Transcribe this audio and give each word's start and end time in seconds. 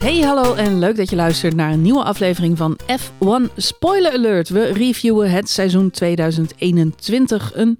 Hey, 0.00 0.20
hallo 0.20 0.54
en 0.54 0.78
leuk 0.78 0.96
dat 0.96 1.10
je 1.10 1.16
luistert 1.16 1.54
naar 1.54 1.72
een 1.72 1.82
nieuwe 1.82 2.02
aflevering 2.04 2.56
van 2.58 2.78
F1 3.00 3.54
Spoiler 3.56 4.12
Alert. 4.12 4.48
We 4.48 4.64
reviewen 4.72 5.30
het 5.30 5.48
seizoen 5.50 5.90
2021. 5.90 7.52
Een 7.54 7.78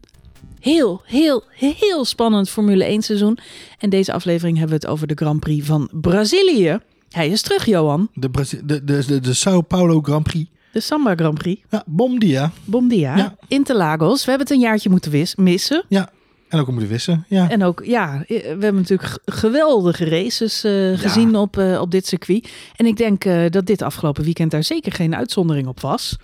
heel, 0.61 1.03
heel, 1.05 1.43
heel 1.55 2.05
spannend 2.05 2.49
Formule 2.51 2.85
1 2.85 3.03
seizoen. 3.03 3.39
En 3.79 3.91
deze 3.91 4.13
aflevering 4.13 4.59
hebben 4.59 4.79
we 4.79 4.83
het 4.87 4.93
over 4.93 5.07
de 5.07 5.15
Grand 5.15 5.41
Prix 5.41 5.67
van 5.67 5.89
Brazilië. 5.93 6.79
Hij 7.11 7.29
is 7.29 7.43
terug, 7.43 7.65
Johan. 7.67 8.09
De, 8.15 8.31
Brazi- 8.31 8.61
de, 8.65 8.85
de, 8.85 9.05
de, 9.07 9.21
de 9.21 9.35
Sao 9.35 9.61
Paulo 9.61 10.01
Grand 10.01 10.23
Prix. 10.23 10.51
De 10.73 10.81
Samba 10.81 11.15
Grand 11.15 11.39
Prix. 11.39 11.63
Ja, 11.71 11.83
bom 11.87 12.19
dia. 12.19 12.53
Bom 12.65 12.89
dia. 12.89 13.17
Ja. 13.17 13.37
Interlagos. 13.49 14.25
We 14.25 14.31
hebben 14.31 14.47
het 14.49 14.57
een 14.57 14.63
jaartje 14.63 14.91
moeten 14.91 15.11
wis- 15.11 15.35
missen. 15.37 15.85
Ja, 15.89 16.11
en 16.51 16.59
ook 16.61 16.67
om 16.67 16.73
moeten 16.73 16.91
wissen. 16.93 17.25
Ja. 17.29 17.51
En 17.51 17.63
ook, 17.65 17.83
ja, 17.85 18.25
we 18.29 18.35
hebben 18.45 18.75
natuurlijk 18.75 19.19
geweldige 19.25 20.05
races 20.05 20.65
eh, 20.65 20.99
gezien 20.99 21.37
op, 21.37 21.57
eh, 21.59 21.81
op 21.81 21.91
dit 21.91 22.07
circuit. 22.07 22.49
En 22.77 22.87
ik 22.87 22.97
denk 22.97 23.25
eh, 23.25 23.43
dat 23.51 23.67
dit 23.67 23.83
afgelopen 23.83 24.25
weekend 24.25 24.51
daar 24.51 24.65
zeker 24.65 24.93
geen 24.93 25.15
uitzondering 25.15 25.67
op 25.67 25.81
was. 25.81 26.17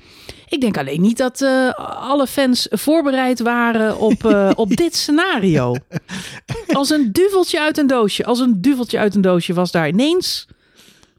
Ik 0.49 0.61
denk 0.61 0.79
alleen 0.79 1.01
niet 1.01 1.17
dat 1.17 1.41
eh, 1.43 1.73
alle 2.11 2.27
fans 2.27 2.67
voorbereid 2.71 3.41
waren 3.41 3.99
op, 3.99 4.25
eh, 4.25 4.51
op 4.65 4.77
dit 4.77 4.95
scenario. 4.97 5.75
Als 6.73 6.91
een 6.91 7.13
duveltje 7.13 7.61
uit 7.61 7.79
een 7.79 7.87
doosje, 7.87 8.25
als 8.25 8.41
een 8.41 8.61
duveltje 8.61 8.99
uit 8.99 9.15
een 9.15 9.21
doosje 9.21 9.55
was 9.55 9.71
daar 9.71 9.89
ineens 9.89 10.47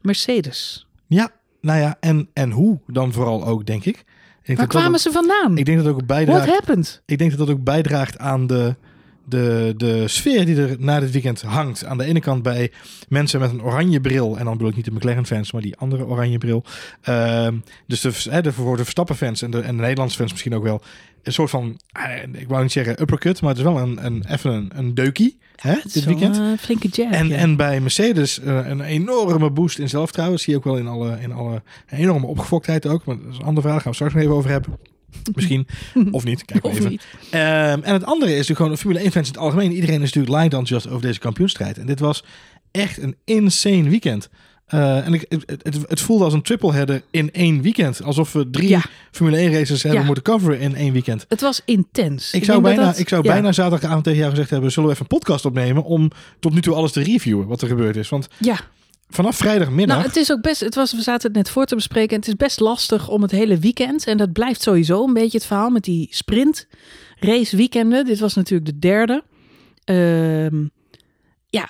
Mercedes. 0.02 0.86
ja, 1.06 1.30
nou 1.60 1.80
ja, 1.80 1.96
en, 2.00 2.28
en 2.32 2.50
hoe 2.50 2.78
dan 2.86 3.12
vooral 3.12 3.46
ook, 3.46 3.66
denk 3.66 3.84
ik. 3.84 4.04
Ik 4.42 4.56
Waar 4.56 4.66
kwamen 4.66 4.90
ook- 4.90 4.98
ze 4.98 5.10
vandaan? 5.12 5.58
Ik 5.58 5.64
denk 5.64 5.78
dat 5.78 5.86
ook 5.86 5.92
What 5.94 6.06
bijdraagt. 6.06 6.48
happened? 6.50 7.02
Ik 7.06 7.18
denk 7.18 7.30
dat 7.30 7.38
dat 7.46 7.56
ook 7.56 7.64
bijdraagt 7.64 8.18
aan 8.18 8.46
de, 8.46 8.74
de, 9.28 9.74
de 9.76 10.08
sfeer 10.08 10.46
die 10.46 10.56
er 10.56 10.76
na 10.78 11.00
dit 11.00 11.10
weekend 11.10 11.42
hangt. 11.42 11.84
Aan 11.84 11.98
de 11.98 12.04
ene 12.04 12.20
kant 12.20 12.42
bij 12.42 12.72
mensen 13.08 13.40
met 13.40 13.50
een 13.50 13.62
oranje 13.62 14.00
bril. 14.00 14.38
En 14.38 14.44
dan 14.44 14.52
bedoel 14.52 14.68
ik 14.68 14.76
niet 14.76 14.84
de 14.84 14.92
McLaren-fans, 14.92 15.52
maar 15.52 15.62
die 15.62 15.76
andere 15.76 16.06
oranje 16.06 16.38
bril. 16.38 16.64
Ehm, 17.02 17.54
dus 17.86 18.00
de, 18.00 18.40
de, 18.42 18.52
voor 18.52 18.76
de 18.76 18.82
Verstappen-fans 18.82 19.42
en 19.42 19.50
de, 19.50 19.60
en 19.60 19.76
de 19.76 19.82
Nederlandse 19.82 20.16
fans 20.16 20.30
misschien 20.30 20.54
ook 20.54 20.62
wel. 20.62 20.82
Een 21.22 21.32
soort 21.32 21.50
van, 21.50 21.80
eh, 21.92 22.22
ik 22.32 22.48
wou 22.48 22.62
niet 22.62 22.72
zeggen 22.72 23.00
uppercut, 23.00 23.40
maar 23.40 23.50
het 23.50 23.58
is 23.58 23.64
wel 23.64 23.78
een, 23.78 24.04
een, 24.04 24.24
even 24.28 24.52
een, 24.52 24.70
een 24.74 24.94
deukie 24.94 25.38
hè, 25.56 25.74
dit 25.92 26.04
weekend. 26.04 26.36
een 26.36 26.58
flinke 26.58 26.88
jab. 26.88 27.12
En, 27.12 27.28
ja. 27.28 27.36
en 27.36 27.56
bij 27.56 27.80
Mercedes 27.80 28.40
eh, 28.40 28.68
een 28.68 28.80
enorme 28.80 29.50
boost 29.50 29.78
in 29.78 29.88
zelfvertrouwen. 29.88 30.38
Zie 30.38 30.52
je 30.52 30.58
ook 30.58 30.64
wel 30.64 30.76
in 30.76 30.86
alle, 30.86 31.18
in 31.20 31.32
alle 31.32 31.62
enorme 31.88 32.26
opgefoktheid 32.26 32.86
ook. 32.86 33.04
Maar 33.04 33.16
dat 33.16 33.32
is 33.32 33.38
een 33.38 33.44
andere 33.44 33.66
vraag. 33.66 33.82
Gaan 33.82 33.90
we 33.90 33.96
straks 33.96 34.14
nog 34.14 34.22
even 34.22 34.34
over 34.34 34.50
hebben. 34.50 34.78
Misschien. 35.34 35.66
Of 36.10 36.24
niet. 36.24 36.44
Kijk 36.44 36.62
maar 36.62 36.72
even. 36.72 36.90
niet. 36.90 37.06
Ehm, 37.30 37.80
en 37.82 37.92
het 37.92 38.04
andere 38.04 38.30
is 38.30 38.36
natuurlijk 38.36 38.60
gewoon 38.60 38.78
Formule 38.78 39.00
1 39.02 39.10
fans 39.12 39.26
in 39.26 39.32
het 39.32 39.42
algemeen. 39.42 39.72
Iedereen 39.72 40.02
is 40.02 40.12
natuurlijk 40.12 40.34
light 40.34 40.44
enthousiast 40.52 40.88
over 40.88 41.06
deze 41.06 41.18
kampioenstrijd. 41.18 41.78
En 41.78 41.86
dit 41.86 42.00
was 42.00 42.24
echt 42.70 43.02
een 43.02 43.16
insane 43.24 43.88
weekend. 43.88 44.28
Eh, 44.66 45.06
en 45.06 45.14
ik, 45.14 45.24
het, 45.28 45.44
het, 45.62 45.78
het 45.88 46.00
voelde 46.00 46.24
als 46.24 46.32
een 46.32 46.42
triple 46.42 46.72
header 46.72 47.02
in 47.10 47.32
één 47.32 47.62
weekend. 47.62 48.02
Alsof 48.02 48.32
we 48.32 48.50
drie 48.50 48.68
Ja. 48.68 48.82
Formule 49.10 49.36
1 49.36 49.52
races 49.52 49.82
hebben 49.82 50.00
Ja. 50.00 50.06
moeten 50.06 50.24
coveren 50.24 50.60
in 50.60 50.74
één 50.74 50.92
weekend. 50.92 51.24
Het 51.28 51.40
was 51.40 51.62
intens. 51.64 52.32
Ik 52.32 52.44
zou, 52.44 52.60
bijna, 52.62 52.84
dat- 52.84 52.98
ik 52.98 53.08
zou 53.08 53.22
ja. 53.24 53.32
bijna 53.32 53.52
zaterdagavond 53.52 54.04
tegen 54.04 54.18
jou 54.18 54.30
gezegd 54.30 54.50
hebben... 54.50 54.72
zullen 54.72 54.88
we 54.88 54.94
even 54.94 55.06
een 55.10 55.18
podcast 55.18 55.44
opnemen 55.44 55.84
om 55.84 56.10
tot 56.40 56.54
nu 56.54 56.60
toe 56.60 56.74
alles 56.74 56.92
te 56.92 57.02
reviewen 57.02 57.46
wat 57.46 57.62
er 57.62 57.68
gebeurd 57.68 57.96
is. 57.96 58.08
Want 58.08 58.28
Ja, 58.38 58.60
vanaf 59.08 59.36
vrijdagmiddag... 59.36 59.96
nou, 59.96 60.08
het 60.08 60.16
is 60.16 60.32
ook 60.32 60.42
best. 60.42 60.60
Het 60.60 60.74
was, 60.74 60.92
we 60.92 61.02
zaten 61.02 61.26
het 61.28 61.36
net 61.36 61.50
voor 61.50 61.64
te 61.64 61.74
bespreken. 61.74 62.10
En 62.10 62.16
het 62.20 62.28
is 62.28 62.36
best 62.36 62.60
lastig 62.60 63.08
om 63.08 63.22
het 63.22 63.30
hele 63.30 63.58
weekend. 63.58 64.06
En 64.06 64.16
dat 64.16 64.32
blijft 64.32 64.62
sowieso 64.62 65.04
een 65.06 65.12
beetje 65.12 65.38
het 65.38 65.46
verhaal 65.46 65.70
met 65.70 65.84
die 65.84 66.08
sprint 66.10 66.66
race 67.18 67.56
weekenden. 67.56 68.04
Dit 68.04 68.18
was 68.18 68.34
natuurlijk 68.34 68.70
de 68.70 68.78
derde. 68.78 69.22
Ehm, 69.84 70.64
ja, 71.50 71.68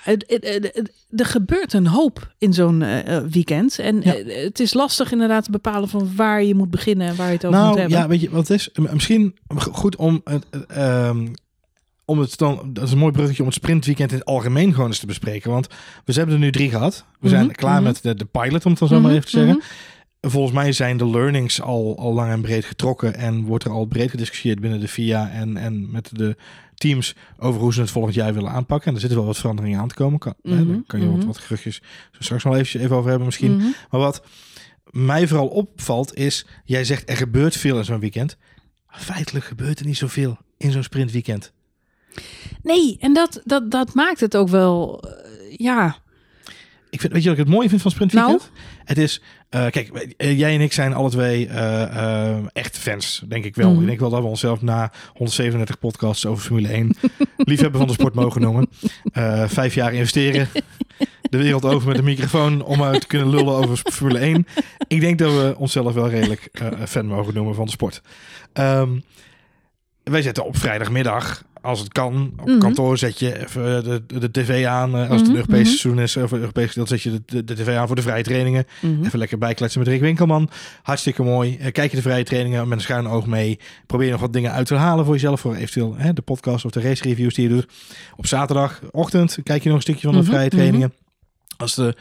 er 1.09 1.25
gebeurt 1.25 1.73
een 1.73 1.87
hoop 1.87 2.33
in 2.37 2.53
zo'n 2.53 2.81
eh, 2.81 3.15
eh, 3.17 3.23
weekend. 3.23 3.79
En 3.79 4.01
Ja. 4.03 4.15
eh, 4.15 4.43
het 4.43 4.59
is 4.59 4.73
lastig 4.73 5.11
inderdaad 5.11 5.43
te 5.43 5.51
bepalen 5.51 5.89
van 5.89 6.11
waar 6.15 6.43
je 6.43 6.55
moet 6.55 6.69
beginnen 6.69 7.07
en 7.07 7.15
waar 7.15 7.27
je 7.27 7.33
het 7.33 7.45
over 7.45 7.59
moet 7.59 7.67
nou, 7.67 7.79
hebben. 7.79 7.97
ja, 7.97 8.07
weet 8.07 8.21
je 8.21 8.29
wat 8.29 8.49
is? 8.49 8.69
Misschien 8.91 9.35
goed 9.71 9.95
om 9.95 10.21
het... 10.23 10.45
eh, 10.67 11.07
ehm, 11.07 11.27
om 12.09 12.19
het 12.19 12.37
dan, 12.37 12.69
dat 12.73 12.83
is 12.83 12.91
een 12.91 12.97
mooi 12.97 13.11
bruggetje 13.11 13.41
om 13.41 13.47
het 13.47 13.57
sprintweekend 13.57 14.11
in 14.11 14.17
het 14.17 14.25
algemeen 14.27 14.73
gewoon 14.73 14.87
eens 14.87 14.99
te 14.99 15.05
bespreken. 15.05 15.51
Want 15.51 15.67
we 16.05 16.13
hebben 16.13 16.35
er 16.35 16.41
nu 16.41 16.51
drie 16.51 16.69
gehad. 16.69 17.05
We 17.19 17.29
zijn 17.29 17.45
Mhm, 17.45 17.53
klaar 17.55 17.75
mhm. 17.75 17.83
met 17.83 18.03
de, 18.03 18.15
de 18.15 18.25
pilot, 18.25 18.65
om 18.65 18.71
het 18.71 18.79
dan 18.79 18.87
zo 18.87 18.99
maar 18.99 19.03
Mhm, 19.03 19.11
even 19.11 19.25
te 19.25 19.37
zeggen. 19.37 19.61
Volgens 20.21 20.53
mij 20.53 20.71
zijn 20.71 20.97
de 20.97 21.07
learnings 21.09 21.61
al, 21.61 21.97
al 21.97 22.13
lang 22.13 22.31
en 22.31 22.41
breed 22.41 22.65
getrokken. 22.65 23.15
En 23.15 23.43
wordt 23.43 23.63
er 23.63 23.71
al 23.71 23.85
breed 23.85 24.09
gediscussieerd 24.09 24.59
binnen 24.59 24.79
de 24.79 24.87
FIA 24.87 25.29
en, 25.29 25.57
en 25.57 25.91
met 25.91 26.09
de 26.13 26.35
teams 26.75 27.15
over 27.37 27.61
hoe 27.61 27.73
ze 27.73 27.81
het 27.81 27.91
volgend 27.91 28.15
jaar 28.15 28.33
willen 28.33 28.51
aanpakken. 28.51 28.87
En 28.87 28.93
er 28.93 28.99
zitten 28.99 29.17
wel 29.17 29.27
wat 29.27 29.37
veranderingen 29.37 29.79
aan 29.79 29.87
te 29.87 29.95
komen. 29.95 30.19
Kan, 30.19 30.33
hè, 30.43 30.65
daar 30.67 30.81
kan 30.87 31.01
je 31.01 31.11
wat, 31.11 31.23
wat 31.25 31.37
geruchtjes 31.37 31.81
zo 32.11 32.17
straks 32.19 32.43
nog 32.43 32.55
even, 32.55 32.79
even 32.79 32.95
over 32.95 33.07
hebben 33.09 33.25
misschien. 33.25 33.57
Maar 33.89 33.99
wat 34.01 34.23
mij 34.89 35.27
vooral 35.27 35.47
opvalt 35.47 36.15
is, 36.15 36.45
jij 36.65 36.83
zegt 36.83 37.09
er 37.09 37.17
gebeurt 37.17 37.55
veel 37.57 37.77
in 37.77 37.85
zo'n 37.85 37.99
weekend. 37.99 38.37
Feitelijk 38.87 39.45
gebeurt 39.45 39.79
er 39.79 39.85
niet 39.85 39.97
zoveel 39.97 40.37
in 40.57 40.71
zo'n 40.71 40.83
sprintweekend. 40.83 41.53
Nee, 42.63 42.97
en 42.99 43.13
dat, 43.13 43.41
dat, 43.43 43.71
dat 43.71 43.93
maakt 43.93 44.19
het 44.19 44.37
ook 44.37 44.49
wel. 44.49 45.03
eh, 45.03 45.55
ja, 45.57 45.95
Ik 46.89 46.99
vind, 47.01 47.13
weet 47.13 47.23
je 47.23 47.29
wat 47.29 47.37
ik 47.37 47.43
het 47.45 47.53
mooie 47.53 47.69
vind 47.69 47.81
van 47.81 47.91
sprintweekend? 47.91 48.39
Nou? 48.39 48.51
Het 48.85 48.97
is, 48.97 49.21
eh, 49.49 49.67
kijk, 49.69 50.13
eh, 50.17 50.37
jij 50.39 50.53
en 50.55 50.61
ik 50.61 50.73
zijn 50.73 50.93
alle 50.93 51.09
twee 51.09 51.47
eh, 51.47 52.37
echt 52.53 52.77
fans, 52.77 53.23
denk 53.27 53.45
ik 53.45 53.55
wel. 53.55 53.71
Mhm. 53.71 53.81
Ik 53.81 53.87
denk 53.87 53.99
wel 53.99 54.09
dat 54.09 54.21
we 54.21 54.27
onszelf 54.27 54.61
na 54.61 54.91
137 55.13 55.79
podcasts 55.79 56.25
over 56.25 56.43
Formule 56.43 56.67
1 56.73 56.95
liefhebber 57.37 57.79
van 57.79 57.87
de 57.87 57.93
sport 57.93 58.13
mogen 58.13 58.41
noemen. 58.41 58.67
Vijf 59.47 59.73
jaar 59.73 59.93
investeren, 59.93 60.47
de 61.21 61.37
wereld 61.37 61.65
over 61.65 61.87
met 61.87 61.97
een 61.97 62.03
microfoon 62.03 62.63
om 62.63 62.83
uit 62.83 63.01
te 63.01 63.07
kunnen 63.07 63.29
lullen 63.29 63.53
over 63.53 63.77
Formule 63.91 64.19
1. 64.19 64.45
Ik 64.87 64.99
denk 65.01 65.17
dat 65.19 65.31
we 65.31 65.55
onszelf 65.57 65.93
wel 65.93 66.09
redelijk 66.09 66.49
fan 66.87 67.05
mogen 67.05 67.33
noemen 67.33 67.55
van 67.55 67.65
de 67.65 67.71
sport. 67.71 68.01
Ehm, 68.53 68.99
wij 70.03 70.21
zetten 70.21 70.45
op 70.45 70.57
vrijdagmiddag, 70.57 71.43
als 71.61 71.79
het 71.79 71.91
kan, 71.91 72.33
op 72.41 72.47
Mhm. 72.47 72.59
kantoor 72.59 72.97
zet 72.97 73.19
je 73.19 73.39
even 73.39 73.83
de, 73.83 74.19
de 74.19 74.31
tv 74.31 74.65
aan. 74.65 74.95
eh, 74.95 74.99
Als 75.09 75.09
het 75.09 75.19
Mhm, 75.21 75.29
een 75.29 75.35
Europese 75.35 75.61
mhm. 75.61 75.69
seizoen 75.77 75.99
is, 75.99 76.17
of 76.17 76.31
Europees 76.31 76.67
gedeelte, 76.67 76.97
zet 76.97 77.01
je 77.01 77.21
de, 77.25 77.43
de, 77.43 77.53
tv 77.53 77.75
aan 77.75 77.87
voor 77.87 77.95
de 77.95 78.01
vrije 78.01 78.23
trainingen. 78.23 78.65
Even 79.03 79.19
lekker 79.19 79.37
bijkletsen 79.37 79.79
met 79.79 79.89
Rick 79.89 80.01
Winkelman. 80.01 80.49
Hartstikke 80.83 81.23
mooi. 81.23 81.57
Eh, 81.57 81.71
Kijk 81.71 81.89
je 81.89 81.95
de 81.95 82.03
vrije 82.03 82.23
trainingen 82.23 82.67
met 82.67 82.77
een 82.77 82.83
schuin 82.83 83.07
oog 83.07 83.25
mee. 83.25 83.59
Probeer 83.85 84.11
nog 84.11 84.21
wat 84.21 84.33
dingen 84.33 84.51
uit 84.51 84.67
te 84.67 84.75
halen 84.75 85.05
voor 85.05 85.13
jezelf. 85.13 85.39
Voor 85.39 85.55
eventueel 85.55 85.95
hè, 85.97 86.13
de 86.13 86.21
podcast 86.21 86.65
of 86.65 86.71
de 86.71 86.81
race 86.81 87.03
reviews 87.03 87.33
die 87.33 87.47
je 87.49 87.53
doet. 87.55 87.67
Op 88.15 88.25
zaterdagochtend 88.27 89.37
kijk 89.43 89.61
je 89.63 89.67
nog 89.69 89.77
een 89.77 89.83
stukje 89.83 90.07
van 90.07 90.17
de 90.17 90.23
vrije 90.23 90.49
trainingen. 90.49 90.93
Als 91.57 91.75
de 91.75 91.95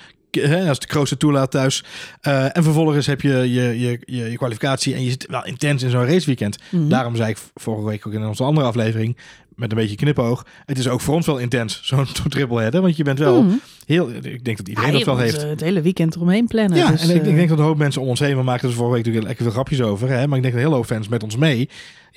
als 0.69 0.79
de 0.79 0.87
kroost 0.87 1.11
het 1.11 1.19
toelaat 1.19 1.51
thuis. 1.51 1.85
Eh, 2.21 2.57
en 2.57 2.63
vervolgens 2.63 3.07
heb 3.07 3.21
je 3.21 3.29
je, 3.33 3.79
je, 3.81 3.99
je 4.05 4.31
je 4.31 4.37
kwalificatie 4.37 4.95
en 4.95 5.03
je 5.05 5.11
zit 5.11 5.27
wel 5.27 5.45
intens 5.47 5.83
in 5.83 5.91
zo'n 5.91 6.07
raceweekend. 6.07 6.59
Mhm. 6.71 6.89
Daarom 6.89 7.17
zei 7.17 7.31
ik 7.31 7.39
vorige 7.55 7.87
week 7.89 8.07
ook 8.07 8.13
in 8.13 8.27
onze 8.27 8.43
andere 8.43 8.67
aflevering 8.67 9.17
met 9.59 9.71
een 9.73 9.77
beetje 9.79 9.97
knipoog. 9.97 10.47
Het 10.67 10.79
is 10.79 10.89
ook 10.89 11.01
voor 11.01 11.15
ons 11.15 11.27
wel 11.27 11.39
intens, 11.39 11.81
zo'n 11.89 12.07
triple 12.29 12.61
header. 12.61 12.81
Want 12.81 12.97
je 12.97 13.03
bent 13.05 13.19
wel 13.19 13.43
Mhm. 13.43 13.55
heel... 13.87 14.11
Ik 14.11 14.45
denk 14.45 14.57
dat 14.57 14.69
iedereen 14.69 14.91
Ja, 14.91 14.97
dat 14.97 15.07
wel 15.07 15.19
heeft. 15.19 15.43
eh, 15.43 15.49
Het 15.49 15.61
hele 15.61 15.81
weekend 15.81 16.15
eromheen 16.17 16.47
plannen. 16.47 16.79
Ja, 16.79 16.91
dus, 16.91 17.03
en 17.09 17.15
ik, 17.17 17.23
eh, 17.23 17.29
ik 17.29 17.37
denk 17.37 17.49
dat 17.49 17.59
een 17.59 17.65
hoop 17.65 17.79
mensen 17.79 18.03
om 18.03 18.09
ons 18.09 18.21
heen, 18.21 18.37
we 18.37 18.43
maakten 18.43 18.69
er 18.69 18.75
vorige 18.75 18.95
week 18.95 19.05
natuurlijk 19.05 19.27
lekker 19.27 19.45
veel 19.45 19.55
grapjes 19.55 19.81
over, 19.83 20.09
hè, 20.09 20.27
maar 20.27 20.37
ik 20.37 20.43
denk 20.43 20.55
dat 20.55 20.63
heel 20.63 20.73
veel 20.73 20.85
fans 20.97 21.09
met 21.09 21.23
ons 21.23 21.37
mee, 21.37 21.69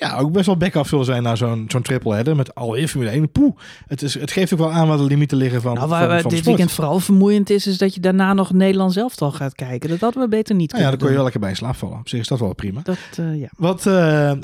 ja, 0.02 0.16
ook 0.18 0.32
best 0.32 0.46
wel 0.46 0.56
back-off 0.56 0.88
zullen 0.88 1.04
zijn 1.04 1.22
naar 1.22 1.36
zo'n 1.36 1.64
zo'n 1.68 1.82
triple 1.82 2.14
header 2.14 2.36
met 2.36 2.54
alweer 2.54 2.88
Formule 2.88 3.10
1. 3.10 3.30
Poeh, 3.32 3.56
het, 3.86 4.02
is, 4.02 4.14
het 4.14 4.30
geeft 4.30 4.52
ook 4.52 4.58
wel 4.58 4.70
aan 4.72 4.88
waar 4.88 4.96
de 4.96 5.02
limieten 5.04 5.36
liggen 5.36 5.60
van, 5.62 5.74
nou, 5.74 5.88
waar, 5.88 5.98
van, 5.98 6.08
waar 6.08 6.20
van 6.20 6.30
de 6.30 6.34
dit 6.34 6.44
sport. 6.44 6.56
weekend 6.56 6.76
vooral 6.76 6.98
vermoeiend 7.00 7.50
is, 7.50 7.66
is 7.66 7.78
dat 7.78 7.94
je 7.94 8.00
daarna 8.00 8.32
nog 8.32 8.52
Nederland 8.52 8.92
zelf 8.92 9.20
al 9.20 9.30
gaat 9.32 9.54
kijken. 9.54 9.88
Dat 9.88 10.00
hadden 10.00 10.22
we 10.22 10.28
beter 10.28 10.54
niet 10.54 10.70
Nou 10.72 10.84
ja, 10.84 10.90
dan 10.90 10.98
kon 10.98 11.08
je 11.08 11.14
wel 11.14 11.22
lekker 11.22 11.40
bij 11.40 11.50
in 11.50 11.56
slaap 11.56 11.76
vallen. 11.76 11.98
Op 11.98 12.08
zich 12.08 12.20
is 12.20 12.28
dat 12.28 12.38
wel 12.38 12.54
prima. 12.54 12.80
Dat, 12.84 12.96
eh, 13.16 13.40
ja. 13.40 13.48
Wat, 13.56 13.86
eh, 13.86 13.92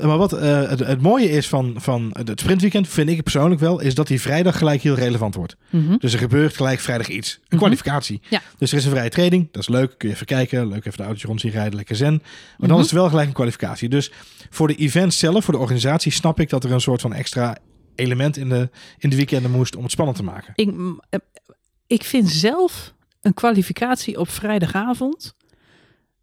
maar 0.01 0.17
wat 0.17 0.33
eh, 0.33 0.69
het, 0.69 0.79
het 0.79 1.01
mooie 1.01 1.29
is 1.29 1.47
van, 1.47 1.73
van 1.77 2.09
het 2.13 2.39
sprintweekend, 2.39 2.87
vind 2.87 3.09
ik 3.09 3.23
persoonlijk 3.23 3.61
wel, 3.61 3.79
is 3.79 3.95
dat 3.95 4.07
die 4.07 4.21
vrijdag 4.21 4.57
gelijk 4.57 4.81
heel 4.81 4.95
relevant 4.95 5.35
wordt. 5.35 5.55
Mhm. 5.69 5.97
Dus 5.97 6.13
er 6.13 6.19
gebeurt 6.19 6.55
gelijk 6.55 6.79
vrijdag 6.79 7.07
iets. 7.07 7.33
Een 7.33 7.41
Mhm. 7.49 7.57
kwalificatie. 7.57 8.21
Ja. 8.29 8.41
Dus 8.57 8.71
er 8.71 8.77
is 8.77 8.85
een 8.85 8.91
vrije 8.91 9.09
training. 9.09 9.47
Dat 9.51 9.61
is 9.61 9.69
leuk. 9.69 9.93
Kun 9.97 10.07
je 10.09 10.13
even 10.13 10.25
kijken. 10.25 10.67
Leuk 10.67 10.85
even 10.85 10.91
de 10.97 11.03
autootje 11.03 11.27
rond 11.27 11.39
zien 11.41 11.51
rijden. 11.51 11.75
Lekker 11.75 11.95
zen. 11.95 12.13
Maar 12.13 12.21
dan 12.57 12.69
Mhm. 12.69 12.77
is 12.79 12.85
het 12.85 12.99
wel 12.99 13.09
gelijk 13.09 13.27
een 13.27 13.33
kwalificatie. 13.33 13.89
Dus 13.89 14.11
voor 14.49 14.67
de 14.67 14.75
event 14.75 15.13
zelf, 15.13 15.45
voor 15.49 15.57
de 15.57 15.63
organisatie, 15.65 16.11
snap 16.11 16.39
ik 16.39 16.49
dat 16.49 16.63
er 16.63 16.71
een 16.71 16.81
soort 16.81 17.01
van 17.01 17.13
extra 17.13 17.57
element 17.95 18.37
in 18.37 18.49
de, 18.49 18.69
in 18.97 19.09
de 19.09 19.15
weekenden 19.15 19.51
moest 19.51 19.75
om 19.75 19.83
het 19.83 19.91
spannend 19.91 20.17
te 20.17 20.23
maken. 20.23 20.53
Ik, 20.55 20.73
eh, 21.09 21.19
ik 21.87 22.03
vind 22.03 22.29
zelf 22.29 22.93
een 23.21 23.33
kwalificatie 23.33 24.19
op 24.19 24.29
vrijdagavond 24.29 25.35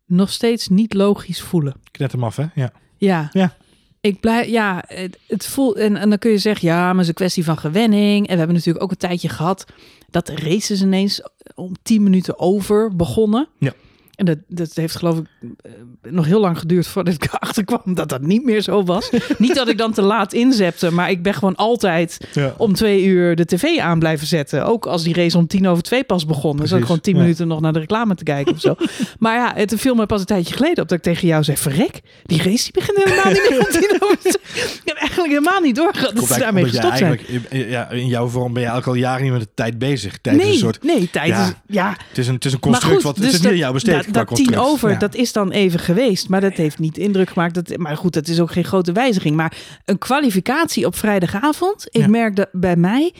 nog 0.04 0.30
steeds 0.30 0.68
niet 0.68 0.94
logisch 0.94 1.40
voelen. 1.40 1.74
Ik 1.92 1.98
net 1.98 2.12
hem 2.12 2.24
af, 2.24 2.36
hè? 2.36 2.46
Ja. 2.54 2.72
Ja. 2.96 3.28
Ja. 3.32 3.56
Ik 4.00 4.20
blijf, 4.20 4.46
ja, 4.46 4.84
het, 4.86 5.18
het 5.26 5.46
voelt, 5.46 5.76
en, 5.76 5.96
en 5.96 6.08
dan 6.08 6.18
kun 6.18 6.30
je 6.30 6.38
zeggen, 6.38 6.68
ja, 6.68 6.80
maar 6.80 6.92
het 6.92 7.02
is 7.02 7.08
een 7.08 7.14
kwestie 7.14 7.44
van 7.44 7.58
gewenning. 7.58 8.26
En 8.26 8.32
we 8.32 8.38
hebben 8.38 8.56
natuurlijk 8.56 8.84
ook 8.84 8.90
een 8.90 8.96
tijdje 8.96 9.28
gehad 9.28 9.66
dat 10.10 10.26
de 10.26 10.36
races 10.36 10.82
ineens 10.82 11.22
om 11.54 11.72
10 11.82 12.02
minuten 12.02 12.38
over 12.38 12.96
begonnen. 12.96 13.48
Ja. 13.58 13.72
En 14.16 14.24
dat, 14.24 14.38
dat 14.48 14.70
heeft 14.74 14.96
geloof 14.96 15.18
ik 15.18 15.26
eh, 15.62 15.72
nog 16.10 16.26
heel 16.26 16.40
lang 16.40 16.58
geduurd 16.58 16.86
voordat 16.86 17.14
ik 17.14 17.24
erachter 17.32 17.64
kwam 17.64 17.94
dat 17.94 18.08
dat 18.08 18.20
niet 18.22 18.44
meer 18.44 18.60
zo 18.60 18.84
was. 18.84 19.10
niet 19.38 19.54
dat 19.54 19.68
ik 19.68 19.78
dan 19.78 19.92
te 19.92 20.02
laat 20.02 20.32
inzette, 20.32 20.90
maar 20.92 21.10
ik 21.10 21.22
ben 21.22 21.34
gewoon 21.34 21.54
altijd 21.56 22.18
Ja. 22.32 22.54
om 22.56 22.74
twee 22.74 23.04
uur 23.04 23.36
de 23.36 23.44
tv 23.44 23.78
aan 23.78 23.98
blijven 23.98 24.26
zetten. 24.26 24.66
Ook 24.66 24.86
als 24.86 25.02
die 25.02 25.14
race 25.14 25.38
om 25.38 25.46
tien 25.46 25.66
over 25.68 25.82
twee 25.82 26.04
pas 26.04 26.26
begon. 26.26 26.56
Dan 26.56 26.66
zat 26.66 26.78
ik 26.78 26.84
gewoon 26.84 27.00
tien 27.00 27.14
ja. 27.14 27.20
minuten 27.20 27.48
nog 27.48 27.60
naar 27.60 27.72
de 27.72 27.78
reclame 27.78 28.14
te 28.14 28.24
kijken 28.24 28.52
of 28.52 28.60
zo. 28.60 28.74
maar 29.18 29.34
ja, 29.34 29.52
het 29.54 29.74
viel 29.76 29.94
me 29.94 30.06
pas 30.06 30.20
een 30.20 30.26
tijdje 30.26 30.54
geleden 30.54 30.82
op 30.82 30.88
dat 30.88 30.98
ik 30.98 31.04
tegen 31.04 31.28
jou 31.28 31.44
zei, 31.44 31.56
verrek, 31.56 32.00
die 32.24 32.42
race 32.42 32.62
die 32.62 32.72
begint 32.72 32.96
helemaal 33.04 33.32
niet 33.32 33.46
meer 33.50 33.58
om 33.60 33.66
tien 33.80 33.96
over 34.02 34.18
twee. 34.18 34.64
Ik 34.64 34.80
heb 34.84 34.96
eigenlijk 34.96 35.32
helemaal 35.32 35.60
niet 35.60 35.76
doorgehad 35.76 36.16
dat 36.16 36.26
ze 36.26 36.38
daarmee 36.38 36.64
gestopt 36.64 36.98
zijn. 36.98 37.20
ja, 37.50 37.90
in 37.90 38.06
jouw 38.06 38.28
vorm 38.28 38.52
ben 38.52 38.62
je 38.62 38.68
eigenlijk 38.68 38.86
al 38.98 39.04
jaren 39.04 39.22
niet 39.22 39.32
met 39.32 39.40
de 39.40 39.48
tijd 39.54 39.78
bezig. 39.78 40.18
Tijd 40.18 40.36
is 40.36 40.42
Nee, 40.42 40.52
een 40.52 40.58
soort, 40.58 40.82
nee, 40.82 41.10
tijd 41.10 41.28
Ja. 41.28 41.46
is... 41.46 41.52
Ja, 41.66 41.96
het 42.08 42.18
is 42.18 42.26
een, 42.28 42.34
het 42.34 42.44
is 42.44 42.52
een 42.52 42.58
construct 42.60 42.94
goed, 42.94 43.02
wat 43.02 43.14
het 43.16 43.24
dus 43.24 43.34
is 43.34 43.40
niet 43.40 43.50
aan 43.50 43.56
jou 43.56 43.72
besteed. 43.72 44.05
Dat, 44.12 44.34
tien 44.34 44.58
over, 44.58 44.90
Ja. 44.90 44.98
dat 44.98 45.14
is 45.14 45.32
dan 45.32 45.50
even 45.50 45.78
geweest. 45.78 46.28
Maar 46.28 46.40
dat 46.40 46.52
heeft 46.52 46.78
niet 46.78 46.98
indruk 46.98 47.28
gemaakt. 47.30 47.54
Dat, 47.54 47.76
maar 47.76 47.96
goed, 47.96 48.12
dat 48.12 48.28
is 48.28 48.40
ook 48.40 48.52
geen 48.52 48.64
grote 48.64 48.92
wijziging. 48.92 49.36
Maar 49.36 49.56
een 49.84 49.98
kwalificatie 49.98 50.86
op 50.86 50.96
vrijdagavond. 50.96 51.86
Ik 51.90 52.00
Ja. 52.00 52.08
merk 52.08 52.36
dat 52.36 52.48
bij 52.52 52.76
mij... 52.76 53.12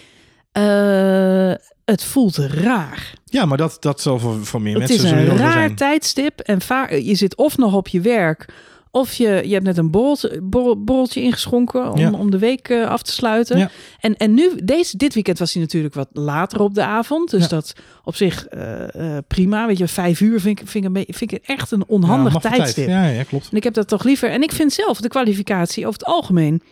eh, 0.52 1.52
het 1.84 2.04
voelt 2.04 2.36
raar. 2.36 3.12
Ja, 3.24 3.44
maar 3.44 3.58
dat, 3.58 3.76
dat 3.80 4.00
zal 4.00 4.18
voor, 4.18 4.44
voor 4.46 4.62
meer 4.62 4.80
Het 4.80 4.88
mensen 4.88 5.04
is 5.04 5.10
een 5.28 5.36
raar 5.36 5.52
zijn. 5.52 5.74
tijdstip. 5.74 6.40
En 6.40 6.60
vaak, 6.60 6.90
je 6.92 7.14
zit 7.14 7.36
of 7.36 7.56
nog 7.56 7.74
op 7.74 7.88
je 7.88 8.00
werk... 8.00 8.48
Of 8.96 9.12
je, 9.14 9.42
je 9.44 9.52
hebt 9.52 9.64
net 9.64 9.76
een 9.78 9.90
borreltje, 9.90 10.40
borrel- 10.42 10.84
borreltje 10.84 11.20
ingeschonken 11.22 11.92
om, 11.92 11.98
Ja. 11.98 12.10
om 12.12 12.30
de 12.30 12.38
week 12.38 12.68
eh, 12.68 12.86
af 12.88 13.02
te 13.02 13.12
sluiten. 13.12 13.58
Ja. 13.58 13.70
En, 14.00 14.16
en 14.16 14.34
nu, 14.34 14.50
deze, 14.64 14.96
dit 14.96 15.14
weekend 15.14 15.38
was 15.38 15.52
hij 15.52 15.62
natuurlijk 15.62 15.94
wat 15.94 16.08
later 16.12 16.60
op 16.60 16.74
de 16.74 16.84
avond. 16.84 17.30
Dus 17.30 17.42
Ja. 17.42 17.48
dat 17.48 17.72
op 18.04 18.16
zich 18.16 18.46
eh, 18.46 19.16
eh, 19.16 19.22
prima. 19.28 19.66
Weet 19.66 19.78
je, 19.78 19.88
vijf 19.88 20.20
uur 20.20 20.40
vind 20.40 20.60
ik, 20.60 20.68
vind 20.68 20.84
ik, 20.84 20.84
een 20.84 20.92
beetje- 20.92 21.12
vind 21.14 21.32
ik 21.32 21.42
echt 21.46 21.70
een 21.70 21.84
onhandig 21.86 22.34
tijdstip. 22.34 22.86
tijd. 22.86 22.88
Ja, 22.88 23.06
ja, 23.06 23.22
klopt. 23.22 23.48
En 23.50 23.56
ik 23.56 23.64
heb 23.64 23.74
dat 23.74 23.88
toch 23.88 24.04
liever. 24.04 24.30
En 24.30 24.42
ik 24.42 24.52
vind 24.52 24.72
zelf 24.72 25.00
de 25.00 25.08
kwalificatie 25.08 25.86
over 25.86 25.98
het 25.98 26.08
algemeen 26.08 26.62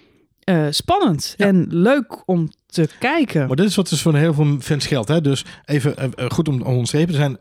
spannend 0.71 1.35
en 1.39 1.67
leuk 1.71 2.23
om 2.29 2.49
te 2.67 2.89
kijken. 2.99 3.47
Maar 3.47 3.57
dit 3.57 3.67
is 3.67 3.75
wat 3.77 3.89
dus 3.89 4.03
voor 4.03 4.15
heel 4.17 4.35
veel 4.35 4.57
fans 4.61 4.87
geldt. 4.87 5.09
Hè? 5.09 5.21
Dus 5.21 5.45
even 5.65 5.95
goed 6.29 6.49
om, 6.49 6.63
om 6.63 6.85
te 6.85 7.07
zijn. 7.09 7.37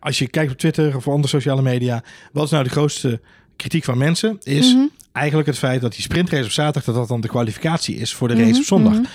als 0.00 0.18
je 0.18 0.28
kijkt 0.28 0.52
op 0.52 0.58
Twitter 0.58 0.96
of 0.96 1.08
andere 1.08 1.28
sociale 1.28 1.62
media. 1.62 2.02
Wat 2.32 2.44
is 2.44 2.50
nou 2.50 2.64
de 2.64 2.70
grootste 2.70 3.20
kritiek 3.60 3.84
van 3.84 3.98
mensen? 3.98 4.36
Is 4.42 4.74
Mhm. 4.74 4.84
eigenlijk 5.12 5.48
het 5.48 5.58
feit 5.58 5.80
dat 5.80 5.92
die 5.92 6.02
sprintrace 6.02 6.44
op 6.44 6.50
zaterdag... 6.50 6.84
dat 6.84 6.94
dat 6.94 7.08
dan 7.08 7.20
de 7.20 7.28
kwalificatie 7.28 7.96
is 7.96 8.14
voor 8.14 8.28
de 8.28 8.34
race 8.34 8.48
Mhm, 8.48 8.58
op 8.58 8.64
zondag. 8.64 8.94
Een 8.96 9.06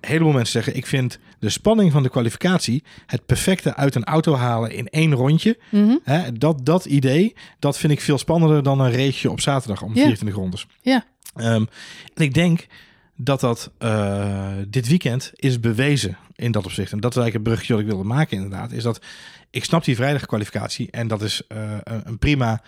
heleboel 0.00 0.32
mensen 0.32 0.52
zeggen... 0.52 0.76
ik 0.76 0.86
vind 0.86 1.18
de 1.38 1.48
spanning 1.48 1.92
van 1.92 2.02
de 2.02 2.08
kwalificatie... 2.08 2.82
het 3.06 3.26
perfecte 3.26 3.74
uit 3.76 3.94
een 3.94 4.04
auto 4.04 4.34
halen 4.34 4.70
in 4.72 4.88
één 4.88 5.12
rondje. 5.14 5.58
Mhm. 5.70 5.96
Hè? 6.04 6.32
Dat, 6.32 6.64
dat 6.66 6.84
idee, 6.84 7.34
dat 7.58 7.78
vind 7.78 7.92
ik 7.92 8.00
veel 8.00 8.18
spannender 8.18 8.62
dan 8.62 8.80
een 8.80 8.92
raceje 8.92 9.30
op 9.30 9.40
zaterdag 9.40 9.82
om 9.82 9.88
Ja. 9.94 10.00
24 10.00 10.36
rondes. 10.38 10.66
Ja. 10.80 11.04
Ehm, 11.34 11.64
en 12.14 12.22
ik 12.24 12.34
denk 12.34 12.66
dat 13.16 13.40
dat 13.40 13.70
eh, 13.78 14.48
dit 14.68 14.88
weekend 14.88 15.32
is 15.34 15.60
bewezen 15.60 16.16
in 16.36 16.52
dat 16.52 16.64
opzicht. 16.64 16.92
En 16.92 17.00
dat 17.00 17.10
is 17.10 17.16
eigenlijk 17.16 17.32
het 17.34 17.42
bruggetje 17.42 17.72
wat 17.72 17.82
ik 17.82 17.88
wilde 17.88 18.14
maken 18.14 18.36
inderdaad. 18.36 18.72
Is 18.72 18.82
dat 18.82 19.00
ik 19.50 19.64
snap 19.64 19.84
die 19.84 19.96
vrijdagkwalificatie 19.96 20.88
en 20.90 21.08
dat 21.08 21.22
is 21.22 21.42
eh, 21.48 21.72
een 22.04 22.18
prima 22.18 22.62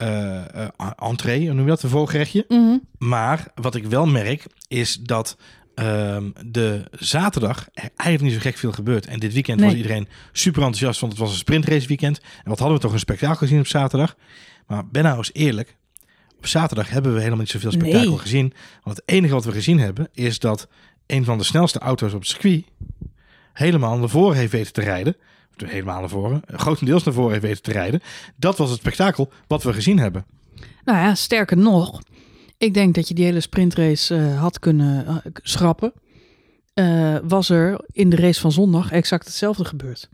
eh, 0.00 0.68
entree, 0.98 1.46
noem 1.52 1.64
je 1.64 1.70
dat, 1.70 1.82
een 1.82 1.88
voorgerechtje. 1.88 2.44
Mhm. 2.48 2.76
Maar 2.98 3.46
wat 3.54 3.74
ik 3.74 3.86
wel 3.86 4.06
merk 4.06 4.46
is 4.68 4.96
dat 4.96 5.36
ehm, 5.74 6.30
de 6.46 6.84
zaterdag 6.90 7.68
er 7.72 7.90
eigenlijk 7.96 8.22
niet 8.22 8.32
zo 8.32 8.50
gek 8.50 8.58
veel 8.58 8.72
gebeurt. 8.72 9.06
En 9.06 9.18
dit 9.18 9.32
weekend 9.32 9.60
was 9.60 9.72
iedereen 9.74 10.08
super 10.32 10.62
enthousiast, 10.62 11.00
want 11.00 11.12
het 11.12 11.20
was 11.20 11.30
een 11.30 11.36
sprintrace 11.36 11.88
weekend. 11.88 12.18
En 12.18 12.48
wat 12.48 12.58
hadden 12.58 12.76
we 12.76 12.82
toch 12.82 12.92
een 12.92 12.98
spektakel 12.98 13.36
gezien 13.36 13.58
op 13.58 13.66
zaterdag. 13.66 14.16
Maar 14.66 14.88
ben 14.88 15.02
nou 15.02 15.16
eens 15.16 15.30
eerlijk, 15.32 15.76
op 16.38 16.46
zaterdag 16.46 16.90
hebben 16.90 17.12
we 17.12 17.18
helemaal 17.18 17.38
niet 17.38 17.50
zoveel 17.50 17.72
spektakel 17.72 18.08
Nee. 18.08 18.18
gezien. 18.18 18.52
Want 18.82 18.96
het 18.96 19.08
enige 19.08 19.34
wat 19.34 19.44
we 19.44 19.52
gezien 19.52 19.78
hebben 19.78 20.08
is 20.12 20.38
dat 20.38 20.68
een 21.06 21.24
van 21.24 21.38
de 21.38 21.44
snelste 21.44 21.78
auto's 21.78 22.12
op 22.12 22.20
het 22.20 22.28
circuit 22.28 22.64
helemaal 23.52 23.98
naar 23.98 24.08
voren 24.08 24.36
heeft 24.36 24.52
weten 24.52 24.72
te 24.72 24.80
rijden. 24.80 25.16
Helemaal 25.68 26.00
naar 26.00 26.08
voren, 26.08 26.42
grotendeels 26.46 27.04
naar 27.04 27.14
voren 27.14 27.30
heeft 27.30 27.42
weten 27.42 27.62
te 27.62 27.72
rijden. 27.72 28.00
Dat 28.36 28.56
was 28.56 28.70
het 28.70 28.78
spektakel 28.78 29.32
wat 29.46 29.62
we 29.62 29.72
gezien 29.72 29.98
hebben. 29.98 30.24
Nou 30.84 30.98
ja, 30.98 31.14
sterker 31.14 31.56
nog. 31.56 32.00
Ik 32.58 32.74
denk 32.74 32.94
dat 32.94 33.08
je 33.08 33.14
die 33.14 33.24
hele 33.24 33.40
sprintrace 33.40 34.16
eh, 34.16 34.40
had 34.40 34.58
kunnen 34.58 35.06
eh, 35.06 35.16
schrappen. 35.42 35.92
Eh, 36.74 37.16
was 37.22 37.50
er 37.50 37.80
in 37.86 38.10
de 38.10 38.16
race 38.16 38.40
van 38.40 38.52
zondag 38.52 38.90
exact 38.90 39.26
hetzelfde 39.26 39.64
gebeurd. 39.64 40.08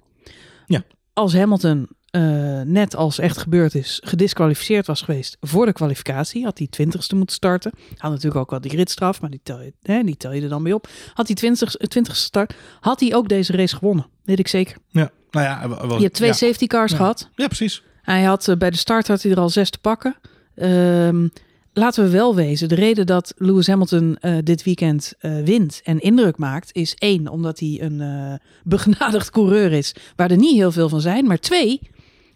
Ja. 0.66 0.82
Als 1.12 1.34
Hamilton, 1.34 1.88
eh, 2.10 2.60
net 2.60 2.96
als 2.96 3.18
echt 3.18 3.38
gebeurd 3.38 3.74
is, 3.74 4.00
gedisqualificeerd 4.04 4.86
was 4.86 5.02
geweest 5.02 5.36
voor 5.40 5.66
de 5.66 5.72
kwalificatie, 5.72 6.44
had 6.44 6.58
hij 6.58 6.66
twintigste 6.66 7.16
moeten 7.16 7.36
starten. 7.36 7.72
Had 7.96 8.10
natuurlijk 8.10 8.40
ook 8.40 8.50
wel 8.50 8.60
die 8.60 8.70
gridstraf, 8.70 9.20
maar 9.20 9.30
die 9.30 9.40
tel 9.42 9.60
je, 9.60 9.72
hè, 9.82 10.02
die 10.02 10.16
tel 10.16 10.32
je 10.32 10.42
er 10.42 10.48
dan 10.48 10.62
bij 10.62 10.72
op. 10.72 10.88
Had 11.14 11.26
hij 11.26 11.36
twintigste 11.36 11.86
twintigste 11.88 12.24
start, 12.24 12.54
had 12.80 13.00
hij 13.00 13.14
ook 13.14 13.28
deze 13.28 13.52
race 13.52 13.76
gewonnen. 13.76 14.06
Weet 14.24 14.38
ik 14.38 14.48
zeker. 14.48 14.76
Ja, 14.88 15.10
nou 15.36 15.46
ja, 15.70 15.86
was- 15.86 15.96
Je 15.96 16.02
hebt 16.02 16.14
twee 16.14 16.28
ja. 16.28 16.34
safety 16.34 16.66
cars 16.66 16.90
Ja. 16.90 16.96
gehad. 16.96 17.28
Ja, 17.34 17.46
precies. 17.46 17.82
Hij 18.02 18.22
had 18.22 18.48
eh, 18.48 18.56
bij 18.56 18.70
de 18.70 18.76
start 18.76 19.08
had 19.08 19.22
hij 19.22 19.32
er 19.32 19.40
al 19.40 19.48
zes 19.50 19.70
te 19.70 19.78
pakken. 19.78 20.16
Ehm, 20.54 21.28
laten 21.72 22.04
we 22.04 22.10
wel 22.10 22.34
wezen, 22.34 22.68
de 22.68 22.74
reden 22.74 23.06
dat 23.06 23.34
Lewis 23.36 23.66
Hamilton 23.66 24.16
eh, 24.20 24.36
dit 24.44 24.62
weekend 24.62 25.12
eh, 25.18 25.36
wint 25.44 25.80
en 25.84 26.00
indruk 26.00 26.36
maakt, 26.38 26.68
is 26.72 26.94
één, 26.98 27.28
omdat 27.28 27.58
hij 27.58 27.78
een 27.80 28.00
eh, 28.00 28.34
begenadigd 28.64 29.30
coureur 29.30 29.72
is, 29.72 29.94
waar 30.16 30.30
er 30.30 30.36
niet 30.36 30.54
heel 30.56 30.72
veel 30.72 30.88
van 30.88 31.00
zijn. 31.00 31.26
Maar 31.26 31.38
twee, 31.38 31.80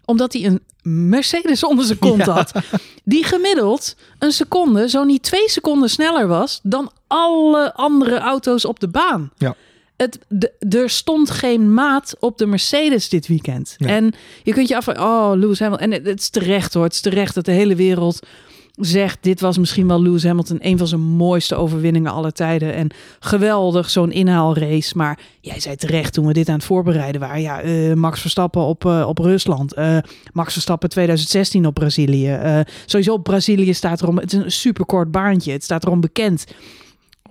omdat 0.05 0.33
hij 0.33 0.45
een 0.45 0.59
Mercedes 1.09 1.63
onder 1.65 1.85
zijn 1.85 1.99
kont 1.99 2.25
Ja. 2.25 2.31
had. 2.33 2.51
Die 3.03 3.23
gemiddeld 3.23 3.95
een 4.19 4.31
seconde, 4.31 4.89
zo 4.89 5.03
niet 5.03 5.23
twee 5.23 5.49
seconden 5.49 5.89
sneller 5.89 6.27
was 6.27 6.59
dan 6.63 6.91
alle 7.07 7.73
andere 7.73 8.17
auto's 8.17 8.65
op 8.65 8.79
de 8.79 8.87
baan. 8.87 9.31
Ja. 9.37 9.55
Het, 10.01 10.19
de, 10.27 10.51
er 10.69 10.89
stond 10.89 11.29
geen 11.29 11.73
maat 11.73 12.15
op 12.19 12.37
de 12.37 12.45
Mercedes 12.45 13.09
dit 13.09 13.27
weekend. 13.27 13.75
Nee. 13.77 13.91
En 13.91 14.13
je 14.43 14.53
kunt 14.53 14.67
je 14.67 14.75
afvragen, 14.75 15.03
oh, 15.03 15.31
Lewis 15.35 15.59
Hamilton. 15.59 15.91
En 15.91 16.03
het, 16.03 16.19
is 16.19 16.29
terecht 16.29 16.73
hoor, 16.73 16.83
het 16.83 16.93
is 16.93 17.01
terecht 17.01 17.35
dat 17.35 17.45
de 17.45 17.51
hele 17.51 17.75
wereld 17.75 18.19
zegt... 18.75 19.17
dit 19.21 19.41
was 19.41 19.57
misschien 19.57 19.87
wel 19.87 20.01
Lewis 20.01 20.23
Hamilton 20.23 20.57
een 20.61 20.77
van 20.77 20.87
zijn 20.87 21.01
mooiste 21.01 21.55
overwinningen 21.55 22.11
aller 22.11 22.31
tijden. 22.31 22.73
En 22.73 22.89
geweldig, 23.19 23.89
zo'n 23.89 24.11
inhaalrace. 24.11 24.97
Maar 24.97 25.19
jij 25.41 25.59
zei 25.59 25.75
terecht 25.75 26.13
toen 26.13 26.25
we 26.25 26.33
dit 26.33 26.49
aan 26.49 26.55
het 26.55 26.63
voorbereiden 26.63 27.21
waren... 27.21 27.41
ja, 27.41 27.61
eh, 27.61 27.93
Max 27.93 28.21
Verstappen 28.21 28.61
op, 28.61 28.85
eh, 28.85 29.05
op 29.07 29.17
Rusland. 29.17 29.73
eh, 29.73 29.97
Max 30.33 30.53
Verstappen 30.53 30.89
2016 30.89 31.65
op 31.65 31.73
Brazilië. 31.73 32.63
sowieso 32.85 33.13
op 33.13 33.23
Brazilië 33.23 33.73
staat 33.73 34.01
erom... 34.01 34.17
het 34.17 34.33
is 34.33 34.39
een 34.39 34.51
superkort 34.51 35.11
baantje, 35.11 35.51
het 35.51 35.63
staat 35.63 35.85
erom 35.85 36.01
bekend... 36.01 36.45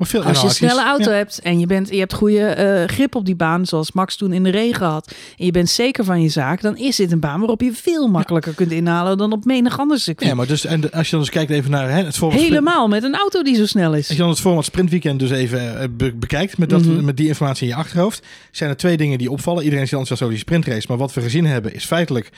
Veel 0.03 0.23
Als 0.23 0.41
je 0.41 0.47
een 0.47 0.51
snelle 0.53 0.83
auto 0.85 1.11
Ja. 1.11 1.17
hebt 1.17 1.39
en 1.41 1.59
je, 1.59 1.67
bent, 1.67 1.89
je 1.91 1.99
hebt 1.99 2.13
goede 2.15 2.41
eh, 2.47 2.89
grip 2.89 3.15
op 3.15 3.25
die 3.27 3.35
baan, 3.35 3.67
zoals 3.67 3.93
Max 3.93 4.17
toen 4.17 4.33
in 4.33 4.43
de 4.43 4.51
regen 4.51 4.87
had, 4.87 5.15
en 5.39 5.45
je 5.45 5.51
bent 5.51 5.69
zeker 5.71 6.05
van 6.05 6.23
je 6.23 6.29
zaak, 6.29 6.61
dan 6.61 6.77
is 6.77 6.97
dit 6.97 7.13
een 7.13 7.21
baan 7.21 7.39
waarop 7.39 7.61
je 7.61 7.73
veel 7.73 8.09
makkelijker 8.09 8.55
kunt 8.55 8.71
inhalen 8.73 9.19
dan 9.19 9.33
op 9.33 9.45
menig 9.45 9.79
ander 9.79 9.99
circuit. 9.99 10.29
Ja, 10.31 10.35
maar 10.37 10.47
dus, 10.47 10.65
en 10.65 10.81
de- 10.81 10.93
als 10.93 11.05
je 11.05 11.11
dan 11.11 11.21
eens 11.21 11.31
kijkt 11.31 11.51
even 11.51 11.71
naar 11.71 11.91
hè, 11.91 12.03
het 12.05 12.17
format 12.17 12.39
sprint- 12.39 12.55
Helemaal 12.55 12.89
met 12.89 13.03
een 13.03 13.15
auto 13.15 13.43
die 13.43 13.57
zo 13.57 13.67
snel 13.67 13.95
is. 13.95 14.07
Als 14.09 14.17
je 14.17 14.23
dan 14.23 14.29
het 14.29 14.41
format 14.41 14.65
sprintweekend 14.65 15.19
dus 15.19 15.31
even 15.31 15.81
eh, 15.81 15.89
be- 15.91 16.13
bekijkt 16.15 16.59
met, 16.59 16.71
dat, 16.71 16.85
Mhm. 16.85 17.05
met 17.05 17.17
die 17.17 17.27
informatie 17.29 17.63
in 17.63 17.69
je 17.75 17.79
achterhoofd, 17.81 18.27
zijn 18.51 18.71
er 18.71 18.77
twee 18.77 18.97
dingen 18.97 19.19
die 19.19 19.31
opvallen. 19.31 19.63
Iedereen 19.65 19.85
is 19.85 19.91
enthousiast 19.91 20.23
over 20.23 20.35
die 20.35 20.45
sprintrace, 20.45 20.87
maar 20.89 20.97
wat 20.99 21.15
we 21.15 21.21
gezien 21.21 21.47
hebben 21.47 21.75
is 21.75 21.85
feitelijk 21.85 22.31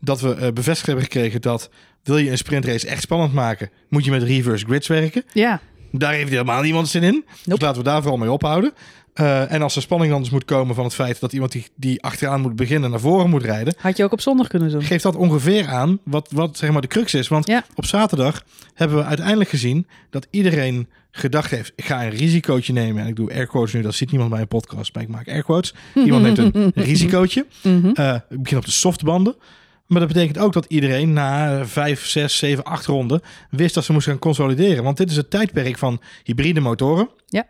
dat 0.00 0.20
we 0.20 0.34
eh, 0.34 0.52
bevestigd 0.52 0.86
hebben 0.86 1.04
gekregen 1.04 1.40
dat 1.40 1.70
wil 2.02 2.16
je 2.18 2.30
een 2.30 2.38
sprintrace 2.38 2.86
echt 2.86 3.02
spannend 3.02 3.32
maken, 3.32 3.70
moet 3.88 4.04
je 4.04 4.10
met 4.10 4.22
reverse 4.22 4.64
grids 4.66 4.86
werken. 4.86 5.22
Ja, 5.32 5.60
Daar 5.92 6.12
heeft 6.12 6.30
helemaal 6.30 6.62
niemand 6.62 6.88
zin 6.88 7.02
in. 7.02 7.24
Dus 7.44 7.60
laten 7.60 7.78
we 7.82 7.88
daar 7.88 8.00
vooral 8.00 8.18
mee 8.18 8.30
ophouden. 8.32 8.72
Eh, 9.14 9.52
en 9.52 9.62
als 9.62 9.76
er 9.76 9.82
spanning 9.82 10.10
dan 10.12 10.20
dus 10.22 10.30
moet 10.30 10.44
komen 10.44 10.74
van 10.74 10.84
het 10.84 10.94
feit 10.94 11.20
dat 11.20 11.32
iemand 11.32 11.52
die, 11.52 11.66
die 11.74 12.02
achteraan 12.02 12.40
moet 12.40 12.56
beginnen 12.56 12.90
naar 12.90 13.00
voren 13.00 13.30
moet 13.30 13.42
rijden, 13.44 13.74
had 13.78 13.96
je 13.96 14.04
ook 14.04 14.12
op 14.12 14.20
zondag 14.20 14.46
kunnen 14.48 14.70
doen. 14.70 14.82
geeft 14.82 15.02
dat 15.02 15.16
ongeveer 15.16 15.66
aan 15.68 15.98
wat, 16.04 16.28
wat 16.32 16.56
zeg 16.56 16.70
maar 16.70 16.80
de 16.80 16.86
crux 16.86 17.14
is. 17.14 17.28
Want 17.28 17.46
Ja. 17.46 17.64
op 17.74 17.84
zaterdag 17.84 18.44
hebben 18.74 18.96
we 18.96 19.04
uiteindelijk 19.04 19.50
gezien 19.50 19.86
dat 20.10 20.26
iedereen 20.30 20.88
gedacht 21.10 21.50
heeft, 21.50 21.72
ik 21.76 21.84
ga 21.84 22.02
een 22.04 22.10
risicootje 22.10 22.72
nemen. 22.72 23.02
En 23.02 23.08
ik 23.08 23.16
doe 23.16 23.32
air 23.34 23.46
quotes 23.46 23.72
nu, 23.72 23.82
dat 23.82 23.94
ziet 23.94 24.10
niemand 24.10 24.30
bij 24.30 24.40
een 24.40 24.48
podcast, 24.48 24.94
maar 24.94 25.02
ik 25.02 25.08
maak 25.08 25.28
air 25.28 25.42
quotes. 25.42 25.74
Iemand 25.94 26.22
neemt 26.22 26.38
een 26.38 26.72
risicootje. 26.90 27.46
Mhm. 27.62 27.90
Eh, 27.94 28.14
ik 28.30 28.42
begin 28.42 28.58
op 28.58 28.64
de 28.64 28.70
softbanden. 28.70 29.34
Maar 29.88 30.00
dat 30.00 30.08
betekent 30.08 30.38
ook 30.38 30.52
dat 30.52 30.64
iedereen 30.68 31.12
na 31.12 31.66
vijf, 31.66 32.06
zes, 32.06 32.36
zeven, 32.36 32.64
acht 32.64 32.86
ronden 32.86 33.20
wist 33.50 33.74
dat 33.74 33.84
ze 33.84 33.92
moesten 33.92 34.12
gaan 34.12 34.20
consolideren. 34.20 34.84
Want 34.84 34.96
dit 34.96 35.10
is 35.10 35.16
het 35.16 35.30
tijdperk 35.30 35.78
van 35.78 36.00
hybride 36.24 36.60
motoren. 36.60 37.08
Ja. 37.26 37.46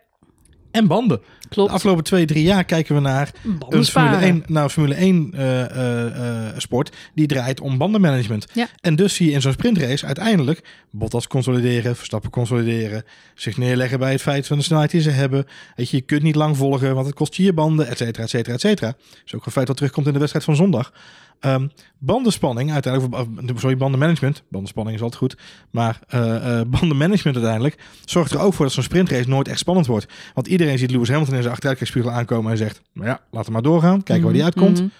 En 0.71 0.87
banden. 0.87 1.21
Klopt. 1.49 1.69
De 1.69 1.75
afgelopen 1.75 2.03
twee, 2.03 2.25
drie 2.25 2.43
jaar 2.43 2.63
kijken 2.63 2.95
we 2.95 3.01
naar 3.01 3.31
een 3.43 3.57
Formule 3.59 3.83
sparen. 3.83 4.19
1, 4.19 4.43
nou, 4.47 4.63
een 4.63 4.69
Formule 4.69 4.95
1 4.95 5.31
eh, 5.33 5.61
eh, 5.61 6.47
eh, 6.47 6.57
sport 6.57 6.95
die 7.15 7.27
draait 7.27 7.61
om 7.61 7.77
bandenmanagement. 7.77 8.47
Ja. 8.53 8.67
En 8.81 8.95
dus 8.95 9.15
zie 9.15 9.27
je 9.27 9.31
in 9.31 9.41
zo'n 9.41 9.51
sprintrace 9.51 10.05
uiteindelijk 10.05 10.63
Bottas 10.91 11.27
consolideren, 11.27 11.95
Verstappen 11.95 12.29
consolideren, 12.29 13.03
zich 13.35 13.57
neerleggen 13.57 13.99
bij 13.99 14.11
het 14.11 14.21
feit 14.21 14.47
van 14.47 14.57
de 14.57 14.63
snelheid 14.63 14.91
die 14.91 15.01
ze 15.01 15.09
hebben. 15.09 15.45
Weet 15.75 15.89
je, 15.89 15.97
je 15.97 16.03
kunt 16.03 16.23
niet 16.23 16.35
lang 16.35 16.57
volgen, 16.57 16.93
want 16.93 17.05
het 17.05 17.15
kost 17.15 17.35
je 17.35 17.43
je 17.43 17.53
banden, 17.53 17.87
et 17.87 17.97
cetera, 17.97 18.23
et 18.23 18.29
cetera, 18.29 18.53
et 18.53 18.61
cetera. 18.61 18.87
Dat 18.87 19.21
is 19.25 19.35
ook 19.35 19.45
een 19.45 19.51
feit 19.51 19.67
dat 19.67 19.75
terugkomt 19.75 20.07
in 20.07 20.13
de 20.13 20.19
wedstrijd 20.19 20.45
van 20.45 20.55
zondag. 20.55 20.93
Ehm, 21.39 21.67
bandenspanning 21.97 22.71
uiteindelijk, 22.71 23.15
uh, 23.15 23.57
sorry, 23.57 23.77
bandenmanagement. 23.77 24.43
Bandenspanning 24.49 24.95
is 24.95 25.03
altijd 25.03 25.21
goed. 25.21 25.37
Maar 25.69 25.99
uh, 26.13 26.61
bandenmanagement 26.67 27.35
uiteindelijk 27.35 27.77
zorgt 28.05 28.31
er 28.31 28.39
ook 28.39 28.53
voor 28.53 28.65
dat 28.65 28.73
zo'n 28.73 28.83
sprintrace 28.83 29.29
nooit 29.29 29.47
echt 29.47 29.59
spannend 29.59 29.87
wordt. 29.87 30.05
Want 30.33 30.47
iedereen 30.47 30.77
ziet 30.77 30.91
Lewis 30.91 31.09
Hamilton 31.09 31.35
in 31.35 31.41
zijn 31.41 31.53
achteruitkijkspiegel 31.53 32.11
aankomen 32.11 32.51
en 32.51 32.57
zegt, 32.57 32.81
nou 32.93 33.07
ja, 33.07 33.19
laat 33.31 33.43
hem 33.43 33.53
maar 33.53 33.61
doorgaan. 33.61 34.03
Kijken 34.03 34.23
waar 34.23 34.33
die 34.33 34.43
uitkomt. 34.43 34.81
Mm 34.81 34.91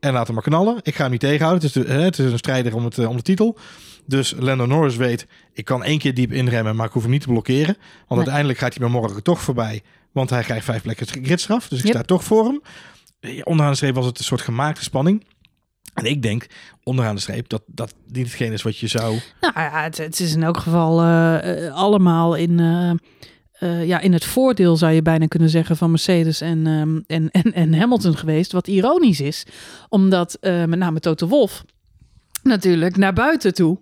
En 0.00 0.12
laat 0.12 0.26
hem 0.26 0.34
maar 0.34 0.44
knallen. 0.44 0.78
Ik 0.82 0.94
ga 0.94 1.02
hem 1.02 1.10
niet 1.10 1.20
tegenhouden. 1.20 1.66
Het 1.66 1.76
is, 1.76 1.82
de, 1.82 1.92
het 1.92 2.18
is 2.18 2.32
een 2.32 2.38
strijder 2.38 2.74
om, 2.74 2.84
het, 2.84 2.98
om 2.98 3.16
de 3.16 3.22
titel. 3.22 3.58
Dus 4.06 4.34
Lando 4.38 4.66
Norris 4.66 4.96
weet, 4.96 5.26
ik 5.52 5.64
kan 5.64 5.84
één 5.84 5.98
keer 5.98 6.14
diep 6.14 6.32
inremmen, 6.32 6.76
maar 6.76 6.86
ik 6.86 6.92
hoef 6.92 7.02
hem 7.02 7.10
niet 7.10 7.20
te 7.20 7.28
blokkeren. 7.28 7.76
Want 7.76 8.08
nee. 8.08 8.18
uiteindelijk 8.18 8.58
gaat 8.58 8.74
hij 8.74 8.88
bij 8.88 9.00
morgen 9.00 9.22
toch 9.22 9.40
voorbij. 9.40 9.82
Want 10.12 10.30
hij 10.30 10.42
krijgt 10.42 10.64
vijf 10.64 10.82
plekken 10.82 11.06
gridstraf. 11.06 11.68
Dus 11.68 11.78
ik 11.78 11.84
yep. 11.84 11.94
sta 11.94 12.02
toch 12.02 12.24
voor 12.24 12.44
hem. 12.44 12.62
Onderaan 13.44 13.70
de 13.70 13.76
streep 13.76 13.94
was 13.94 14.06
het 14.06 14.18
een 14.18 14.24
soort 14.24 14.40
gemaakte 14.40 14.82
spanning. 14.82 15.24
En 15.98 16.10
ik 16.10 16.22
denk, 16.22 16.46
onderaan 16.82 17.14
de 17.14 17.20
streep, 17.20 17.48
dat 17.48 17.62
dat 17.66 17.94
niet 18.06 18.26
hetgeen 18.26 18.52
is 18.52 18.62
wat 18.62 18.78
je 18.78 18.86
zou... 18.86 19.18
Nou 19.40 19.52
ja, 19.54 19.82
het, 19.82 19.98
het 19.98 20.20
is 20.20 20.34
in 20.34 20.42
elk 20.42 20.58
geval 20.58 21.04
uh, 21.04 21.74
allemaal 21.74 22.34
in... 22.34 22.58
Uh... 22.58 22.90
Uh, 23.62 23.86
ja, 23.86 24.00
in 24.00 24.12
het 24.12 24.24
voordeel 24.24 24.76
zou 24.76 24.92
je 24.92 25.02
bijna 25.02 25.26
kunnen 25.26 25.48
zeggen 25.48 25.76
van 25.76 25.90
Mercedes 25.90 26.40
en, 26.40 26.66
um, 26.66 27.04
en, 27.06 27.30
en, 27.30 27.52
en 27.52 27.74
Hamilton 27.74 28.16
geweest. 28.16 28.52
Wat 28.52 28.66
ironisch 28.66 29.20
is, 29.20 29.46
omdat 29.88 30.38
uh, 30.40 30.64
met 30.64 30.78
name 30.78 31.00
Toto 31.00 31.26
Wolf 31.26 31.64
natuurlijk 32.42 32.96
naar 32.96 33.12
buiten 33.12 33.54
toe 33.54 33.78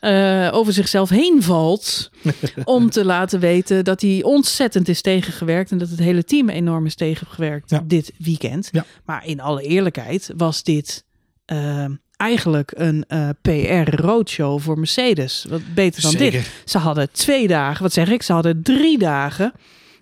uh, 0.00 0.48
over 0.52 0.72
zichzelf 0.72 1.08
heen 1.08 1.42
valt. 1.42 2.10
om 2.64 2.90
te 2.90 3.04
laten 3.04 3.40
weten 3.40 3.84
dat 3.84 4.00
hij 4.00 4.22
ontzettend 4.22 4.88
is 4.88 5.00
tegengewerkt. 5.00 5.70
En 5.70 5.78
dat 5.78 5.88
het 5.88 5.98
hele 5.98 6.24
team 6.24 6.48
enorm 6.48 6.86
is 6.86 6.94
tegengewerkt 6.94 7.70
ja. 7.70 7.82
dit 7.84 8.12
weekend. 8.18 8.68
Ja. 8.72 8.84
Maar 9.04 9.26
in 9.26 9.40
alle 9.40 9.62
eerlijkheid 9.62 10.32
was 10.36 10.62
dit 10.62 11.04
uh, 11.52 11.84
eigenlijk 12.16 12.72
een 12.76 13.04
uh, 13.08 13.28
PR-roadshow 13.42 14.60
voor 14.60 14.78
Mercedes. 14.78 15.46
Wat 15.48 15.60
beter 15.74 16.02
dan 16.02 16.10
Zeker. 16.10 16.30
dit. 16.32 16.50
Ze 16.64 16.78
hadden 16.78 17.12
twee 17.12 17.48
dagen, 17.48 17.82
wat 17.82 17.92
zeg 17.92 18.10
ik? 18.10 18.22
Ze 18.22 18.32
hadden 18.32 18.62
drie 18.62 18.98
dagen 18.98 19.52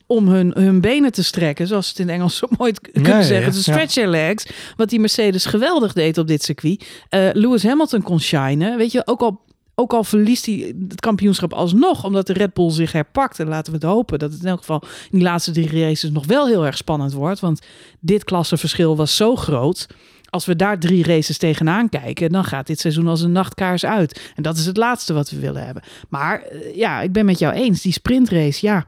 om 0.09 0.28
hun, 0.28 0.52
hun 0.55 0.81
benen 0.81 1.12
te 1.12 1.25
strekken, 1.25 1.67
zoals 1.67 1.87
ze 1.87 1.93
het 1.93 2.00
in 2.00 2.14
Engels 2.14 2.37
zo 2.38 2.47
mooi 2.59 2.73
kunnen 2.93 3.25
zeggen. 3.25 3.52
De 3.52 3.59
stretch 3.59 3.95
your 3.95 4.11
legs. 4.11 4.47
Wat 4.76 4.88
die 4.88 5.00
Mercedes 5.00 5.45
geweldig 5.45 5.93
deed 5.93 6.19
op 6.19 6.26
dit 6.26 6.43
circuit. 6.43 6.87
Eh, 7.09 7.28
Lewis 7.33 7.62
Hamilton 7.62 8.02
kon 8.02 8.21
shinen. 8.21 8.76
Weet 8.76 8.93
je, 8.93 9.02
ook 9.07 9.21
al, 9.21 9.40
ook 9.75 9.93
al 9.93 10.05
verliest 10.05 10.47
hij 10.47 10.75
het 10.88 11.00
kampioenschap 11.00 11.52
alsnog, 11.52 12.05
omdat 12.05 12.26
de 12.26 12.33
Red 12.33 12.55
Bull 12.55 12.71
zich 12.71 12.93
herpakt. 12.93 13.40
En 13.40 13.49
laten 13.49 13.73
we 13.73 13.78
het 13.78 13.88
hopen 13.88 14.19
dat 14.19 14.33
het 14.33 14.40
in 14.40 14.49
elk 14.49 14.59
geval 14.59 14.83
in 14.83 15.19
die 15.19 15.23
laatste 15.23 15.50
drie 15.50 15.71
races 15.71 16.11
nog 16.11 16.26
wel 16.26 16.47
heel 16.47 16.67
erg 16.67 16.76
spannend 16.76 17.12
wordt. 17.12 17.40
Want 17.40 17.61
dit 18.00 18.25
klassenverschil 18.25 18.97
was 18.97 19.17
zo 19.17 19.37
groot. 19.37 19.87
Als 20.30 20.47
we 20.47 20.56
daar 20.56 20.78
drie 20.78 21.04
races 21.04 21.38
tegenaan 21.38 21.88
kijken, 21.88 22.30
dan 22.30 22.44
gaat 22.44 22.66
dit 22.66 22.80
seizoen 22.80 23.08
als 23.08 23.23
een 23.23 23.32
nachtkaars 23.32 23.85
uit. 23.85 24.32
En 24.35 24.42
dat 24.42 24.56
is 24.56 24.66
het 24.66 24.76
laatste 24.76 25.12
wat 25.12 25.30
we 25.30 25.38
willen 25.38 25.64
hebben. 25.64 25.82
Maar 26.08 26.42
eh, 26.42 26.76
ja, 26.76 27.00
ik 27.00 27.12
ben 27.12 27.25
met 27.25 27.38
jou 27.38 27.54
eens. 27.54 27.82
Die 27.82 27.92
sprintrace, 27.92 28.66
ja. 28.66 28.87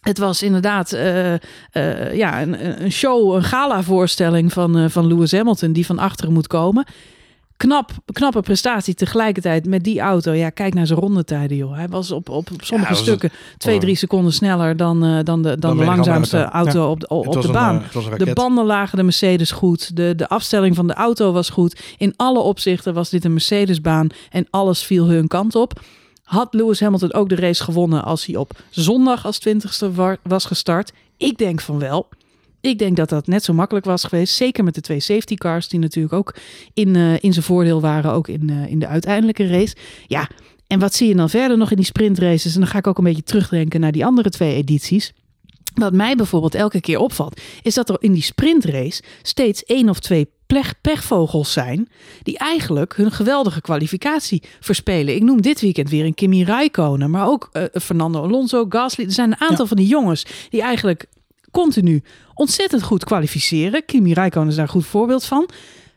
Het 0.00 0.18
was 0.18 0.42
inderdaad 0.42 0.92
uh, 0.92 1.32
uh, 1.32 2.14
ja, 2.14 2.42
een, 2.42 2.82
een 2.82 2.92
show, 2.92 3.34
een 3.34 3.42
gala-voorstelling 3.42 4.52
van, 4.52 4.90
van 4.90 5.06
Lewis 5.06 5.32
Hamilton, 5.32 5.72
die 5.72 5.86
van 5.86 5.98
achteren 5.98 6.32
moet 6.32 6.46
komen. 6.46 6.86
Knap, 7.58 7.90
knappe 8.12 8.40
prestatie 8.40 8.94
tegelijkertijd 8.94 9.66
met 9.66 9.84
die 9.84 10.00
auto. 10.00 10.32
Ja, 10.32 10.50
kijk 10.50 10.74
naar 10.74 10.86
zijn 10.86 10.98
rondetijden, 10.98 11.56
joh. 11.56 11.74
Hij 11.74 11.88
was 11.88 12.10
op, 12.10 12.28
op, 12.28 12.50
op 12.52 12.62
sommige 12.64 12.92
Ja, 12.92 12.98
stukken 12.98 13.30
twee, 13.56 13.78
drie 13.78 13.96
seconden 13.96 14.32
sneller 14.32 14.76
dan, 14.76 15.04
uh, 15.04 15.18
dan 15.24 15.42
de, 15.42 15.48
dan 15.48 15.58
Dan 15.58 15.76
de 15.76 15.84
langzaamste 15.84 16.42
auto 16.44 16.80
ja. 16.82 16.88
op 16.88 17.00
de, 17.00 17.08
op 17.08 17.34
Het 17.34 17.42
de 17.42 17.52
baan. 17.52 17.76
eh, 17.76 17.94
het 17.94 18.20
een 18.20 18.26
De 18.26 18.32
banden 18.32 18.64
lagen 18.64 18.96
de 18.96 19.02
Mercedes 19.02 19.50
goed. 19.50 19.96
De, 19.96 20.14
de 20.16 20.28
afstelling 20.28 20.74
van 20.76 20.86
de 20.86 20.94
auto 20.94 21.32
was 21.32 21.50
goed. 21.50 21.80
In 21.96 22.12
alle 22.16 22.38
opzichten 22.40 22.94
was 22.94 23.10
dit 23.10 23.24
een 23.24 23.32
Mercedesbaan 23.32 24.08
en 24.30 24.46
alles 24.50 24.82
viel 24.82 25.06
hun 25.06 25.28
kant 25.28 25.54
op. 25.54 25.80
Had 26.22 26.54
Lewis 26.54 26.80
Hamilton 26.80 27.12
ook 27.12 27.28
de 27.28 27.36
race 27.36 27.62
gewonnen 27.64 28.04
als 28.04 28.26
hij 28.26 28.36
op 28.36 28.50
zondag 28.70 29.24
als 29.26 29.38
twintigste 29.38 29.92
wa- 29.92 30.16
was 30.22 30.44
gestart? 30.44 30.92
Ik 31.16 31.38
denk 31.38 31.60
van 31.60 31.78
wel. 31.78 32.08
Ik 32.60 32.78
denk 32.78 32.96
dat 32.96 33.08
dat 33.08 33.26
net 33.26 33.44
zo 33.44 33.52
makkelijk 33.52 33.86
was 33.86 34.04
geweest. 34.04 34.34
Zeker 34.34 34.64
met 34.64 34.74
de 34.74 34.80
twee 34.80 35.00
safety 35.00 35.34
cars 35.34 35.68
die 35.68 35.78
natuurlijk 35.78 36.14
ook 36.14 36.34
in, 36.74 36.94
uh, 36.94 37.22
in 37.22 37.32
zijn 37.32 37.44
voordeel 37.44 37.80
waren. 37.80 38.12
Ook 38.12 38.28
in, 38.28 38.50
uh, 38.50 38.66
in 38.66 38.78
de 38.78 38.86
uiteindelijke 38.86 39.46
race. 39.46 39.76
Ja, 40.06 40.28
en 40.66 40.78
wat 40.78 40.94
zie 40.94 41.08
je 41.08 41.14
dan 41.14 41.30
verder 41.30 41.56
nog 41.58 41.70
in 41.70 41.76
die 41.76 41.84
sprintraces? 41.84 42.54
En 42.54 42.60
dan 42.60 42.68
ga 42.68 42.78
ik 42.78 42.86
ook 42.86 42.98
een 42.98 43.04
beetje 43.04 43.22
terugdenken 43.22 43.80
naar 43.80 43.92
die 43.92 44.04
andere 44.04 44.30
twee 44.30 44.54
edities. 44.54 45.12
Wat 45.74 45.92
mij 45.92 46.16
bijvoorbeeld 46.16 46.54
elke 46.54 46.80
keer 46.80 46.98
opvalt, 46.98 47.40
is 47.62 47.74
dat 47.74 47.88
er 47.88 47.96
in 48.00 48.12
die 48.12 48.22
sprintrace 48.22 49.02
steeds 49.22 49.64
één 49.64 49.88
of 49.88 50.00
twee 50.00 50.28
pechvogels 50.80 51.52
zijn. 51.52 51.88
die 52.22 52.38
eigenlijk 52.38 52.96
hun 52.96 53.12
geweldige 53.12 53.60
kwalificatie 53.60 54.42
verspelen. 54.60 55.14
Ik 55.14 55.22
noem 55.22 55.42
dit 55.42 55.60
weekend 55.60 55.90
weer 55.90 56.04
een 56.04 56.14
Kimi 56.14 56.44
Räikkönen, 56.44 57.10
maar 57.10 57.26
ook 57.26 57.50
uh, 57.52 57.62
Fernando 57.72 58.22
Alonso, 58.22 58.66
Gasly. 58.68 59.04
Er 59.04 59.12
zijn 59.12 59.30
een 59.30 59.40
aantal 59.40 59.60
ja. 59.60 59.66
van 59.66 59.76
die 59.76 59.86
jongens 59.86 60.26
die 60.50 60.62
eigenlijk 60.62 61.06
continu 61.50 62.02
ontzettend 62.38 62.82
goed 62.82 63.04
kwalificeren. 63.04 63.84
Kimi 63.84 64.12
Räikkönen 64.12 64.48
is 64.48 64.54
daar 64.54 64.64
een 64.64 64.70
goed 64.70 64.86
voorbeeld 64.86 65.24
van. 65.24 65.48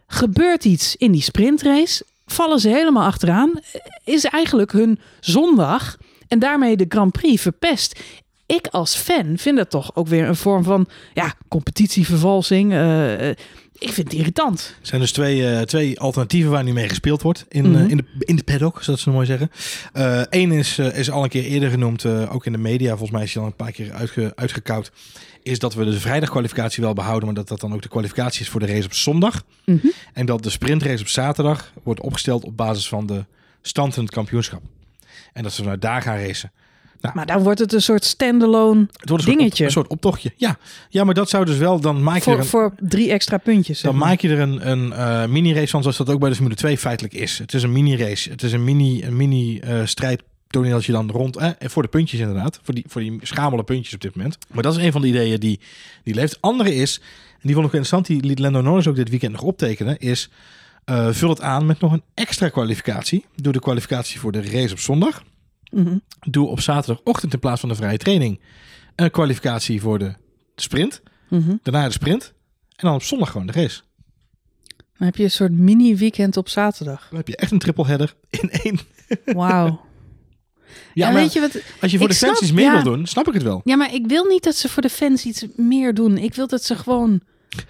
Gebeurt 0.07 0.65
iets 0.65 0.95
in 0.95 1.11
die 1.11 1.21
sprintrace, 1.21 2.05
vallen 2.25 2.59
ze 2.59 2.69
helemaal 2.69 3.05
achteraan. 3.05 3.59
Is 4.03 4.25
eigenlijk 4.25 4.71
hun 4.71 4.99
zondag 5.19 5.97
en 6.27 6.39
daarmee 6.39 6.77
de 6.77 6.85
Grand 6.89 7.11
Prix 7.11 7.41
verpest 7.41 7.99
ik 8.55 8.67
als 8.67 8.95
fan 8.95 9.37
vind 9.37 9.57
dat 9.57 9.69
toch 9.69 9.95
ook 9.95 10.07
weer 10.07 10.27
een 10.27 10.35
vorm 10.35 10.63
van 10.63 10.87
ja, 11.13 11.33
competitievervalsing. 11.47 12.71
Uh, 12.71 13.29
ik 13.81 13.93
vind 13.93 14.11
het 14.11 14.19
irritant. 14.19 14.75
Er 14.81 14.87
zijn 14.87 15.01
dus 15.01 15.11
twee, 15.11 15.37
uh, 15.37 15.61
twee 15.61 15.99
alternatieven 15.99 16.51
waar 16.51 16.63
nu 16.63 16.73
mee 16.73 16.89
gespeeld 16.89 17.21
wordt 17.21 17.45
in, 17.49 17.65
mm 17.65 17.75
-hmm. 17.75 17.83
uh, 17.83 17.89
in, 17.89 17.97
de, 17.97 18.03
in 18.19 18.35
de 18.35 18.43
paddock, 18.43 18.83
zoals 18.83 19.01
ze 19.01 19.09
mooi 19.09 19.25
zeggen. 19.25 19.51
Eén 20.29 20.51
is, 20.51 20.79
is 20.79 21.11
al 21.11 21.23
een 21.23 21.29
keer 21.29 21.43
eerder 21.43 21.69
genoemd, 21.69 22.05
ook 22.05 22.45
in 22.45 22.51
de 22.51 22.57
media, 22.57 22.89
volgens 22.89 23.11
mij 23.11 23.23
is 23.23 23.33
hij 23.33 23.43
al 23.43 23.47
een 23.47 23.55
paar 23.55 23.71
keer 23.71 23.93
uitge, 23.93 24.31
uitgekoud. 24.35 24.91
Is 25.43 25.59
dat 25.59 25.73
we 25.73 25.85
de 25.85 25.99
vrijdagkwalificatie 25.99 26.83
wel 26.83 26.93
behouden, 26.93 27.25
maar 27.25 27.35
dat 27.35 27.47
dat 27.47 27.59
dan 27.59 27.73
ook 27.73 27.81
de 27.81 27.89
kwalificatie 27.89 28.41
is 28.41 28.49
voor 28.49 28.59
de 28.59 28.65
race 28.65 28.85
op 28.85 28.93
zondag. 28.93 29.43
Mhm. 29.65 29.75
Mm 29.75 29.79
-hmm. 29.81 29.91
En 30.13 30.25
dat 30.25 30.43
de 30.43 30.49
sprintrace 30.49 31.01
op 31.01 31.07
zaterdag 31.07 31.73
wordt 31.83 32.01
opgesteld 32.01 32.43
op 32.43 32.57
basis 32.57 32.87
van 32.87 33.05
de 33.05 33.25
stand 33.61 33.95
in 33.95 34.03
het 34.03 34.11
kampioenschap. 34.11 34.61
En 35.33 35.43
dat 35.43 35.53
ze 35.53 35.61
vanuit 35.61 35.81
daar 35.81 36.01
gaan 36.01 36.17
racen. 36.17 36.51
Nou, 37.01 37.15
maar 37.15 37.25
dan 37.25 37.43
wordt 37.43 37.59
het 37.59 37.73
een 37.73 37.81
soort 37.81 38.05
standalone 38.05 38.87
het 38.91 39.25
dingetje. 39.25 39.25
Soort 39.25 39.59
op, 39.59 39.65
een 39.65 39.71
soort 39.71 39.87
optochtje. 39.87 40.33
Ja. 40.35 40.57
ja, 40.89 41.03
maar 41.03 41.13
dat 41.13 41.29
zou 41.29 41.45
dus 41.45 41.57
wel, 41.57 41.79
dan 41.79 42.03
maak 42.03 42.15
je 42.15 42.21
voor, 42.21 42.33
er 42.33 42.39
een, 42.39 42.45
voor 42.45 42.73
drie 42.79 43.11
extra 43.11 43.37
puntjes. 43.37 43.81
Dan 43.81 43.95
maar. 43.95 44.07
maak 44.07 44.19
je 44.19 44.29
er 44.29 44.39
een, 44.39 44.69
een 44.69 44.87
uh, 44.87 45.25
mini-race 45.25 45.67
van, 45.67 45.81
zoals 45.81 45.97
dat 45.97 46.09
ook 46.09 46.19
bij 46.19 46.29
de 46.29 46.35
Formule 46.35 46.55
2 46.55 46.77
feitelijk 46.77 47.13
is. 47.13 47.37
Het 47.37 47.53
is 47.53 47.63
een 47.63 47.71
mini-race. 47.71 48.29
Het 48.29 48.43
is 48.43 48.53
een 48.53 48.63
mini, 48.63 49.03
een 49.03 49.15
mini 49.15 49.61
uh, 49.63 49.85
strijd 49.85 50.23
toneeltje 50.47 50.91
dan 50.91 51.09
rond. 51.09 51.37
Eh, 51.37 51.49
voor 51.59 51.83
de 51.83 51.89
puntjes 51.89 52.19
inderdaad. 52.19 52.59
Voor 52.63 52.73
die, 52.73 52.83
voor 52.87 53.01
die 53.01 53.19
schamele 53.21 53.63
puntjes 53.63 53.93
op 53.93 54.01
dit 54.01 54.15
moment. 54.15 54.37
Maar 54.47 54.63
dat 54.63 54.77
is 54.77 54.83
een 54.83 54.91
van 54.91 55.01
de 55.01 55.07
ideeën 55.07 55.39
die, 55.39 55.59
die 56.03 56.13
leeft. 56.13 56.37
Andere 56.41 56.75
is, 56.75 56.99
en 57.33 57.39
die 57.41 57.53
vond 57.53 57.67
ik 57.67 57.73
interessant, 57.73 58.05
die 58.05 58.23
liet 58.23 58.39
Lando 58.39 58.61
Norris 58.61 58.87
ook 58.87 58.95
dit 58.95 59.09
weekend 59.09 59.31
nog 59.31 59.41
optekenen, 59.41 59.99
is 59.99 60.29
uh, 60.85 61.07
vul 61.11 61.29
het 61.29 61.41
aan 61.41 61.65
met 61.65 61.79
nog 61.79 61.91
een 61.91 62.03
extra 62.13 62.49
kwalificatie. 62.49 63.25
Doe 63.35 63.53
de 63.53 63.59
kwalificatie 63.59 64.19
voor 64.19 64.31
de 64.31 64.41
race 64.41 64.73
op 64.73 64.79
zondag. 64.79 65.23
Mm 65.71 65.85
-hmm. 65.85 66.01
Doe 66.29 66.47
op 66.47 66.59
zaterdagochtend 66.59 67.33
in 67.33 67.39
plaats 67.39 67.59
van 67.59 67.69
de 67.69 67.75
vrije 67.75 67.97
training 67.97 68.39
een 68.95 69.11
kwalificatie 69.11 69.81
voor 69.81 69.99
de 69.99 70.13
sprint. 70.55 71.01
Mm 71.27 71.43
-hmm. 71.43 71.59
Daarna 71.63 71.85
de 71.85 71.93
sprint. 71.93 72.33
En 72.69 72.87
dan 72.87 72.93
op 72.93 73.03
zondag 73.03 73.31
gewoon 73.31 73.47
de 73.47 73.53
race. 73.53 73.81
Dan 74.97 75.07
heb 75.07 75.15
je 75.15 75.23
een 75.23 75.31
soort 75.31 75.51
mini-weekend 75.51 76.37
op 76.37 76.49
zaterdag. 76.49 77.07
Dan 77.09 77.17
heb 77.17 77.27
je 77.27 77.35
echt 77.35 77.51
een 77.51 77.59
triple 77.59 77.85
header 77.85 78.15
in 78.29 78.49
één. 78.49 78.79
Wauw. 79.25 79.81
Ja, 80.93 81.07
ja, 81.07 81.11
maar 81.13 81.21
weet 81.21 81.33
je 81.33 81.39
wat? 81.39 81.61
als 81.81 81.91
je 81.91 81.97
voor 81.97 82.07
de 82.07 82.13
fans 82.13 82.41
iets 82.41 82.51
meer 82.51 82.65
ja. 82.65 82.83
wil 82.83 82.93
doen, 82.93 83.05
snap 83.05 83.27
ik 83.27 83.33
het 83.33 83.43
wel. 83.43 83.61
Ja, 83.63 83.75
maar 83.75 83.93
ik 83.93 84.07
wil 84.07 84.25
niet 84.25 84.43
dat 84.43 84.55
ze 84.55 84.69
voor 84.69 84.81
de 84.81 84.89
fans 84.89 85.25
iets 85.25 85.45
meer 85.55 85.93
doen. 85.93 86.17
Ik 86.17 86.35
wil 86.35 86.47
dat 86.47 86.63
ze 86.63 86.75
gewoon 86.75 87.21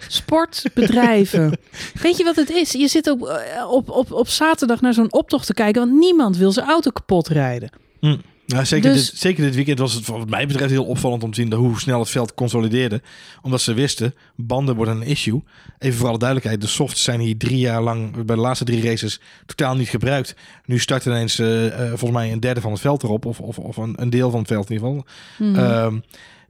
sport 0.08 0.64
bedrijven. 0.74 1.58
Weet 2.02 2.16
je 2.16 2.24
wat 2.24 2.36
het 2.36 2.50
is? 2.50 2.72
Je 2.72 2.88
zit 2.88 3.10
op, 3.10 3.26
eh, 3.26 3.70
op, 3.70 3.90
op, 3.90 4.12
op 4.12 4.28
zaterdag 4.28 4.80
naar 4.80 4.94
zo'n 4.94 5.12
optocht 5.12 5.46
te 5.46 5.54
kijken, 5.54 5.86
want 5.86 5.98
niemand 5.98 6.36
wil 6.36 6.52
zijn 6.52 6.66
auto 6.66 6.90
kapot 6.90 7.28
rijden. 7.28 7.70
Hm. 8.02 8.16
Ja, 8.46 8.64
zeker, 8.64 8.92
Dus- 8.92 9.10
dit, 9.10 9.20
zeker 9.20 9.44
dit 9.44 9.54
weekend 9.54 9.78
was 9.78 9.92
het 9.92 10.06
wat 10.06 10.28
mij 10.28 10.46
betreft 10.46 10.70
heel 10.70 10.84
opvallend 10.84 11.22
om 11.22 11.30
te 11.30 11.40
zien 11.40 11.48
dat 11.48 11.58
hoe 11.58 11.80
snel 11.80 11.98
het 11.98 12.10
veld 12.10 12.34
consolideerde. 12.34 13.02
Omdat 13.42 13.60
ze 13.60 13.74
wisten, 13.74 14.14
banden 14.36 14.76
worden 14.76 14.96
een 14.96 15.06
issue. 15.06 15.42
Even 15.78 15.98
voor 15.98 16.08
alle 16.08 16.18
duidelijkheid, 16.18 16.60
de 16.60 16.66
softs 16.66 17.02
zijn 17.02 17.20
hier 17.20 17.36
drie 17.36 17.58
jaar 17.58 17.82
lang 17.82 18.12
bij 18.24 18.36
de 18.36 18.42
laatste 18.42 18.64
drie 18.64 18.82
races 18.82 19.20
totaal 19.46 19.76
niet 19.76 19.88
gebruikt. 19.88 20.36
Nu 20.64 20.78
start 20.78 21.06
ineens 21.06 21.38
uh, 21.38 21.64
uh, 21.64 21.88
volgens 21.88 22.10
mij 22.10 22.32
een 22.32 22.40
derde 22.40 22.60
van 22.60 22.72
het 22.72 22.80
veld 22.80 23.02
erop. 23.02 23.24
Of, 23.24 23.40
of, 23.40 23.58
of 23.58 23.76
een, 23.76 23.94
een, 23.96 24.10
deel 24.10 24.30
van 24.30 24.38
het 24.38 24.48
veld 24.48 24.70
in 24.70 24.74
ieder 24.74 24.88
geval. 24.88 25.06
Mhm. 25.38 25.58
Uh, 25.58 26.00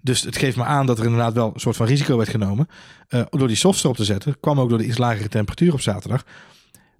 dus 0.01 0.23
het 0.23 0.37
geeft 0.37 0.57
me 0.57 0.65
aan 0.65 0.87
dat 0.87 0.99
er 0.99 1.05
inderdaad 1.05 1.35
wel 1.35 1.51
een 1.55 1.61
soort 1.61 1.77
van 1.77 1.87
risico 1.87 2.17
werd 2.17 2.29
genomen. 2.29 2.69
Uh, 3.09 3.23
door 3.31 3.49
die 3.49 3.57
softs 3.57 3.83
erop 3.85 3.97
te 3.97 4.05
zetten. 4.05 4.37
Kwam 4.41 4.61
ook 4.61 4.69
door 4.69 4.79
de 4.79 4.87
iets 4.87 4.99
lagere 4.99 5.29
temperatuur 5.29 5.73
op 5.73 5.81
zaterdag. 5.81 6.25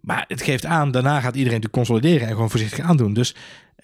Maar 0.01 0.25
het 0.29 0.43
geeft 0.43 0.65
aan, 0.65 0.91
daarna 0.91 1.21
gaat 1.21 1.35
iedereen 1.37 1.61
natuurlijk 1.61 1.73
consolideren 1.73 2.27
en 2.27 2.33
gewoon 2.33 2.51
voorzichtig 2.51 2.85
aandoen. 2.85 3.13
Dus 3.13 3.35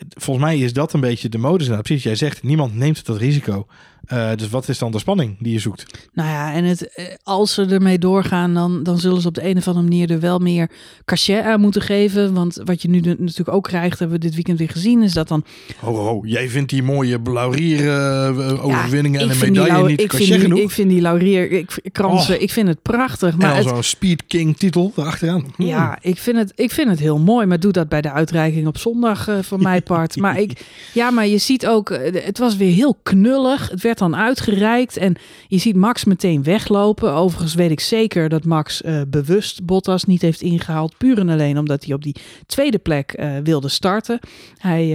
volgens 0.09 0.47
mij 0.47 0.59
is 0.59 0.73
dat 0.73 0.93
een 0.93 1.01
beetje 1.01 1.29
de 1.29 1.39
modus. 1.39 1.69
Nou, 1.69 1.83
precies, 1.83 2.03
jij 2.03 2.15
zegt, 2.15 2.43
niemand 2.43 2.75
neemt 2.75 3.07
dat 3.07 3.17
risico. 3.17 3.67
Uh, 4.13 4.31
dus 4.37 4.49
wat 4.49 4.69
is 4.69 4.79
dan 4.79 4.91
de 4.91 4.99
spanning 4.99 5.37
die 5.39 5.53
je 5.53 5.59
zoekt? 5.59 6.09
Nou 6.13 6.29
ja, 6.29 6.53
en 6.53 6.65
het, 6.65 6.95
eh, 6.95 7.05
als 7.23 7.55
ze 7.55 7.67
ermee 7.67 7.99
doorgaan, 7.99 8.55
dan, 8.55 8.83
dan 8.83 8.99
zullen 8.99 9.21
ze 9.21 9.29
op 9.29 9.35
de 9.35 9.49
een 9.49 9.57
of 9.57 9.67
andere 9.69 9.87
manier 9.87 10.11
er 10.11 10.21
wel 10.21 10.39
meer 10.39 10.71
cachet 11.05 11.45
aan 11.45 11.61
moeten 11.61 11.83
geven. 11.83 12.35
Want 12.35 12.61
wat 12.65 12.83
je 12.83 12.89
nu 12.89 13.01
natuurlijk 13.01 13.53
ook 13.53 13.65
krijgt, 13.65 13.99
hebben 13.99 14.19
we 14.19 14.25
dit 14.25 14.35
weekend 14.35 14.59
weer 14.59 14.69
gezien, 14.69 15.03
is 15.03 15.13
dat 15.13 15.29
dan... 15.29 15.45
Ho, 15.81 15.95
ho, 15.95 16.21
jij 16.25 16.49
vindt 16.49 16.71
die 16.71 16.83
mooie 16.83 17.21
laurier 17.25 17.85
uh, 17.85 18.65
overwinningen 18.65 19.21
en 19.21 19.31
een 19.31 19.39
medaille 19.39 19.89
niet 19.89 20.01
ik 20.01 20.13
vind 20.13 20.41
die, 20.41 20.63
Ik 20.63 20.71
vind 20.71 20.91
die 20.91 21.01
laurier 21.01 21.51
ik, 21.51 21.79
kransen, 21.93 22.37
oh. 22.37 22.43
ik 22.43 22.51
vind 22.51 22.69
het 22.69 22.83
prachtig. 22.83 23.37
Maar 23.37 23.57
en 23.57 23.63
zo'n 23.63 23.83
Speed 23.83 24.27
King 24.27 24.57
titel 24.57 24.93
erachteraan. 24.97 25.45
Hmm. 25.57 25.67
Ja, 25.67 25.99
ik 26.01 26.19
vind, 26.19 26.37
het, 26.37 26.53
ik 26.55 26.71
vind 26.71 26.89
het 26.89 26.99
heel 26.99 27.19
mooi, 27.19 27.47
maar 27.47 27.61
doe 27.61 27.73
dat 27.73 27.89
bij 27.89 28.01
de 28.01 28.13
uitreiking 28.13 28.67
op 28.67 28.79
zondag 28.79 29.29
uh, 29.29 29.39
voor 29.43 29.61
mijn 29.69 29.83
part. 29.89 30.17
maar 30.17 30.39
ik, 30.39 30.67
ja, 30.95 31.11
maar 31.11 31.27
je 31.27 31.39
ziet 31.39 31.67
ook, 31.67 31.89
het 32.13 32.39
was 32.39 32.57
weer 32.57 32.75
heel 32.75 32.99
knullig. 33.03 33.71
Het 33.71 33.83
werd 33.83 33.99
dan 33.99 34.17
uitgereikt 34.17 34.97
en 34.97 35.17
je 35.47 35.59
ziet 35.59 35.77
Max 35.77 36.05
meteen 36.05 36.43
weglopen. 36.43 37.13
Overigens 37.13 37.55
weet 37.55 37.71
ik 37.71 37.81
zeker 37.81 38.29
dat 38.29 38.45
Max 38.45 38.83
uh, 38.83 39.01
bewust 39.09 39.65
Bottas 39.65 40.05
niet 40.05 40.23
heeft 40.23 40.41
ingehaald. 40.41 40.97
Puur 40.99 41.19
en 41.19 41.29
alleen 41.29 41.59
omdat 41.59 41.85
hij 41.85 41.95
op 41.95 42.03
die 42.03 42.17
tweede 42.47 42.79
plek 42.79 43.15
uh, 43.19 43.31
wilde 43.45 43.69
starten. 43.69 44.19
Hij, 44.59 44.87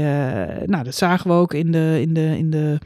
nou 0.66 0.84
dat 0.84 0.96
zagen 0.96 1.30
we 1.30 1.36
ook 1.36 1.54
in 1.54 1.72
de, 1.72 1.98
in 2.02 2.14
de, 2.14 2.38
in 2.38 2.50
de 2.50 2.80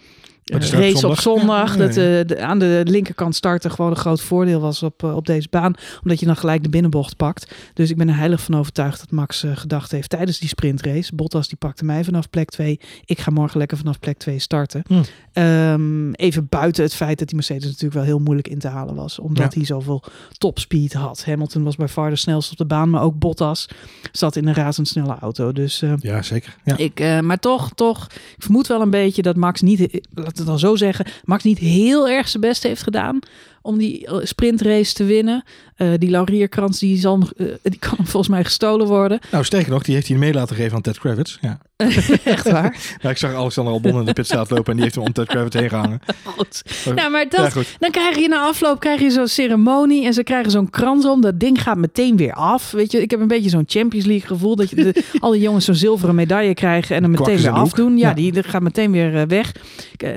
race 0.53 1.07
op 1.07 1.19
zondag. 1.19 1.77
Dat 1.77 1.89
uh, 1.89 1.95
de, 1.95 2.39
aan 2.41 2.59
de 2.59 2.81
linkerkant 2.85 3.35
starten 3.35 3.71
gewoon 3.71 3.91
een 3.91 3.97
groot 3.97 4.21
voordeel 4.21 4.59
was 4.59 4.83
op, 4.83 5.03
uh, 5.03 5.15
op 5.15 5.25
deze 5.25 5.47
baan. 5.49 5.73
Omdat 6.03 6.19
je 6.19 6.25
dan 6.25 6.35
gelijk 6.35 6.63
de 6.63 6.69
binnenbocht 6.69 7.15
pakt. 7.15 7.55
Dus 7.73 7.89
ik 7.89 7.97
ben 7.97 8.07
er 8.07 8.17
heilig 8.17 8.41
van 8.41 8.55
overtuigd 8.55 8.99
dat 8.99 9.11
Max 9.11 9.43
uh, 9.43 9.57
gedacht 9.57 9.91
heeft 9.91 10.09
tijdens 10.09 10.39
die 10.39 10.49
sprintrace. 10.49 11.15
Bottas 11.15 11.47
die 11.47 11.57
pakte 11.57 11.85
mij 11.85 12.03
vanaf 12.03 12.29
plek 12.29 12.49
2. 12.49 12.79
Ik 13.05 13.19
ga 13.19 13.31
morgen 13.31 13.57
lekker 13.57 13.77
vanaf 13.77 13.99
plek 13.99 14.17
2 14.17 14.39
starten. 14.39 14.83
Hm. 14.87 15.03
Um, 15.41 16.13
even 16.13 16.47
buiten 16.49 16.83
het 16.83 16.93
feit 16.93 17.19
dat 17.19 17.27
die 17.27 17.35
Mercedes 17.35 17.63
natuurlijk 17.63 17.93
wel 17.93 18.03
heel 18.03 18.19
moeilijk 18.19 18.47
in 18.47 18.59
te 18.59 18.67
halen 18.67 18.95
was. 18.95 19.19
Omdat 19.19 19.53
ja. 19.53 19.57
hij 19.57 19.65
zoveel 19.67 20.03
topspeed 20.37 20.93
had. 20.93 21.25
Hamilton 21.25 21.63
was 21.63 21.75
bij 21.75 21.87
far 21.87 22.09
de 22.09 22.15
snelste 22.15 22.51
op 22.51 22.57
de 22.57 22.65
baan. 22.65 22.89
Maar 22.89 23.01
ook 23.01 23.19
Bottas 23.19 23.67
zat 24.11 24.35
in 24.35 24.47
een 24.47 24.53
razendsnelle 24.53 25.17
auto. 25.19 25.51
Dus, 25.51 25.83
ja, 25.99 26.21
zeker. 26.21 26.55
Ja. 26.63 26.77
Ik, 26.77 27.21
maar 27.21 27.39
toch, 27.39 27.71
toch, 27.75 28.05
ik 28.05 28.43
vermoed 28.43 28.67
wel 28.67 28.81
een 28.81 28.89
beetje 28.89 29.21
dat 29.21 29.35
Max 29.35 29.61
niet 29.61 30.01
het 30.37 30.47
dan 30.47 30.59
zo 30.59 30.75
zeggen, 30.75 31.05
Max 31.23 31.43
niet 31.43 31.57
heel 31.57 32.09
erg 32.09 32.27
zijn 32.27 32.41
best 32.41 32.63
heeft 32.63 32.83
gedaan 32.83 33.19
om 33.61 33.77
die 33.77 34.07
eh, 34.07 34.17
sprintrace 34.23 34.93
te 34.93 35.03
winnen. 35.03 35.43
Uh, 35.77 35.93
die 35.97 36.09
laurierkrans 36.09 36.79
die, 36.79 36.97
zal, 36.97 37.21
uh, 37.37 37.53
die 37.63 37.79
kan 37.79 37.97
volgens 38.07 38.27
mij 38.27 38.43
gestolen 38.43 38.87
worden. 38.87 39.19
Nou, 39.31 39.43
sterker 39.43 39.71
nog, 39.71 39.83
die 39.83 39.95
heeft 39.95 40.07
hij 40.07 40.17
mee 40.17 40.33
laten 40.33 40.55
geven 40.55 40.75
aan 40.75 40.81
Ted 40.81 40.99
Kravitz. 40.99 41.37
Ja. 41.41 41.59
Echt 42.23 42.49
waar? 42.49 42.97
ja, 43.01 43.09
ik 43.09 43.17
zag 43.17 43.33
Alexander 43.33 43.73
Albon 43.73 43.99
in 43.99 44.05
de 44.05 44.13
pitstraat 44.13 44.49
lopen 44.49 44.65
en 44.65 44.73
die 44.73 44.81
heeft 44.81 44.95
hem 44.95 45.03
om 45.03 45.13
Ted 45.13 45.27
Kravitz 45.27 45.55
heen 45.55 45.69
gehangen. 45.69 45.99
Goed. 46.23 46.63
Nou, 46.95 47.11
maar 47.11 47.29
dat, 47.29 47.53
ja, 47.53 47.61
dan 47.79 47.91
krijg 47.91 48.17
je 48.17 48.27
na 48.27 48.41
afloop 48.41 48.79
krijg 48.79 48.99
je 49.01 49.09
zo'n 49.09 49.27
ceremonie 49.27 50.05
en 50.05 50.13
ze 50.13 50.23
krijgen 50.23 50.51
zo'n 50.51 50.69
krans 50.69 51.05
om. 51.05 51.21
Dat 51.21 51.39
ding 51.39 51.61
gaat 51.61 51.77
meteen 51.77 52.17
weer 52.17 52.33
af. 52.33 52.71
Weet 52.71 52.91
je, 52.91 53.01
ik 53.01 53.11
heb 53.11 53.19
een 53.19 53.27
beetje 53.27 53.49
zo'n 53.49 53.63
Champions 53.67 54.05
League 54.05 54.27
gevoel 54.27 54.55
dat 54.55 54.69
je 54.69 54.75
de, 54.75 55.03
al 55.19 55.31
die 55.31 55.41
jongens 55.41 55.65
zo'n 55.65 55.75
zilveren 55.75 56.15
medaille 56.15 56.53
krijgen 56.53 56.95
en 56.95 57.01
dan 57.01 57.11
meteen 57.11 57.37
weer 57.37 57.51
afdoen. 57.51 57.97
Ja, 57.97 58.07
ja, 58.07 58.13
die 58.13 58.43
gaat 58.43 58.61
meteen 58.61 58.91
weer 58.91 59.27
weg. 59.27 59.51
Uh, 59.55 60.11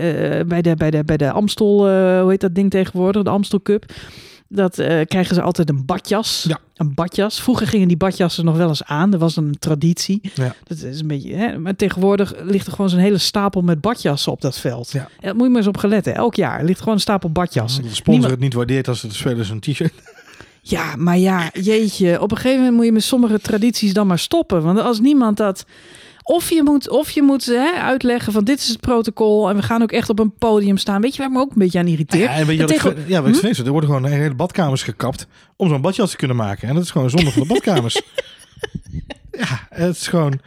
bij, 0.46 0.62
de, 0.62 0.74
bij, 0.76 0.90
de, 0.90 1.04
bij 1.04 1.16
de 1.16 1.30
Amstel, 1.30 1.76
hoe 2.20 2.30
heet 2.30 2.40
dat 2.40 2.54
ding 2.54 2.70
tegenwoordig? 2.70 3.22
De 3.22 3.30
Amstel 3.30 3.62
Cup. 3.62 3.84
Dat 4.52 4.78
uh, 4.78 4.86
krijgen 4.86 5.34
ze 5.34 5.42
altijd 5.42 5.68
een 5.68 5.84
badjas. 5.84 6.44
Ja. 6.48 6.58
Een 6.76 6.94
badjas. 6.94 7.40
Vroeger 7.42 7.66
gingen 7.66 7.88
die 7.88 7.96
badjassen 7.96 8.44
nog 8.44 8.56
wel 8.56 8.68
eens 8.68 8.84
aan. 8.84 9.10
Dat 9.10 9.20
was 9.20 9.36
een 9.36 9.56
traditie. 9.58 10.20
Ja. 10.34 10.54
Dat 10.64 10.78
is 10.78 11.00
een 11.00 11.06
beetje. 11.06 11.34
Hè? 11.34 11.58
Maar 11.58 11.76
tegenwoordig 11.76 12.34
ligt 12.42 12.66
er 12.66 12.72
gewoon 12.72 12.90
zo'n 12.90 12.98
hele 12.98 13.18
stapel 13.18 13.62
met 13.62 13.80
badjassen 13.80 14.32
op 14.32 14.40
dat 14.40 14.58
veld. 14.58 14.90
Ja. 14.90 15.08
Dat 15.20 15.34
moet 15.34 15.42
je 15.42 15.48
maar 15.48 15.58
eens 15.58 15.66
op 15.66 15.76
geletten. 15.76 16.14
Elk 16.14 16.34
jaar 16.34 16.64
ligt 16.64 16.78
gewoon 16.78 16.94
een 16.94 17.00
stapel 17.00 17.30
badjassen. 17.30 17.82
de 17.82 17.88
sponsor 17.88 18.12
Niemand... 18.12 18.32
het 18.32 18.40
niet 18.40 18.54
waardeert 18.54 18.88
als 18.88 19.00
de 19.00 19.12
spelers 19.12 19.50
een 19.50 19.60
t-shirt. 19.60 19.92
Ja, 20.62 20.96
maar 20.96 21.18
ja, 21.18 21.50
jeetje. 21.52 22.20
Op 22.20 22.30
een 22.30 22.36
gegeven 22.36 22.58
moment 22.58 22.76
moet 22.76 22.84
je 22.84 22.92
met 22.92 23.02
sommige 23.02 23.40
tradities 23.40 23.92
dan 23.92 24.06
maar 24.06 24.18
stoppen. 24.18 24.62
Want 24.62 24.80
als 24.80 25.00
niemand 25.00 25.36
dat 25.36 25.64
of 26.22 26.50
je 26.50 26.62
moet, 26.62 26.88
of 26.88 27.10
je 27.10 27.22
moet 27.22 27.46
hè, 27.46 27.72
uitleggen 27.72 28.32
van 28.32 28.44
dit 28.44 28.58
is 28.58 28.68
het 28.68 28.80
protocol 28.80 29.48
en 29.48 29.56
we 29.56 29.62
gaan 29.62 29.82
ook 29.82 29.92
echt 29.92 30.08
op 30.08 30.18
een 30.18 30.34
podium 30.38 30.76
staan. 30.76 31.00
Weet 31.00 31.16
je 31.16 31.22
waar 31.22 31.30
me 31.30 31.38
ook 31.38 31.50
een 31.50 31.58
beetje 31.58 31.78
aan 31.78 31.86
irriteert? 31.86 32.30
Ja, 32.30 32.36
en 32.36 32.46
weet 32.46 32.58
je 32.58 32.64
tegen... 32.64 32.90
ik, 32.90 33.08
ja, 33.08 33.22
weet 33.22 33.40
hm? 33.40 33.64
er 33.64 33.70
worden 33.70 33.90
gewoon 33.90 34.04
hele 34.04 34.34
badkamers 34.34 34.82
gekapt 34.82 35.26
om 35.56 35.68
zo'n 35.68 35.80
badjas 35.80 36.10
te 36.10 36.16
kunnen 36.16 36.36
maken. 36.36 36.68
En 36.68 36.74
dat 36.74 36.84
is 36.84 36.90
gewoon 36.90 37.10
zonde 37.10 37.30
van 37.30 37.42
de 37.42 37.48
badkamers. 37.48 38.02
ja, 39.40 39.66
het 39.68 39.96
is 39.96 40.08
gewoon 40.08 40.40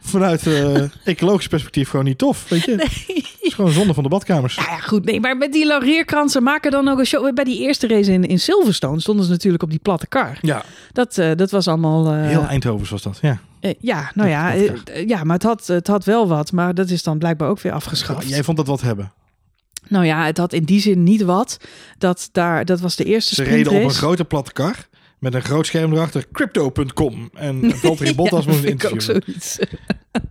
vanuit 0.00 0.46
uh, 0.46 0.82
ecologisch 1.04 1.46
perspectief 1.46 1.88
gewoon 1.88 2.04
niet 2.04 2.18
tof. 2.18 2.48
Weet 2.48 2.64
je? 2.64 2.74
Nee. 2.74 2.86
Het 2.86 3.36
is 3.40 3.54
gewoon 3.54 3.70
zonde 3.70 3.94
van 3.94 4.02
de 4.02 4.08
badkamers. 4.08 4.54
Ja, 4.54 4.62
ja, 4.62 4.78
goed. 4.78 5.04
Nee, 5.04 5.20
maar 5.20 5.36
met 5.36 5.52
die 5.52 5.66
laurierkransen 5.66 6.42
maken 6.42 6.70
dan 6.70 6.88
ook 6.88 6.98
een 6.98 7.06
show. 7.06 7.34
Bij 7.34 7.44
die 7.44 7.60
eerste 7.60 7.88
race 7.88 8.12
in, 8.12 8.24
in 8.24 8.40
Silverstone 8.40 9.00
stonden 9.00 9.24
ze 9.24 9.30
natuurlijk 9.30 9.62
op 9.62 9.70
die 9.70 9.78
platte 9.78 10.06
kar. 10.06 10.38
Ja. 10.40 10.62
Dat, 10.92 11.18
uh, 11.18 11.30
dat 11.36 11.50
was 11.50 11.68
allemaal... 11.68 12.14
Uh, 12.14 12.26
Heel 12.26 12.46
Eindhovens 12.46 12.90
was 12.90 13.02
dat, 13.02 13.18
ja. 13.22 13.40
Ja, 13.80 14.10
nou 14.14 14.28
ja, 14.28 14.52
ja, 15.06 15.24
maar 15.24 15.34
het 15.34 15.42
had, 15.42 15.66
het 15.66 15.86
had 15.86 16.04
wel 16.04 16.28
wat. 16.28 16.52
Maar 16.52 16.74
dat 16.74 16.90
is 16.90 17.02
dan 17.02 17.18
blijkbaar 17.18 17.48
ook 17.48 17.60
weer 17.60 17.72
afgeschaft. 17.72 18.28
jij 18.28 18.44
vond 18.44 18.56
dat 18.56 18.66
wat 18.66 18.80
hebben? 18.80 19.12
Nou 19.88 20.04
ja, 20.04 20.24
het 20.24 20.38
had 20.38 20.52
in 20.52 20.64
die 20.64 20.80
zin 20.80 21.02
niet 21.02 21.22
wat. 21.22 21.56
Dat, 21.98 22.28
daar, 22.32 22.64
dat 22.64 22.80
was 22.80 22.96
de 22.96 23.04
eerste 23.04 23.34
Ze 23.34 23.42
reden 23.42 23.72
op 23.72 23.82
een 23.82 23.90
grote 23.90 24.24
platte 24.24 24.52
kar 24.52 24.88
met 25.20 25.34
een 25.34 25.42
groot 25.42 25.66
scherm 25.66 25.92
erachter, 25.92 26.24
crypto.com. 26.32 27.30
En 27.34 27.76
Valtteri 27.76 28.14
Bottas 28.16 28.44
ja, 28.44 28.50
moest 28.50 28.64
een 28.64 28.70
interview. 28.70 29.16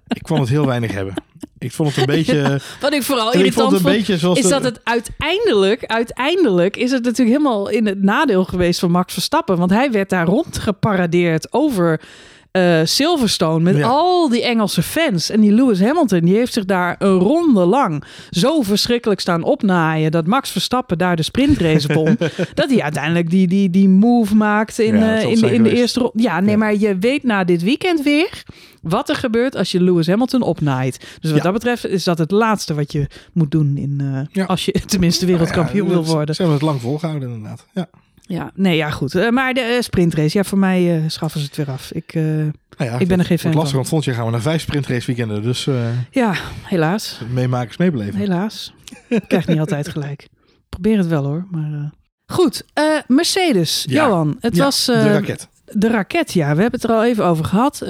Ik 0.07 0.27
vond 0.27 0.39
het 0.39 0.49
heel 0.49 0.65
weinig 0.65 0.91
hebben. 0.91 1.13
Ik 1.57 1.71
vond 1.71 1.89
het 1.89 1.97
een 1.97 2.15
beetje. 2.15 2.59
wat 2.81 2.93
ik 2.93 3.03
vooral 3.03 3.33
irritant 3.33 3.69
vond, 3.69 3.81
vond 4.21 4.37
is 4.37 4.47
dat 4.47 4.63
het 4.63 4.79
uiteindelijk, 4.83 5.85
uiteindelijk 5.85 6.77
is 6.77 6.91
het 6.91 7.03
natuurlijk 7.03 7.37
helemaal 7.37 7.69
in 7.69 7.85
het 7.85 8.03
nadeel 8.03 8.45
geweest 8.45 8.79
van 8.79 8.91
Max 8.91 9.13
Verstappen. 9.13 9.57
Want 9.57 9.71
hij 9.71 9.91
werd 9.91 10.09
daar 10.09 10.25
rondgeparadeerd 10.25 11.53
over 11.53 12.01
uh, 12.59 12.85
Silverstone 12.85 13.73
met 13.73 13.83
al 13.83 14.29
die 14.29 14.43
Engelse 14.43 14.83
fans. 14.83 15.29
En 15.29 15.41
die 15.41 15.51
Lewis 15.51 15.79
Hamilton, 15.79 16.19
die 16.19 16.35
heeft 16.35 16.53
zich 16.53 16.65
daar 16.65 16.95
een 16.99 17.17
ronde 17.17 17.65
lang 17.65 18.03
zo 18.29 18.61
verschrikkelijk 18.61 19.19
staan 19.19 19.43
opnaaien 19.43 20.11
dat 20.11 20.27
Max 20.27 20.51
Verstappen 20.51 20.97
daar 20.97 21.15
de 21.15 21.23
sprintrace 21.23 21.93
won. 21.97 22.17
dat 22.53 22.69
hij 22.69 22.81
uiteindelijk 22.81 23.29
die, 23.29 23.47
die, 23.47 23.69
die 23.69 23.89
move 23.89 24.35
maakt 24.35 24.79
in, 24.79 24.95
uh, 24.95 25.23
in, 25.23 25.39
de, 25.39 25.53
in 25.53 25.63
de 25.63 25.75
eerste 25.75 25.99
ronde. 25.99 26.21
Ja, 26.21 26.39
nee, 26.39 26.57
maar 26.57 26.75
je 26.75 26.97
weet 26.97 27.23
na 27.23 27.43
dit 27.43 27.63
weekend 27.63 28.03
weer 28.03 28.43
wat 28.81 29.09
er 29.09 29.15
gebeurt 29.15 29.55
als 29.55 29.71
je 29.71 29.83
Lewis 29.83 30.07
Hamilton 30.07 30.41
opnaait. 30.41 31.17
Dus 31.19 31.31
wat 31.31 31.41
dat 31.41 31.53
betreft 31.53 31.87
is 31.87 32.03
dat 32.03 32.17
het 32.17 32.31
laatste 32.31 32.73
wat 32.73 32.91
je 32.91 33.07
moet 33.33 33.51
doen 33.51 33.77
in, 33.77 33.99
uh, 34.01 34.19
ja. 34.31 34.45
als 34.45 34.65
je 34.65 34.71
tenminste 34.85 35.25
wereldkampioen 35.25 35.87
wil 35.87 36.05
worden. 36.05 36.35
Ze 36.35 36.41
hebben 36.41 36.59
het 36.59 36.69
lang 36.69 36.81
volgehouden 36.81 37.29
inderdaad. 37.29 37.65
Ja. 37.73 37.89
Ja, 38.29 38.51
nee, 38.55 38.75
ja, 38.75 38.89
goed. 38.89 39.15
Uh, 39.15 39.29
maar 39.29 39.53
de 39.53 39.73
uh, 39.75 39.81
sprintrace, 39.81 40.37
ja, 40.37 40.43
voor 40.43 40.57
mij 40.57 40.97
uh, 40.97 41.03
schaffen 41.07 41.39
ze 41.39 41.45
het 41.45 41.55
weer 41.55 41.69
af. 41.69 41.91
Ik, 41.91 42.13
nou 42.13 42.51
ja, 42.77 42.99
ik 42.99 43.07
ben 43.07 43.19
er 43.19 43.25
geen 43.25 43.39
fan 43.39 43.53
lastig, 43.53 43.75
want 43.75 43.87
volgend 43.87 44.09
jaar 44.09 44.15
gaan 44.15 44.25
we 44.25 44.31
naar 44.31 44.41
vijf 44.41 44.61
sprintrace 44.61 45.05
weekenden. 45.05 45.43
Dus 45.43 45.67
ja, 46.11 46.33
helaas. 46.63 47.19
Meemakers 47.33 47.77
meebeleven. 47.77 48.19
Helaas. 48.19 48.73
Ik 49.07 49.23
krijg 49.27 49.47
niet 49.47 49.59
altijd 49.59 49.87
gelijk. 49.97 50.27
Probeer 50.69 50.97
het 50.97 51.07
wel 51.07 51.25
hoor. 51.25 51.47
Maar 51.51 51.91
goed, 52.25 52.65
Mercedes, 53.07 53.85
ja. 53.87 54.05
Johan. 54.05 54.37
Het 54.39 54.55
ja, 54.55 54.63
was 54.63 54.85
de 54.85 55.11
raket. 55.11 55.47
De 55.71 55.87
raket, 55.87 56.33
ja, 56.33 56.55
we 56.55 56.61
hebben 56.61 56.79
het 56.79 56.89
er 56.89 56.95
al 56.95 57.03
even 57.03 57.25
over 57.25 57.45
gehad. 57.45 57.81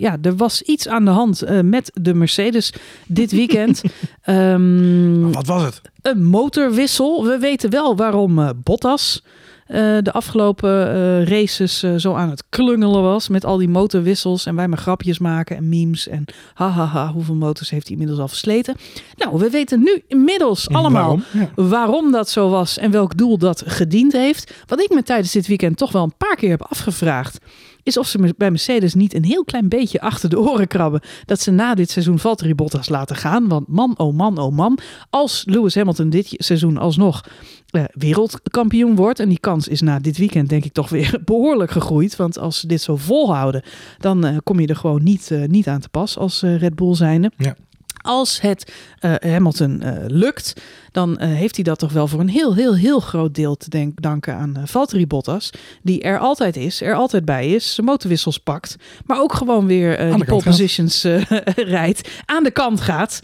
ja, 0.00 0.16
er 0.22 0.36
was 0.36 0.62
iets 0.62 0.88
aan 0.88 1.04
de 1.04 1.10
hand 1.10 1.44
met 1.62 1.90
de 1.94 2.14
Mercedes 2.14 2.72
dit 3.06 3.30
weekend. 3.30 3.82
um, 4.26 5.32
wat 5.32 5.46
was 5.46 5.62
het? 5.62 5.80
Een 6.02 6.24
motorwissel. 6.24 7.24
We 7.24 7.38
weten 7.38 7.70
wel 7.70 7.96
waarom 7.96 8.52
Bottas 8.62 9.22
uh, 9.68 9.96
de 10.02 10.12
afgelopen 10.12 10.96
uh, 10.96 11.24
races 11.24 11.84
uh, 11.84 11.94
zo 11.96 12.14
aan 12.14 12.30
het 12.30 12.44
klungelen 12.48 13.02
was. 13.02 13.28
Met 13.28 13.44
al 13.44 13.56
die 13.56 13.68
motorwissels 13.68 14.46
en 14.46 14.54
wij 14.54 14.68
maar 14.68 14.78
grapjes 14.78 15.18
maken 15.18 15.56
en 15.56 15.68
memes. 15.68 16.08
En 16.08 16.24
hahaha, 16.54 16.84
ha, 16.84 17.04
ha, 17.04 17.12
hoeveel 17.12 17.34
motors 17.34 17.70
heeft 17.70 17.82
hij 17.82 17.92
inmiddels 17.92 18.20
al 18.20 18.28
versleten? 18.28 18.74
Nou, 19.16 19.38
we 19.38 19.50
weten 19.50 19.78
nu 19.80 20.02
inmiddels 20.08 20.68
allemaal 20.68 21.20
waarom? 21.32 21.68
waarom 21.70 22.12
dat 22.12 22.30
zo 22.30 22.48
was 22.48 22.78
en 22.78 22.90
welk 22.90 23.16
doel 23.16 23.38
dat 23.38 23.62
gediend 23.66 24.12
heeft. 24.12 24.54
Wat 24.66 24.80
ik 24.80 24.90
me 24.94 25.02
tijdens 25.02 25.32
dit 25.32 25.46
weekend 25.46 25.76
toch 25.76 25.92
wel 25.92 26.02
een 26.02 26.16
paar 26.16 26.36
keer 26.36 26.50
heb 26.50 26.62
afgevraagd 26.62 27.38
is 27.86 27.96
of 27.96 28.06
ze 28.06 28.34
bij 28.36 28.50
Mercedes 28.50 28.94
niet 28.94 29.14
een 29.14 29.24
heel 29.24 29.44
klein 29.44 29.68
beetje 29.68 30.00
achter 30.00 30.28
de 30.28 30.40
oren 30.40 30.66
krabben. 30.66 31.00
Dat 31.24 31.40
ze 31.40 31.50
na 31.50 31.74
dit 31.74 31.90
seizoen 31.90 32.18
Valtteri 32.18 32.54
Bottas 32.54 32.88
laten 32.88 33.16
gaan. 33.16 33.48
Want 33.48 33.68
man, 33.68 33.94
oh 33.98 34.14
man, 34.14 34.38
oh 34.38 34.56
man. 34.56 34.78
Als 35.10 35.42
Lewis 35.46 35.74
Hamilton 35.74 36.10
dit 36.10 36.34
seizoen 36.36 36.76
alsnog 36.76 37.24
uh, 37.70 37.84
wereldkampioen 37.92 38.94
wordt. 38.94 39.20
En 39.20 39.28
die 39.28 39.40
kans 39.40 39.68
is 39.68 39.80
na 39.80 39.98
dit 39.98 40.18
weekend 40.18 40.48
denk 40.48 40.64
ik 40.64 40.72
toch 40.72 40.88
weer 40.88 41.20
behoorlijk 41.24 41.70
gegroeid. 41.70 42.16
Want 42.16 42.38
als 42.38 42.60
ze 42.60 42.66
dit 42.66 42.82
zo 42.82 42.96
volhouden, 42.96 43.62
dan 43.98 44.26
uh, 44.26 44.36
kom 44.42 44.60
je 44.60 44.66
er 44.66 44.76
gewoon 44.76 45.02
niet, 45.02 45.30
uh, 45.32 45.46
niet 45.46 45.68
aan 45.68 45.80
te 45.80 45.88
pas 45.88 46.18
als 46.18 46.40
Red 46.40 46.74
Bull 46.74 46.94
zijnde. 46.94 47.30
Ja. 47.36 47.56
Als 48.06 48.40
het 48.40 48.72
uh, 49.00 49.14
Hamilton 49.20 49.82
uh, 49.84 49.92
lukt, 50.06 50.52
dan 50.92 51.10
uh, 51.10 51.28
heeft 51.28 51.54
hij 51.54 51.64
dat 51.64 51.78
toch 51.78 51.92
wel 51.92 52.08
voor 52.08 52.20
een 52.20 52.28
heel, 52.28 52.54
heel, 52.54 52.76
heel 52.76 53.00
groot 53.00 53.34
deel 53.34 53.56
te 53.56 53.70
denk, 53.70 54.02
danken 54.02 54.34
aan 54.34 54.62
Valtteri 54.64 55.06
Bottas. 55.06 55.50
Die 55.82 56.02
er 56.02 56.18
altijd 56.18 56.56
is, 56.56 56.82
er 56.82 56.94
altijd 56.94 57.24
bij 57.24 57.48
is, 57.48 57.74
zijn 57.74 57.86
motorwissels 57.86 58.38
pakt. 58.38 58.76
Maar 59.04 59.20
ook 59.20 59.34
gewoon 59.34 59.66
weer 59.66 60.14
die 60.14 60.24
pole 60.24 60.42
positions 60.42 61.02
rijdt. 61.76 62.08
Aan 62.24 62.42
de 62.42 62.50
kant 62.50 62.80
gaat, 62.80 63.20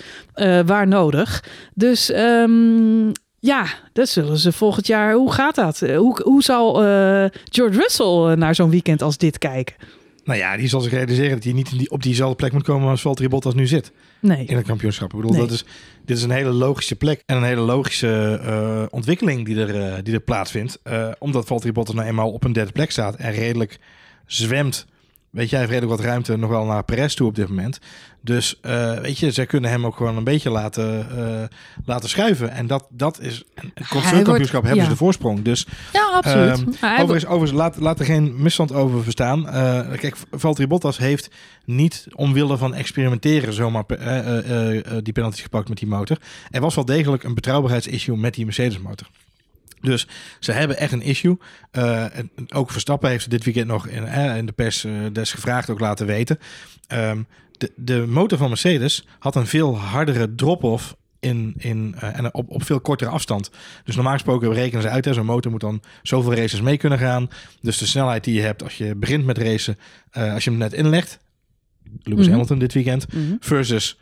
waar 0.66 0.88
nodig. 0.88 1.44
Dus 1.74 2.10
um, 2.14 3.12
ja, 3.38 3.66
dat 3.92 4.08
zullen 4.08 4.38
ze 4.38 4.52
volgend 4.52 4.86
jaar. 4.86 5.14
Hoe 5.14 5.32
gaat 5.32 5.54
dat? 5.54 5.80
Hoe, 5.80 6.20
hoe 6.22 6.42
zal 6.42 6.74
George 7.50 7.80
Russell 7.80 8.34
naar 8.36 8.54
zo'n 8.54 8.70
weekend 8.70 9.02
als 9.02 9.16
dit 9.16 9.38
kijken? 9.38 9.74
Nou 10.24 10.38
ja, 10.38 10.56
die 10.56 10.68
zal 10.68 10.80
zich 10.80 10.92
realiseren 10.92 11.30
dat 11.30 11.44
hij 11.44 11.52
niet 11.52 11.90
op 11.90 12.02
diezelfde 12.02 12.36
plek 12.36 12.52
moet 12.52 12.62
komen 12.62 12.88
als 12.88 13.00
Valtteri 13.00 13.28
Bottas 13.28 13.54
nu 13.54 13.66
zit. 13.66 13.92
Nee. 14.22 14.44
In 14.46 14.56
het 14.56 14.66
kampioenschap. 14.66 15.12
Ik 15.12 15.20
bedoel, 15.20 15.36
dat 15.36 15.50
is, 15.50 15.64
dit 16.04 16.16
is 16.16 16.22
een 16.22 16.30
hele 16.30 16.52
logische 16.52 16.96
plek 16.96 17.22
en 17.26 17.36
een 17.36 17.44
hele 17.44 17.60
logische 17.60 18.40
uh, 18.44 18.82
ontwikkeling 18.90 19.44
die 19.44 19.60
er, 19.60 19.74
uh, 19.74 19.94
die 20.02 20.14
er 20.14 20.20
plaatsvindt. 20.20 20.80
Uh, 20.84 21.08
omdat 21.18 21.46
Valtteri 21.46 21.72
Bottas 21.72 21.94
nou 21.94 22.06
eenmaal 22.06 22.30
op 22.30 22.44
een 22.44 22.52
derde 22.52 22.72
plek 22.72 22.90
staat 22.90 23.16
en 23.16 23.32
redelijk 23.32 23.78
zwemt 24.26 24.86
weet 25.32 25.50
jij, 25.50 25.64
redelijk 25.64 25.90
wat 25.90 26.00
ruimte 26.00 26.36
nog 26.36 26.50
wel 26.50 26.64
naar 26.64 26.84
Perez 26.84 27.14
toe 27.14 27.26
op 27.26 27.34
dit 27.34 27.48
moment. 27.48 27.78
Dus 28.20 28.60
uh, 28.62 28.98
weet 28.98 29.18
je, 29.18 29.30
zij 29.30 29.46
kunnen 29.46 29.70
hem 29.70 29.86
ook 29.86 29.96
gewoon 29.96 30.16
een 30.16 30.24
beetje 30.24 30.50
laten, 30.50 31.06
uh, 31.18 31.42
laten 31.84 32.08
schuiven. 32.08 32.50
En 32.50 32.66
dat, 32.66 32.86
dat 32.90 33.20
is. 33.20 33.44
Een 33.54 33.72
constructkampioenschap 33.88 34.62
hebben 34.62 34.80
ja. 34.80 34.84
ze 34.84 34.90
de 34.90 34.96
voorsprong. 34.96 35.42
Dus, 35.42 35.66
ja, 35.92 36.10
absoluut. 36.12 36.58
Um, 36.58 36.68
overigens, 36.82 37.26
overigens 37.26 37.52
laat, 37.52 37.76
laat 37.76 37.98
er 37.98 38.04
geen 38.04 38.42
misstand 38.42 38.72
over 38.72 39.02
verstaan. 39.02 39.46
Uh, 39.46 39.92
kijk, 39.98 40.16
Valtteri 40.30 40.68
Bottas 40.68 40.98
heeft 40.98 41.30
niet 41.64 42.06
omwille 42.14 42.56
van 42.56 42.74
experimenteren 42.74 43.52
zomaar 43.52 43.84
die 45.02 45.12
penalties 45.12 45.42
gepakt 45.42 45.68
met 45.68 45.78
die 45.78 45.88
motor. 45.88 46.16
Er 46.50 46.60
was 46.60 46.74
wel 46.74 46.84
degelijk 46.84 47.24
een 47.24 47.34
betrouwbaarheidsissue 47.34 48.16
met 48.16 48.34
die 48.34 48.44
Mercedes 48.44 48.78
motor. 48.78 49.08
Dus 49.82 50.06
ze 50.40 50.52
hebben 50.52 50.78
echt 50.78 50.92
een 50.92 51.02
issue. 51.02 51.38
Uh, 51.72 52.18
en 52.18 52.30
ook 52.48 52.70
Verstappen 52.70 53.10
heeft 53.10 53.30
dit 53.30 53.44
weekend 53.44 53.66
nog 53.66 53.86
in, 53.86 54.02
uh, 54.02 54.36
in 54.36 54.46
de 54.46 54.52
pers 54.52 54.84
uh, 54.84 55.06
des 55.12 55.32
gevraagd 55.32 55.70
ook 55.70 55.80
laten 55.80 56.06
weten. 56.06 56.38
Um, 56.92 57.26
de, 57.52 57.72
de 57.76 58.06
motor 58.06 58.38
van 58.38 58.48
Mercedes 58.48 59.06
had 59.18 59.36
een 59.36 59.46
veel 59.46 59.78
hardere 59.78 60.34
drop-off 60.34 60.96
in, 61.20 61.54
in, 61.56 61.94
en 61.98 62.34
op, 62.34 62.50
op 62.50 62.64
veel 62.64 62.80
kortere 62.80 63.10
afstand. 63.10 63.50
Dus 63.84 63.94
normaal 63.94 64.12
gesproken 64.12 64.52
rekenen 64.52 64.82
ze 64.82 64.88
uit. 64.88 65.08
Zo'n 65.10 65.26
motor 65.26 65.50
moet 65.50 65.60
dan 65.60 65.82
zoveel 66.02 66.34
races 66.34 66.60
mee 66.60 66.76
kunnen 66.76 66.98
gaan. 66.98 67.28
Dus 67.60 67.78
de 67.78 67.86
snelheid 67.86 68.24
die 68.24 68.34
je 68.34 68.40
hebt 68.40 68.62
als 68.62 68.78
je 68.78 68.94
begint 68.96 69.24
met 69.24 69.38
racen, 69.38 69.78
als 70.12 70.44
je 70.44 70.50
hem 70.50 70.58
net 70.58 70.72
inlegt. 70.72 71.18
Lewis 71.84 72.02
mm 72.02 72.16
-hmm. 72.16 72.30
Hamilton 72.30 72.58
dit 72.58 72.72
weekend. 72.72 73.12
Mm 73.12 73.26
-hmm. 73.26 73.36
Versus 73.40 73.98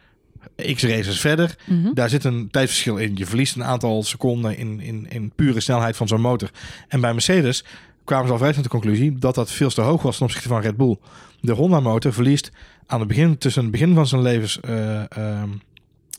x 0.74 0.83
races 0.83 1.20
verder. 1.20 1.57
Mm 1.66 1.85
-hmm. 1.85 1.94
Daar 1.94 2.09
zit 2.09 2.24
een 2.24 2.50
tijdverschil 2.50 2.96
in. 2.96 3.12
Je 3.16 3.26
verliest 3.26 3.57
een 3.57 3.64
aantal 3.64 4.03
seconden 4.03 4.57
in, 4.57 4.81
in, 4.81 5.07
in 5.09 5.33
pure 5.37 5.61
snelheid 5.61 5.96
van 5.96 6.09
zo'n 6.09 6.20
motor. 6.20 6.50
En 6.88 7.00
bij 7.00 7.12
Mercedes 7.12 7.64
kwamen 8.05 8.26
ze 8.26 8.33
al 8.33 8.38
vrij 8.38 8.53
tot 8.53 8.62
de 8.62 8.68
conclusie 8.68 9.18
dat 9.18 9.35
dat 9.35 9.50
veel 9.50 9.70
te 9.70 9.81
hoog 9.81 10.03
was 10.03 10.16
ten 10.16 10.26
opzichte 10.26 10.48
van 10.48 10.61
Red 10.61 10.76
Bull. 10.76 10.96
De 11.40 11.53
Honda-motor 11.53 12.12
verliest 12.12 12.50
aan 12.87 12.98
het 12.98 13.09
begin, 13.09 13.38
tussen 13.38 13.62
het 13.62 13.70
begin 13.70 13.94
van 13.94 14.07
zijn, 14.07 14.22
levens, 14.22 14.59
uh, 14.68 15.03
uh, 15.18 15.42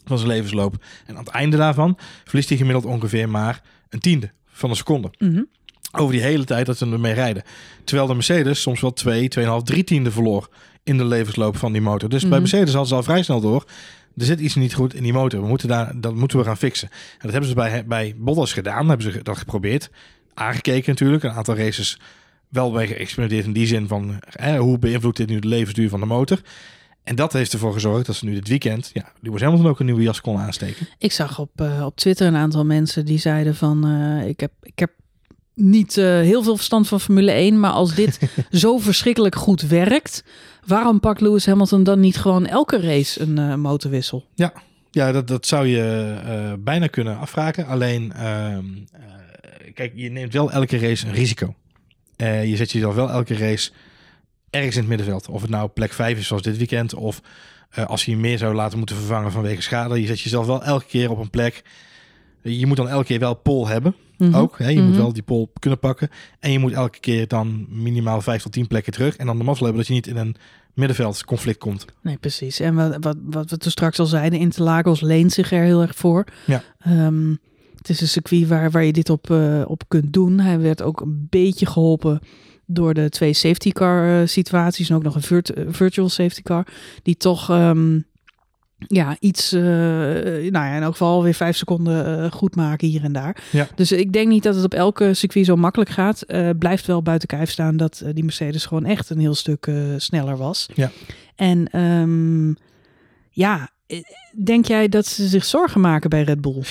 van 0.06 0.18
zijn 0.18 0.30
levensloop 0.30 0.84
en 1.06 1.18
aan 1.18 1.24
het 1.24 1.34
einde 1.34 1.58
daarvan 1.58 1.98
verliest 2.24 2.50
hij 2.50 2.58
gemiddeld 2.58 2.86
ongeveer 2.86 3.30
maar 3.30 3.62
een 3.90 4.00
tiende 4.00 4.32
van 4.48 4.70
een 4.70 4.76
seconde. 4.76 5.12
Mm 5.18 5.34
-hmm. 5.34 5.48
Over 5.92 6.14
die 6.14 6.22
hele 6.22 6.44
tijd 6.44 6.66
dat 6.66 6.78
ze 6.78 6.86
ermee 6.86 7.14
rijden. 7.14 7.44
Terwijl 7.84 8.08
de 8.08 8.14
Mercedes 8.14 8.62
soms 8.62 8.82
wel 8.82 8.94
2, 8.94 9.30
2,5, 9.40 9.46
3 9.64 9.84
tiende 9.84 10.12
verloor 10.12 10.50
in 10.84 10.98
de 10.98 11.06
levensloop 11.06 11.58
van 11.58 11.72
die 11.72 11.82
motor. 11.82 12.10
Dus 12.10 12.18
mm 12.18 12.22
-hmm. 12.22 12.30
bij 12.30 12.40
Mercedes 12.40 12.70
hadden 12.70 12.88
ze 12.88 12.96
al 12.96 13.04
vrij 13.04 13.24
snel 13.24 13.42
door 13.42 13.66
er 14.18 14.26
zit 14.26 14.40
iets 14.40 14.56
niet 14.56 14.74
goed 14.74 14.94
in 14.94 15.04
die 15.04 15.14
motor. 15.14 15.42
We 15.42 15.48
moeten 15.48 15.68
daar, 15.68 15.94
dat 15.96 16.16
moeten 16.16 16.38
we 16.38 16.44
gaan 16.44 16.58
fixen. 16.58 16.90
En 16.92 17.20
dat 17.20 17.32
hebben 17.32 17.50
ze 17.50 17.56
bij, 17.56 17.86
bij 17.86 18.16
Bottas 18.18 18.54
gedaan. 18.54 18.90
hebben 18.90 19.12
ze 19.12 19.24
dat 19.24 19.38
geprobeerd. 19.38 19.90
Aangekeken 20.34 20.90
natuurlijk. 20.90 21.24
Een 21.24 21.32
aantal 21.32 21.56
races 21.56 22.00
wel 22.50 22.72
bij 22.72 22.88
geëxperimenteerd 22.88 23.46
in 23.46 23.54
die 23.54 23.68
zin 23.68 23.88
van... 23.88 24.20
Hè, 24.30 24.58
hoe 24.58 24.80
beïnvloedt 24.80 25.18
dit 25.18 25.30
nu 25.30 25.40
de 25.40 25.48
levensduur 25.48 25.90
van 25.90 26.00
de 26.00 26.06
motor? 26.06 26.42
En 27.04 27.16
dat 27.16 27.34
heeft 27.34 27.54
ervoor 27.54 27.74
gezorgd 27.74 28.06
dat 28.06 28.16
ze 28.16 28.26
nu 28.26 28.34
dit 28.34 28.48
weekend... 28.48 28.90
Ja, 28.94 29.12
Lewis 29.20 29.42
Hamilton 29.42 29.68
ook 29.68 29.80
een 29.80 29.86
nieuwe 29.86 30.02
jas 30.02 30.22
kon 30.22 30.38
aansteken. 30.38 30.88
Ik 30.98 31.12
zag 31.12 31.40
op, 31.40 31.62
uh, 31.62 31.86
op 31.86 31.96
Twitter 31.96 32.28
een 32.28 32.36
aantal 32.36 32.66
mensen 32.66 33.06
die 33.06 33.18
zeiden 33.18 33.56
van... 33.56 33.88
Uh, 33.88 34.28
ik, 34.28 34.40
heb, 34.40 34.52
ik 34.62 34.80
heb 34.80 34.92
niet 35.54 35.98
uh, 35.98 36.06
heel 36.06 36.44
veel 36.44 36.56
verstand 36.56 36.88
van 36.88 37.00
Formule 37.00 37.32
1, 37.32 37.60
maar 37.60 37.72
als 37.72 37.96
dit 37.96 38.20
zo 38.52 38.78
verschrikkelijk 38.78 39.36
goed 39.36 39.62
werkt, 39.62 40.24
waarom 40.66 41.00
pakt 41.00 41.22
Lewis 41.22 41.46
Hamilton 41.46 41.84
dan 41.84 42.00
niet 42.00 42.18
gewoon 42.18 42.46
elke 42.46 42.80
race 42.82 43.22
een 43.22 43.38
uh, 43.38 43.56
motorwissel? 43.56 44.26
Ja, 44.36 44.54
ja 44.92 45.12
dat, 45.12 45.28
dat 45.28 45.46
zou 45.46 45.68
je 45.68 46.16
uh, 46.26 46.54
bijna 46.60 46.88
kunnen 46.88 47.18
afvragen. 47.18 47.66
Alleen, 47.66 48.14
ehm, 48.14 48.66
kijk, 49.74 49.92
je 49.96 50.10
neemt 50.10 50.34
wel 50.34 50.52
elke 50.52 50.78
race 50.78 51.08
een 51.08 51.14
risico. 51.14 51.56
je 52.18 52.56
zet 52.56 52.72
jezelf 52.72 52.96
wel 52.96 53.10
elke 53.10 53.38
race 53.38 53.72
ergens 54.50 54.76
in 54.76 54.82
het 54.82 54.90
middenveld. 54.90 55.30
Of 55.30 55.42
het 55.42 55.50
nou 55.50 55.70
plek 55.70 55.94
5 55.94 56.18
is 56.18 56.28
zoals 56.28 56.44
dit 56.44 56.58
weekend, 56.58 56.94
of 56.94 57.22
als 57.86 58.06
je 58.06 58.18
meer 58.18 58.38
zou 58.38 58.56
laten 58.56 58.78
moeten 58.78 58.96
vervangen 58.96 59.32
vanwege 59.32 59.62
schade. 59.62 60.02
Je 60.02 60.08
zet 60.08 60.22
jezelf 60.22 60.46
wel 60.46 60.64
elke 60.64 60.86
keer 60.86 61.12
op 61.12 61.18
een 61.18 61.30
plek. 61.30 61.64
Je 62.44 62.66
moet 62.66 62.78
dan 62.78 62.90
elke 62.90 63.06
keer 63.06 63.20
wel 63.20 63.34
pol 63.34 63.68
hebben. 63.68 63.96
Mm 64.18 64.28
-hmm. 64.28 64.42
Ook. 64.42 64.58
Hè? 64.58 64.68
Je 64.68 64.72
mm 64.72 64.80
-hmm. 64.80 64.88
moet 64.88 64.98
wel 64.98 65.14
die 65.14 65.24
pol 65.24 65.52
kunnen 65.60 65.80
pakken. 65.80 66.10
En 66.40 66.52
je 66.52 66.60
moet 66.60 66.72
elke 66.72 67.00
keer 67.00 67.28
dan 67.28 67.66
minimaal 67.70 68.22
vijf 68.22 68.42
tot 68.42 68.52
tien 68.52 68.68
plekken 68.68 68.94
terug. 68.94 69.16
En 69.16 69.26
dan 69.26 69.38
de 69.38 69.44
mazzel 69.44 69.66
hebben 69.66 69.84
dat 69.84 69.96
je 69.96 69.98
niet 69.98 70.08
in 70.08 70.18
een 70.18 70.36
middenveldsconflict 70.74 71.60
komt. 71.60 71.86
Nee, 72.02 72.18
precies. 72.18 72.60
En 72.60 72.76
wat, 72.76 72.98
wat, 73.00 73.18
wat 73.24 73.50
we 73.50 73.58
toen 73.58 73.72
straks 73.72 74.00
al 74.00 74.06
zeiden, 74.06 74.40
Interlagos 74.40 75.02
leent 75.02 75.32
zich 75.32 75.52
er 75.52 75.64
heel 75.64 75.82
erg 75.82 75.96
voor. 75.96 76.26
Ja. 76.46 76.64
Um, 76.88 77.40
het 77.78 77.90
is 77.90 78.02
een 78.02 78.08
circuit 78.08 78.48
waar, 78.48 78.72
waar 78.72 78.84
je 78.84 78.94
dit 78.94 79.10
op, 79.10 79.30
uh, 79.30 79.64
op 79.68 79.84
kunt 79.88 80.14
doen. 80.14 80.40
Hij 80.40 80.60
werd 80.60 80.82
ook 80.82 81.02
een 81.02 81.28
beetje 81.30 81.66
geholpen 81.66 82.20
door 82.66 82.94
de 82.94 83.10
twee 83.10 83.34
safety 83.34 83.72
car 83.72 84.22
uh, 84.22 84.28
situaties. 84.28 84.90
En 84.90 84.96
ook 84.96 85.04
nog 85.04 85.16
een 85.16 85.22
virt 85.22 85.52
virtual 85.68 86.10
safety 86.10 86.42
car. 86.42 86.68
Die 87.04 87.18
toch... 87.18 87.50
Um, 87.50 88.10
ja, 88.88 89.16
iets, 89.20 89.54
uh, 89.54 89.62
nou 89.62 90.52
ja, 90.52 90.76
in 90.76 90.82
elk 90.82 90.92
geval 90.92 91.24
weer 91.24 91.34
vijf 91.34 91.58
seconden 91.58 92.24
uh, 92.24 92.32
goed 92.32 92.56
maken 92.56 92.88
hier 92.88 93.04
en 93.04 93.12
daar. 93.12 93.44
Ja. 93.52 93.68
Dus 93.76 93.92
ik 93.92 94.14
denk 94.14 94.28
niet 94.28 94.44
dat 94.44 94.56
het 94.56 94.64
op 94.64 94.74
elke 94.74 95.14
circuit 95.14 95.46
zo 95.46 95.56
makkelijk 95.56 95.90
gaat. 95.90 96.24
Uh, 96.28 96.50
blijft 96.60 96.86
wel 96.86 97.02
buiten 97.02 97.28
kijf 97.28 97.50
staan 97.50 97.78
dat 97.78 98.04
die 98.14 98.24
Mercedes 98.24 98.66
gewoon 98.66 98.86
echt 98.86 99.10
een 99.10 99.20
heel 99.20 99.36
stuk 99.36 99.72
sneller 99.98 100.38
was. 100.38 100.70
Ja. 100.74 100.92
En 101.36 101.80
um, 101.80 102.58
ja, 103.30 103.70
denk 104.44 104.66
jij 104.66 104.90
dat 104.90 105.06
ze 105.06 105.28
zich 105.28 105.46
zorgen 105.46 105.82
maken 105.82 106.10
bij 106.10 106.24
Red 106.24 106.42
Bull? 106.42 106.62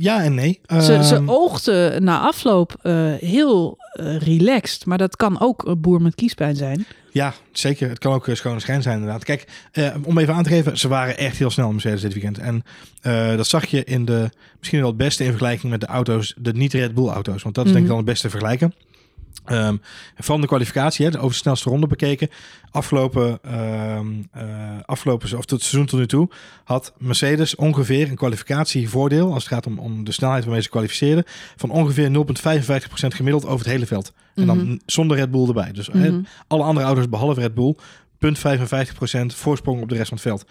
Ja 0.00 0.22
en 0.22 0.34
nee. 0.34 0.60
Ze, 0.68 1.04
ze 1.04 1.22
oogden 1.26 2.04
na 2.04 2.20
afloop 2.20 2.74
heel 3.20 3.78
relaxed, 4.18 4.86
maar 4.86 4.98
dat 4.98 5.16
kan 5.16 5.40
ook 5.40 5.66
een 5.66 5.80
boer 5.80 6.02
met 6.02 6.14
kiespijn 6.14 6.56
zijn. 6.56 6.86
Ja, 7.10 7.34
zeker. 7.52 7.88
Het 7.88 7.98
kan 7.98 8.12
ook 8.12 8.28
schone 8.32 8.60
schijn 8.60 8.82
zijn 8.82 8.98
inderdaad. 8.98 9.24
Kijk, 9.24 9.46
eh, 9.72 9.94
om 10.04 10.18
even 10.18 10.34
aan 10.34 10.42
te 10.42 10.48
geven, 10.48 10.78
ze 10.78 10.88
waren 10.88 11.18
echt 11.18 11.36
heel 11.36 11.50
snel 11.50 11.72
Mercedes 11.72 12.00
dit 12.00 12.12
weekend. 12.12 12.38
En 12.38 12.62
dat 13.36 13.46
zag 13.46 13.66
je 13.66 13.84
in 13.84 14.04
de, 14.04 14.30
misschien 14.58 14.78
wel 14.80 14.88
het 14.88 14.96
beste 14.96 15.22
in 15.22 15.30
vergelijking 15.30 15.70
met 15.70 15.80
de 15.80 15.86
auto's, 15.86 16.34
de 16.38 16.52
niet-Red 16.52 16.94
Bull 16.94 17.08
auto's. 17.08 17.42
Want 17.42 17.54
dat 17.54 17.64
is 17.64 17.70
mm 17.70 17.76
-hmm. 17.76 17.84
denk 17.84 17.84
ik 17.84 17.88
dan 17.88 17.96
het 17.96 18.06
beste 18.06 18.30
vergelijken. 18.30 18.74
Um, 19.50 19.80
van 20.16 20.40
de 20.40 20.46
kwalificatie, 20.46 21.04
hè, 21.04 21.10
de 21.10 21.18
over 21.18 21.30
de 21.30 21.36
snelste 21.36 21.68
ronde 21.68 21.86
bekeken. 21.86 22.28
Afgelopen, 22.70 23.38
um, 23.98 24.28
uh, 24.36 24.42
afgelopen 24.84 25.38
of 25.38 25.50
het 25.50 25.62
seizoen 25.62 25.86
tot 25.86 25.98
nu 25.98 26.06
toe 26.06 26.28
had 26.64 26.92
Mercedes 26.98 27.54
ongeveer 27.54 28.08
een 28.08 28.16
kwalificatievoordeel 28.16 29.32
als 29.32 29.44
het 29.44 29.52
gaat 29.52 29.66
om, 29.66 29.78
om 29.78 30.04
de 30.04 30.12
snelheid 30.12 30.44
waarmee 30.44 30.62
ze 30.62 30.68
kwalificeerden 30.68 31.24
van 31.56 31.70
ongeveer 31.70 32.10
0,55% 32.10 32.14
gemiddeld 32.94 33.44
over 33.44 33.58
het 33.58 33.74
hele 33.74 33.86
veld. 33.86 34.12
En 34.34 34.46
dan 34.46 34.58
mm 34.58 34.64
-hmm. 34.64 34.80
zonder 34.86 35.16
Red 35.16 35.30
Bull 35.30 35.46
erbij. 35.46 35.72
Dus 35.72 35.88
mm 35.88 36.02
-hmm. 36.02 36.14
hè, 36.14 36.20
alle 36.46 36.62
andere 36.62 36.86
auto's 36.86 37.08
behalve 37.08 37.40
Red 37.40 37.54
Bull, 37.54 37.76
0,55% 38.22 39.26
voorsprong 39.26 39.82
op 39.82 39.88
de 39.88 39.94
rest 39.94 40.08
van 40.08 40.16
het 40.16 40.26
veld. 40.26 40.46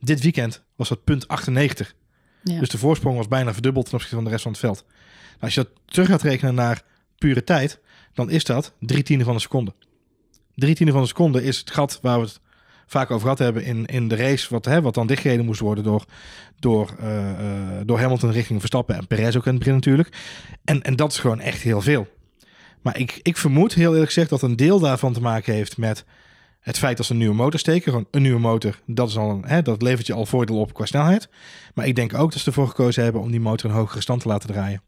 Dit 0.00 0.22
weekend 0.22 0.62
was 0.76 0.88
dat 0.88 1.04
punt 1.04 1.28
98. 1.28 1.94
Ja. 2.42 2.58
Dus 2.58 2.68
de 2.68 2.78
voorsprong 2.78 3.16
was 3.16 3.28
bijna 3.28 3.52
verdubbeld 3.52 3.84
ten 3.84 3.94
opzichte 3.94 4.16
van 4.16 4.24
de 4.24 4.30
rest 4.30 4.42
van 4.42 4.52
het 4.52 4.60
veld. 4.60 4.84
Nou, 4.84 5.40
als 5.40 5.54
je 5.54 5.62
dat 5.62 5.70
terug 5.84 6.08
gaat 6.08 6.22
rekenen 6.22 6.54
naar 6.54 6.82
pure 7.18 7.44
tijd, 7.44 7.80
dan 8.14 8.30
is 8.30 8.44
dat 8.44 8.72
drie 8.80 9.02
tiende 9.02 9.24
van 9.24 9.34
een 9.34 9.40
seconde. 9.40 9.74
Drie 10.54 10.74
tiende 10.74 10.92
van 10.92 11.00
een 11.00 11.06
seconde 11.06 11.42
is 11.42 11.58
het 11.58 11.70
gat 11.70 11.98
waar 12.02 12.18
we 12.20 12.24
het 12.24 12.40
vaak 12.86 13.10
over 13.10 13.22
gehad 13.22 13.38
hebben 13.38 13.64
in, 13.64 13.86
in 13.86 14.08
de 14.08 14.16
race, 14.16 14.46
wat, 14.50 14.64
hè, 14.64 14.82
wat 14.82 14.94
dan 14.94 15.06
dichtgereden 15.06 15.44
moest 15.44 15.60
worden 15.60 15.84
door, 15.84 16.04
door, 16.58 16.94
uh, 17.00 17.30
uh, 17.30 17.80
door 17.84 17.98
Hamilton 17.98 18.30
richting 18.30 18.58
Verstappen 18.58 18.96
en 18.96 19.06
Perez 19.06 19.36
ook 19.36 19.46
in 19.46 19.50
het 19.50 19.58
begin 19.58 19.74
natuurlijk. 19.74 20.08
En, 20.64 20.82
en 20.82 20.96
dat 20.96 21.12
is 21.12 21.18
gewoon 21.18 21.40
echt 21.40 21.62
heel 21.62 21.80
veel. 21.80 22.06
Maar 22.82 22.98
ik, 22.98 23.20
ik 23.22 23.36
vermoed 23.36 23.74
heel 23.74 23.90
eerlijk 23.90 24.12
gezegd 24.12 24.30
dat 24.30 24.42
een 24.42 24.56
deel 24.56 24.78
daarvan 24.78 25.12
te 25.12 25.20
maken 25.20 25.54
heeft 25.54 25.76
met 25.76 26.04
het 26.60 26.78
feit 26.78 26.96
dat 26.96 27.06
ze 27.06 27.12
een 27.12 27.18
nieuwe 27.18 27.34
motor 27.34 27.60
steken. 27.60 27.92
Gewoon 27.92 28.06
een 28.10 28.22
nieuwe 28.22 28.40
motor, 28.40 28.80
dat, 28.86 29.08
is 29.08 29.16
al 29.16 29.30
een, 29.30 29.44
hè, 29.46 29.62
dat 29.62 29.82
levert 29.82 30.06
je 30.06 30.12
al 30.12 30.26
voordeel 30.26 30.60
op 30.60 30.74
qua 30.74 30.84
snelheid. 30.84 31.28
Maar 31.74 31.86
ik 31.86 31.94
denk 31.94 32.14
ook 32.14 32.32
dat 32.32 32.40
ze 32.40 32.46
ervoor 32.46 32.68
gekozen 32.68 33.02
hebben 33.02 33.22
om 33.22 33.30
die 33.30 33.40
motor 33.40 33.70
een 33.70 33.76
hogere 33.76 34.00
stand 34.00 34.20
te 34.20 34.28
laten 34.28 34.48
draaien. 34.48 34.82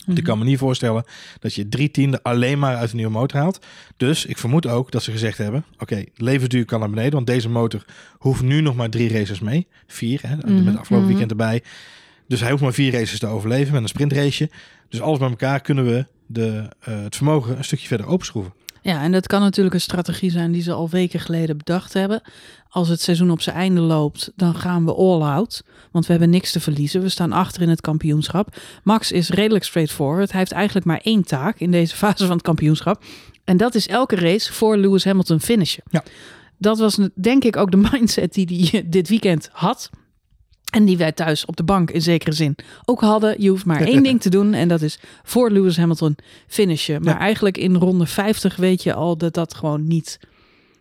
Ik 0.00 0.06
Mhm. 0.06 0.22
kan 0.22 0.38
me 0.38 0.44
niet 0.44 0.58
voorstellen 0.58 1.04
dat 1.38 1.54
je 1.54 1.68
drie 1.68 1.90
tiende 1.90 2.22
alleen 2.22 2.58
maar 2.58 2.76
uit 2.76 2.90
een 2.90 2.96
nieuwe 2.96 3.12
motor 3.12 3.40
haalt. 3.40 3.66
Dus 3.96 4.24
ik 4.26 4.38
vermoed 4.38 4.66
ook 4.66 4.90
dat 4.92 5.02
ze 5.02 5.10
gezegd 5.10 5.38
hebben: 5.38 5.64
oké, 5.78 6.04
levensduur 6.16 6.64
kan 6.64 6.80
naar 6.80 6.90
beneden, 6.90 7.12
want 7.12 7.26
deze 7.26 7.48
motor 7.48 7.84
hoeft 8.18 8.42
nu 8.42 8.60
nog 8.60 8.74
maar 8.76 8.90
drie 8.90 9.08
races 9.12 9.40
mee. 9.40 9.66
Vier, 9.86 10.20
hè, 10.22 10.36
Mhm, 10.36 10.64
met 10.64 10.76
afgelopen 10.76 10.96
mhm. 10.98 11.06
weekend 11.06 11.30
erbij. 11.30 11.62
Dus 12.28 12.40
hij 12.40 12.50
hoeft 12.50 12.62
maar 12.62 12.72
vier 12.72 12.92
races 12.92 13.18
te 13.18 13.26
overleven 13.26 13.72
met 13.72 13.82
een 13.82 13.88
sprintraceje. 13.88 14.50
Dus 14.88 15.00
alles 15.00 15.18
bij 15.18 15.28
elkaar 15.28 15.60
kunnen 15.60 15.84
we 15.86 16.06
de, 16.26 16.68
eh, 16.80 17.02
het 17.02 17.16
vermogen 17.16 17.56
een 17.58 17.64
stukje 17.64 17.86
verder 17.86 18.06
openschroeven. 18.06 18.52
Ja, 18.82 19.02
en 19.02 19.12
dat 19.12 19.26
kan 19.26 19.40
natuurlijk 19.40 19.74
een 19.74 19.80
strategie 19.80 20.30
zijn 20.30 20.52
die 20.52 20.62
ze 20.62 20.72
al 20.72 20.88
weken 20.88 21.20
geleden 21.20 21.56
bedacht 21.56 21.92
hebben. 21.92 22.22
Als 22.68 22.88
het 22.88 23.00
seizoen 23.00 23.30
op 23.30 23.40
zijn 23.40 23.56
einde 23.56 23.80
loopt, 23.80 24.32
dan 24.36 24.54
gaan 24.54 24.84
we 24.84 24.94
all 24.94 25.22
out. 25.22 25.62
Want 25.90 26.06
we 26.06 26.10
hebben 26.12 26.30
niks 26.30 26.52
te 26.52 26.60
verliezen. 26.60 27.02
We 27.02 27.08
staan 27.08 27.32
achter 27.32 27.62
in 27.62 27.68
het 27.68 27.80
kampioenschap. 27.80 28.56
Max 28.82 29.12
is 29.12 29.28
redelijk 29.28 29.64
straightforward. 29.64 30.30
Hij 30.30 30.38
heeft 30.38 30.52
eigenlijk 30.52 30.86
maar 30.86 31.00
één 31.02 31.24
taak 31.24 31.58
in 31.58 31.70
deze 31.70 31.96
fase 32.06 32.26
van 32.26 32.36
het 32.36 32.42
kampioenschap. 32.42 33.04
En 33.44 33.56
dat 33.56 33.74
is 33.74 33.88
elke 33.88 34.16
race 34.16 34.52
voor 34.52 34.76
Lewis 34.76 35.04
Hamilton 35.04 35.40
finishen. 35.40 35.82
Ja. 35.90 36.04
Dat 36.58 36.78
was 36.78 36.98
denk 37.14 37.44
ik 37.44 37.56
ook 37.56 37.70
de 37.70 37.76
mindset 37.92 38.34
die 38.34 38.68
hij 38.70 38.88
dit 38.88 39.08
weekend 39.08 39.48
had. 39.52 39.90
En 40.70 40.84
die 40.84 40.96
wij 40.96 41.12
thuis 41.12 41.44
op 41.44 41.56
de 41.56 41.62
bank 41.64 41.90
in 41.90 42.02
zekere 42.02 42.32
zin 42.32 42.56
ook 42.84 43.00
hadden. 43.00 43.42
Je 43.42 43.48
hoeft 43.48 43.64
maar 43.64 43.80
één 43.92 44.02
ding 44.02 44.20
te 44.20 44.30
doen. 44.30 44.54
En 44.54 44.68
dat 44.68 44.82
is 44.82 44.98
voor 45.22 45.50
Lewis 45.50 45.76
Hamilton 45.76 46.16
finishen. 46.46 47.02
Maar 47.02 47.14
Ja. 47.14 47.20
eigenlijk 47.20 47.58
in 47.58 47.74
ronde 47.76 48.06
50 48.06 48.56
weet 48.56 48.82
je 48.82 48.94
al 48.94 49.16
dat 49.16 49.34
dat 49.34 49.54
gewoon 49.54 49.86
niet 49.86 50.18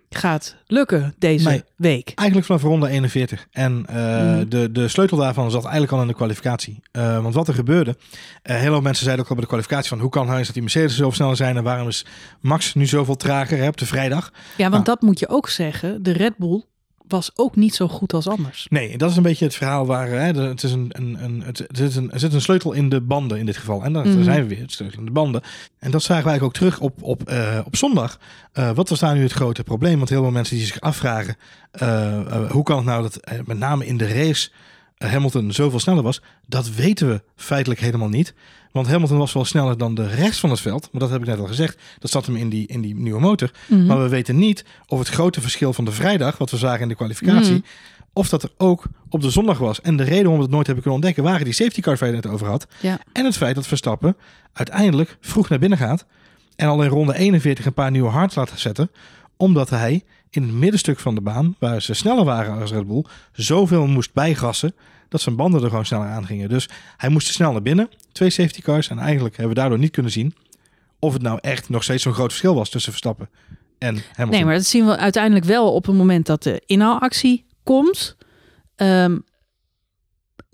gaat 0.10 0.56
lukken 0.67 1.13
deze 1.17 1.47
Nee. 1.49 1.63
week. 1.75 2.12
Eigenlijk 2.15 2.47
vanaf 2.47 2.62
ronde 2.62 2.88
41. 2.89 3.47
En 3.52 3.86
eh, 3.88 3.95
Mhm. 3.95 4.49
de, 4.49 4.71
de 4.71 4.88
sleutel 4.88 5.17
daarvan 5.17 5.52
zat 5.52 5.62
eigenlijk 5.63 5.93
al 5.93 6.02
in 6.02 6.08
de 6.08 6.13
kwalificatie. 6.13 6.80
Eh, 6.91 7.21
want 7.21 7.34
wat 7.34 7.47
er 7.47 7.54
gebeurde, 7.54 7.95
eh 8.41 8.56
heel 8.56 8.71
veel 8.71 8.82
mensen 8.82 9.04
zeiden 9.04 9.23
ook 9.23 9.30
al 9.30 9.36
bij 9.36 9.43
de 9.45 9.49
kwalificatie 9.52 9.89
van 9.89 9.99
hoe 9.99 10.10
kan 10.10 10.30
hij 10.30 10.43
dat 10.43 10.54
die 10.54 10.62
Mercedes 10.62 10.95
zoveel 10.95 11.12
sneller 11.12 11.36
zijn 11.36 11.58
en 11.58 11.63
waarom 11.63 11.88
is 11.88 12.06
Max 12.41 12.73
nu 12.73 12.86
zoveel 12.86 13.15
trager 13.15 13.58
hè, 13.58 13.67
op 13.67 13.78
de 13.78 13.86
vrijdag? 13.86 14.32
Ja, 14.58 14.62
want 14.69 14.71
Nou. 14.71 14.84
dat 14.84 15.02
moet 15.02 15.19
je 15.19 15.30
ook 15.30 15.49
zeggen. 15.49 16.04
De 16.04 16.12
Red 16.12 16.38
Bull 16.38 16.63
was 17.12 17.32
ook 17.36 17.56
niet 17.56 17.76
zo 17.76 17.88
goed 17.88 18.13
als 18.13 18.28
anders. 18.28 18.67
Nee, 18.69 18.98
dat 18.98 19.10
is 19.12 19.15
een 19.17 19.24
beetje 19.24 19.45
het 19.45 19.56
verhaal 19.56 19.86
waar 19.86 20.08
hè, 20.08 20.41
het 20.41 20.63
is 20.63 20.72
een, 20.72 20.89
een, 20.89 21.24
een, 21.24 21.41
het, 21.45 21.80
is 21.80 21.95
een, 21.95 22.12
er 22.12 22.19
zit 22.19 22.34
een 22.34 22.41
sleutel 22.41 22.72
in 22.72 22.89
de 22.89 23.02
banden 23.02 23.38
in 23.39 23.45
dit 23.45 23.58
geval. 23.58 23.84
En 23.84 23.93
daar, 23.93 24.08
Mhm. 24.08 24.24
zijn 24.24 24.41
we 24.41 24.48
weer, 24.48 24.60
het 24.62 24.72
sleutel 24.72 25.00
in 25.00 25.06
de 25.06 25.12
banden. 25.12 25.41
En 25.80 25.91
dat 25.91 26.02
zagen 26.04 26.24
wij 26.24 26.32
eigenlijk 26.32 26.43
ook 26.43 26.54
terug 26.72 26.80
op, 26.80 27.04
op, 27.04 27.30
eh, 27.30 27.60
op 27.65 27.76
zondag. 27.76 28.19
Eh, 28.54 28.72
wat 28.72 28.89
was 28.89 29.00
daar 29.00 29.15
nu 29.15 29.22
het 29.24 29.32
grote 29.32 29.63
probleem? 29.63 29.98
Want 29.98 30.10
heel 30.10 30.22
veel 30.22 30.32
mensen 30.32 30.56
die 30.56 30.65
zich 30.65 30.80
afvragen, 30.82 31.36
eh, 31.72 32.50
hoe 32.52 32.63
kan 32.63 32.76
het 32.78 32.86
nou 32.86 33.02
dat 33.02 33.19
met 33.45 33.58
name 33.58 33.86
in 33.86 33.98
de 33.98 34.08
race 34.08 34.50
Hamilton 34.98 35.52
zoveel 35.52 35.80
sneller 35.80 36.04
was? 36.04 36.22
Dat 36.48 36.69
weten 36.76 37.08
we 37.10 37.22
feitelijk 37.36 37.80
helemaal 37.80 38.10
niet. 38.10 38.34
Want 38.71 38.88
Hamilton 38.88 39.17
was 39.17 39.34
wel 39.34 39.45
sneller 39.45 39.77
dan 39.77 39.95
de 39.95 40.08
rest 40.08 40.39
van 40.39 40.49
het 40.49 40.60
veld. 40.60 40.89
Maar 40.91 41.01
dat 41.01 41.10
heb 41.10 41.21
ik 41.21 41.27
net 41.27 41.39
al 41.39 41.45
gezegd. 41.47 41.77
Dat 41.99 42.12
zat 42.12 42.25
hem 42.25 42.36
in 42.36 42.49
die, 42.49 42.67
in 42.67 42.82
die 42.82 42.95
nieuwe 42.95 43.19
motor. 43.19 43.51
Mhm. 43.67 43.86
Maar 43.86 44.01
we 44.01 44.10
weten 44.10 44.38
niet 44.38 44.65
of 44.88 44.99
het 44.99 45.08
grote 45.08 45.41
verschil 45.41 45.73
van 45.73 45.86
de 45.86 45.91
vrijdag, 45.91 46.38
wat 46.38 46.51
we 46.51 46.58
zagen 46.58 46.82
in 46.82 46.88
de 46.88 46.95
kwalificatie, 46.95 47.51
Mhm. 47.53 47.62
of 48.13 48.29
dat 48.29 48.43
er 48.43 48.49
ook 48.58 48.84
op 49.10 49.21
de 49.21 49.29
zondag 49.29 49.58
was. 49.58 49.82
En 49.82 49.97
de 49.97 50.03
reden 50.03 50.17
waarom 50.21 50.36
we 50.38 50.41
het 50.43 50.51
nooit 50.51 50.65
hebben 50.65 50.84
kunnen 50.84 51.01
ontdekken, 51.01 51.23
waren 51.32 51.45
die 51.45 51.53
safety 51.53 51.82
cars 51.82 51.99
waar 51.99 52.10
je 52.10 52.15
het 52.15 52.27
over 52.27 52.47
had. 52.47 52.67
Ja. 52.82 52.99
En 53.13 53.25
het 53.25 53.38
feit 53.38 53.55
dat 53.55 53.67
Verstappen 53.67 54.17
uiteindelijk 54.53 55.17
vroeg 55.21 55.49
naar 55.49 55.60
binnen 55.60 55.77
gaat 55.77 56.05
en 56.55 56.67
al 56.67 56.84
in 56.84 56.89
ronde 56.89 57.15
41 57.17 57.65
een 57.65 57.73
paar 57.73 57.91
nieuwe 57.91 58.10
hards 58.10 58.36
laat 58.36 58.51
zetten, 58.55 58.91
omdat 59.38 59.69
hij 59.69 60.03
in 60.30 60.42
het 60.44 60.52
middenstuk 60.52 61.00
van 61.00 61.15
de 61.15 61.22
baan, 61.22 61.56
waar 61.60 61.82
ze 61.82 61.94
sneller 61.94 62.26
waren 62.26 62.62
als 62.62 62.72
Red 62.72 62.88
Bull, 62.88 63.06
zoveel 63.32 63.88
moest 63.88 64.13
bijgassen 64.13 64.76
dat 65.10 65.22
zijn 65.22 65.36
banden 65.36 65.63
er 65.63 65.70
gewoon 65.70 65.86
sneller 65.86 66.08
aan 66.08 66.26
gingen. 66.26 66.50
Dus 66.50 66.70
hij 66.98 67.10
moest 67.10 67.28
snel 67.28 67.52
naar 67.52 67.62
binnen, 67.62 67.89
twee 68.12 68.30
safety 68.30 68.62
cars, 68.62 68.89
en 68.89 69.00
eigenlijk 69.00 69.38
hebben 69.38 69.56
we 69.56 69.62
daardoor 69.62 69.80
niet 69.80 69.92
kunnen 69.92 70.12
zien 70.12 70.34
of 71.00 71.13
het 71.13 71.22
nou 71.22 71.39
echt 71.42 71.70
nog 71.70 71.84
steeds 71.84 72.04
zo'n 72.04 72.13
groot 72.13 72.30
verschil 72.30 72.56
was 72.56 72.70
tussen 72.70 72.92
Verstappen 72.92 73.30
en 73.78 73.96
Hamilton. 73.96 74.30
Nee, 74.30 74.46
maar 74.46 74.56
dat 74.56 74.65
zien 74.65 74.86
we 74.86 74.98
uiteindelijk 74.98 75.46
wel 75.46 75.74
op 75.74 75.86
het 75.86 75.96
moment 75.96 76.26
dat 76.26 76.44
de 76.44 76.62
inhaalactie 76.65 77.46
komt. 77.63 78.18
Ehm, 78.76 79.18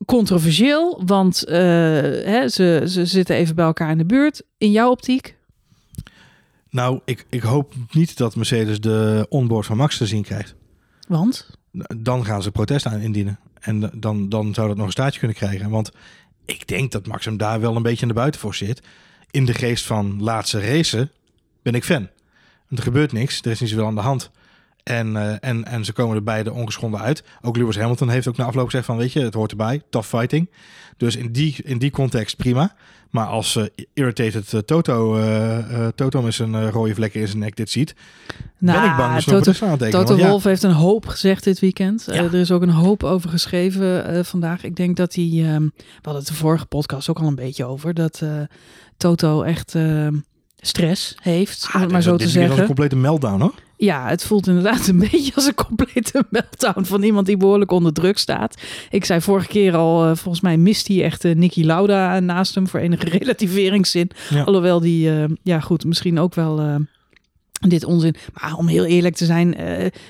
controversieel, 0.06 1.02
want 1.06 1.44
eh, 1.44 1.58
hè, 2.26 2.48
ze, 2.48 2.84
ze 2.88 3.06
zitten 3.06 3.36
even 3.36 3.56
bij 3.56 3.66
elkaar 3.66 3.92
in 3.92 3.98
de 3.98 4.06
buurt. 4.06 4.44
In 4.58 4.72
jouw 4.72 4.90
optiek? 4.90 5.35
Nou, 6.76 7.00
ik, 7.06 7.26
ik 7.30 7.42
hoop 7.42 7.74
niet 7.92 8.18
dat 8.18 8.36
Mercedes 8.36 8.80
de 8.80 9.26
onboard 9.30 9.66
van 9.66 9.78
Max 9.78 9.98
te 9.98 10.06
zien 10.06 10.24
krijgt. 10.24 10.56
Want? 11.08 11.50
Dan 11.98 12.26
gaan 12.26 12.44
ze 12.44 12.52
protest 12.52 12.86
aan 12.86 13.00
indienen. 13.00 13.40
En 13.60 13.92
dan, 13.94 14.30
dan 14.30 14.54
zou 14.54 14.68
dat 14.68 14.78
nog 14.78 14.86
een 14.86 14.92
staartje 14.92 15.20
kunnen 15.20 15.38
krijgen. 15.38 15.70
Want 15.70 15.92
ik 16.46 16.68
denk 16.68 16.92
dat 16.92 17.08
Max 17.08 17.26
hem 17.26 17.38
daar 17.38 17.60
wel 17.60 17.76
een 17.76 17.82
beetje 17.82 18.02
aan 18.02 18.08
de 18.08 18.14
buiten 18.14 18.42
voor 18.42 18.56
zit. 18.56 18.82
In 19.32 19.46
de 19.46 19.54
geest 19.54 19.86
van 19.86 20.24
laatste 20.24 20.60
racen 20.60 21.12
ben 21.62 21.74
ik 21.74 21.84
fan. 21.84 22.10
Want 22.68 22.80
er 22.80 22.84
gebeurt 22.84 23.12
niks, 23.12 23.42
er 23.42 23.52
is 23.52 23.60
niet 23.60 23.70
zoveel 23.70 23.86
aan 23.86 23.96
de 23.96 24.02
hand. 24.02 24.32
En, 24.86 25.16
eh, 25.16 25.36
en, 25.50 25.66
en 25.66 25.86
ze 25.86 25.94
komen 25.94 26.16
er 26.16 26.24
beide 26.24 26.54
ongeschonden 26.54 27.00
uit. 27.02 27.24
Ook 27.42 27.58
Lewis 27.58 27.78
Hamilton 27.78 28.10
heeft 28.10 28.28
ook 28.28 28.38
na 28.38 28.46
afloop 28.46 28.66
gezegd 28.66 28.86
van... 28.86 28.98
weet 28.98 29.14
je, 29.14 29.20
het 29.20 29.34
hoort 29.34 29.52
erbij, 29.52 29.82
tough 29.90 30.08
fighting. 30.08 30.50
Dus 30.98 31.16
in 31.16 31.32
die, 31.32 31.56
in 31.64 31.78
die 31.78 31.92
context 31.92 32.38
prima. 32.38 32.76
Maar 33.10 33.26
als 33.26 33.56
eh, 33.56 33.64
irritated 33.94 34.54
eh, 34.54 34.60
Toto, 34.60 35.18
eh, 35.18 35.58
eh, 35.58 35.88
Toto 35.96 36.22
met 36.22 36.34
zijn 36.34 36.70
rode 36.72 36.94
vlekken 36.96 37.22
in 37.22 37.28
zijn 37.28 37.40
nek 37.40 37.56
dit 37.56 37.70
ziet... 37.70 37.96
ben 38.58 38.76
ik 38.84 38.96
bang 38.98 39.14
dat 39.14 39.24
ze 39.24 39.30
Nou, 39.30 39.42
Toto, 39.42 39.42
protest 39.42 39.62
aan 39.62 39.70
het 39.70 39.80
tekenen. 39.80 40.06
Toto 40.06 40.22
ja, 40.22 40.30
Wolf 40.30 40.44
heeft 40.44 40.64
een 40.64 40.72
hoop 40.72 41.06
gezegd 41.06 41.44
dit 41.44 41.60
weekend. 41.60 42.08
Eh, 42.08 42.16
Ja. 42.16 42.24
er 42.24 42.34
is 42.34 42.52
ook 42.52 42.62
een 42.62 42.70
hoop 42.70 43.04
over 43.04 43.30
geschreven 43.30 44.06
eh, 44.06 44.24
vandaag. 44.24 44.64
Ik 44.64 44.76
denk 44.76 44.98
dat 44.98 45.16
hij, 45.16 45.24
ehm, 45.24 45.62
we 45.64 45.72
hadden 46.02 46.22
het 46.24 46.28
de 46.28 46.34
vorige 46.34 46.66
podcast 46.66 47.10
ook 47.10 47.20
al 47.20 47.28
een 47.28 47.36
beetje 47.36 47.66
over, 47.66 47.94
dat 47.94 48.20
eh, 48.24 48.30
Toto 48.98 49.42
echt 49.42 49.76
ehm, 49.76 50.16
stress 50.58 51.16
heeft, 51.22 51.64
om 51.68 51.72
ah, 51.74 51.82
het 51.82 51.92
maar 51.92 52.02
zo 52.02 52.12
dit 52.12 52.20
te 52.20 52.26
is 52.26 52.34
weer 52.34 52.44
als 52.44 52.56
zeggen. 52.56 52.70
een 52.70 52.76
complete 52.76 52.96
meltdown 53.02 53.42
hoor. 53.42 53.54
Ja, 53.78 54.08
het 54.08 54.26
voelt 54.26 54.48
inderdaad 54.48 54.88
een 54.88 55.00
beetje 55.12 55.36
als 55.36 55.46
een 55.46 55.56
complete 55.56 56.26
meltdown 56.30 56.84
van 56.84 57.04
iemand 57.04 57.26
die 57.26 57.38
behoorlijk 57.38 57.72
onder 57.72 57.94
druk 57.94 58.18
staat. 58.18 58.62
Ik 58.90 59.06
zei 59.06 59.22
vorige 59.22 59.48
keer 59.48 59.76
al, 59.76 60.04
eh, 60.06 60.16
volgens 60.16 60.44
mij 60.44 60.58
mist 60.58 60.88
hij 60.88 61.04
echt 61.04 61.26
uh, 61.26 61.36
Nicky 61.36 61.64
Lauda 61.64 62.20
naast 62.20 62.56
hem 62.56 62.68
voor 62.68 62.80
enige 62.80 63.10
relativeringszin. 63.20 64.10
Ja. 64.30 64.44
Alhoewel 64.44 64.80
die, 64.80 65.10
uh, 65.10 65.24
ja 65.44 65.60
goed, 65.60 65.86
misschien 65.86 66.20
ook 66.20 66.36
wel 66.36 66.80
dit 67.70 67.86
onzin. 67.86 68.16
Maar 68.34 68.56
om 68.56 68.68
heel 68.68 68.86
eerlijk 68.86 69.16
te 69.16 69.26
zijn, 69.26 69.48
uh, 69.48 69.66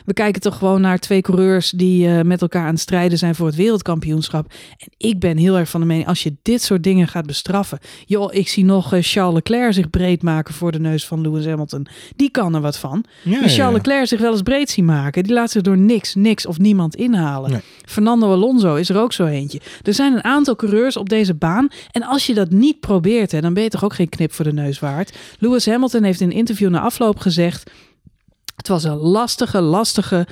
we 0.05 0.13
kijken 0.13 0.41
toch 0.41 0.57
gewoon 0.57 0.81
naar 0.81 0.99
twee 0.99 1.21
coureurs 1.21 1.69
die 1.69 2.07
uh, 2.07 2.21
met 2.21 2.41
elkaar 2.41 2.65
aan 2.65 2.73
het 2.73 2.79
strijden 2.79 3.17
zijn 3.17 3.35
voor 3.35 3.47
het 3.47 3.55
wereldkampioenschap. 3.55 4.53
En 4.77 4.87
ik 4.97 5.19
ben 5.19 5.37
heel 5.37 5.57
erg 5.57 5.69
van 5.69 5.79
de 5.79 5.85
mening, 5.85 6.07
als 6.07 6.23
je 6.23 6.35
dit 6.41 6.61
soort 6.61 6.83
dingen 6.83 7.07
gaat 7.07 7.25
bestraffen. 7.25 7.79
Joh, 8.05 8.33
ik 8.33 8.47
zie 8.47 8.65
nog 8.65 8.93
uh, 8.93 8.99
Charles 9.01 9.33
Leclerc 9.33 9.73
zich 9.73 9.89
breed 9.89 10.21
maken 10.21 10.53
voor 10.53 10.71
de 10.71 10.79
neus 10.79 11.05
van 11.05 11.21
Lewis 11.21 11.45
Hamilton. 11.45 11.87
Die 12.15 12.29
kan 12.29 12.55
er 12.55 12.61
wat 12.61 12.77
van. 12.77 13.03
Ja, 13.23 13.41
Dus 13.41 13.55
Charles 13.55 13.75
Leclerc 13.75 14.07
zich 14.07 14.19
wel 14.19 14.31
eens 14.31 14.41
breed 14.41 14.69
zien 14.69 14.85
maken. 14.85 15.23
Die 15.23 15.33
laat 15.33 15.51
zich 15.51 15.61
door 15.61 15.77
niks, 15.77 16.15
niks 16.15 16.45
of 16.45 16.59
niemand 16.59 16.95
inhalen. 16.95 17.61
Fernando 17.85 18.31
Alonso 18.31 18.75
is 18.75 18.89
er 18.89 18.97
ook 18.97 19.13
zo 19.13 19.25
eentje. 19.25 19.59
Er 19.83 19.93
zijn 19.93 20.13
een 20.13 20.23
aantal 20.23 20.55
coureurs 20.55 20.97
op 20.97 21.09
deze 21.09 21.33
baan. 21.33 21.67
En 21.91 22.03
als 22.03 22.25
je 22.25 22.33
dat 22.33 22.49
niet 22.49 22.79
probeert, 22.79 23.31
hè, 23.31 23.41
dan 23.41 23.53
ben 23.53 23.63
je 23.63 23.69
toch 23.69 23.83
ook 23.83 23.93
geen 23.93 24.09
knip 24.09 24.31
voor 24.33 24.45
de 24.45 24.53
neus 24.53 24.79
waard. 24.79 25.17
Lewis 25.39 25.65
Hamilton 25.65 26.03
heeft 26.03 26.21
in 26.21 26.29
een 26.29 26.35
interview 26.35 26.69
na 26.69 26.79
afloop 26.79 27.19
gezegd... 27.19 27.33
het 28.55 28.67
was 28.67 28.83
een 28.83 28.97
lastige, 28.97 29.61
lastige 29.61 30.27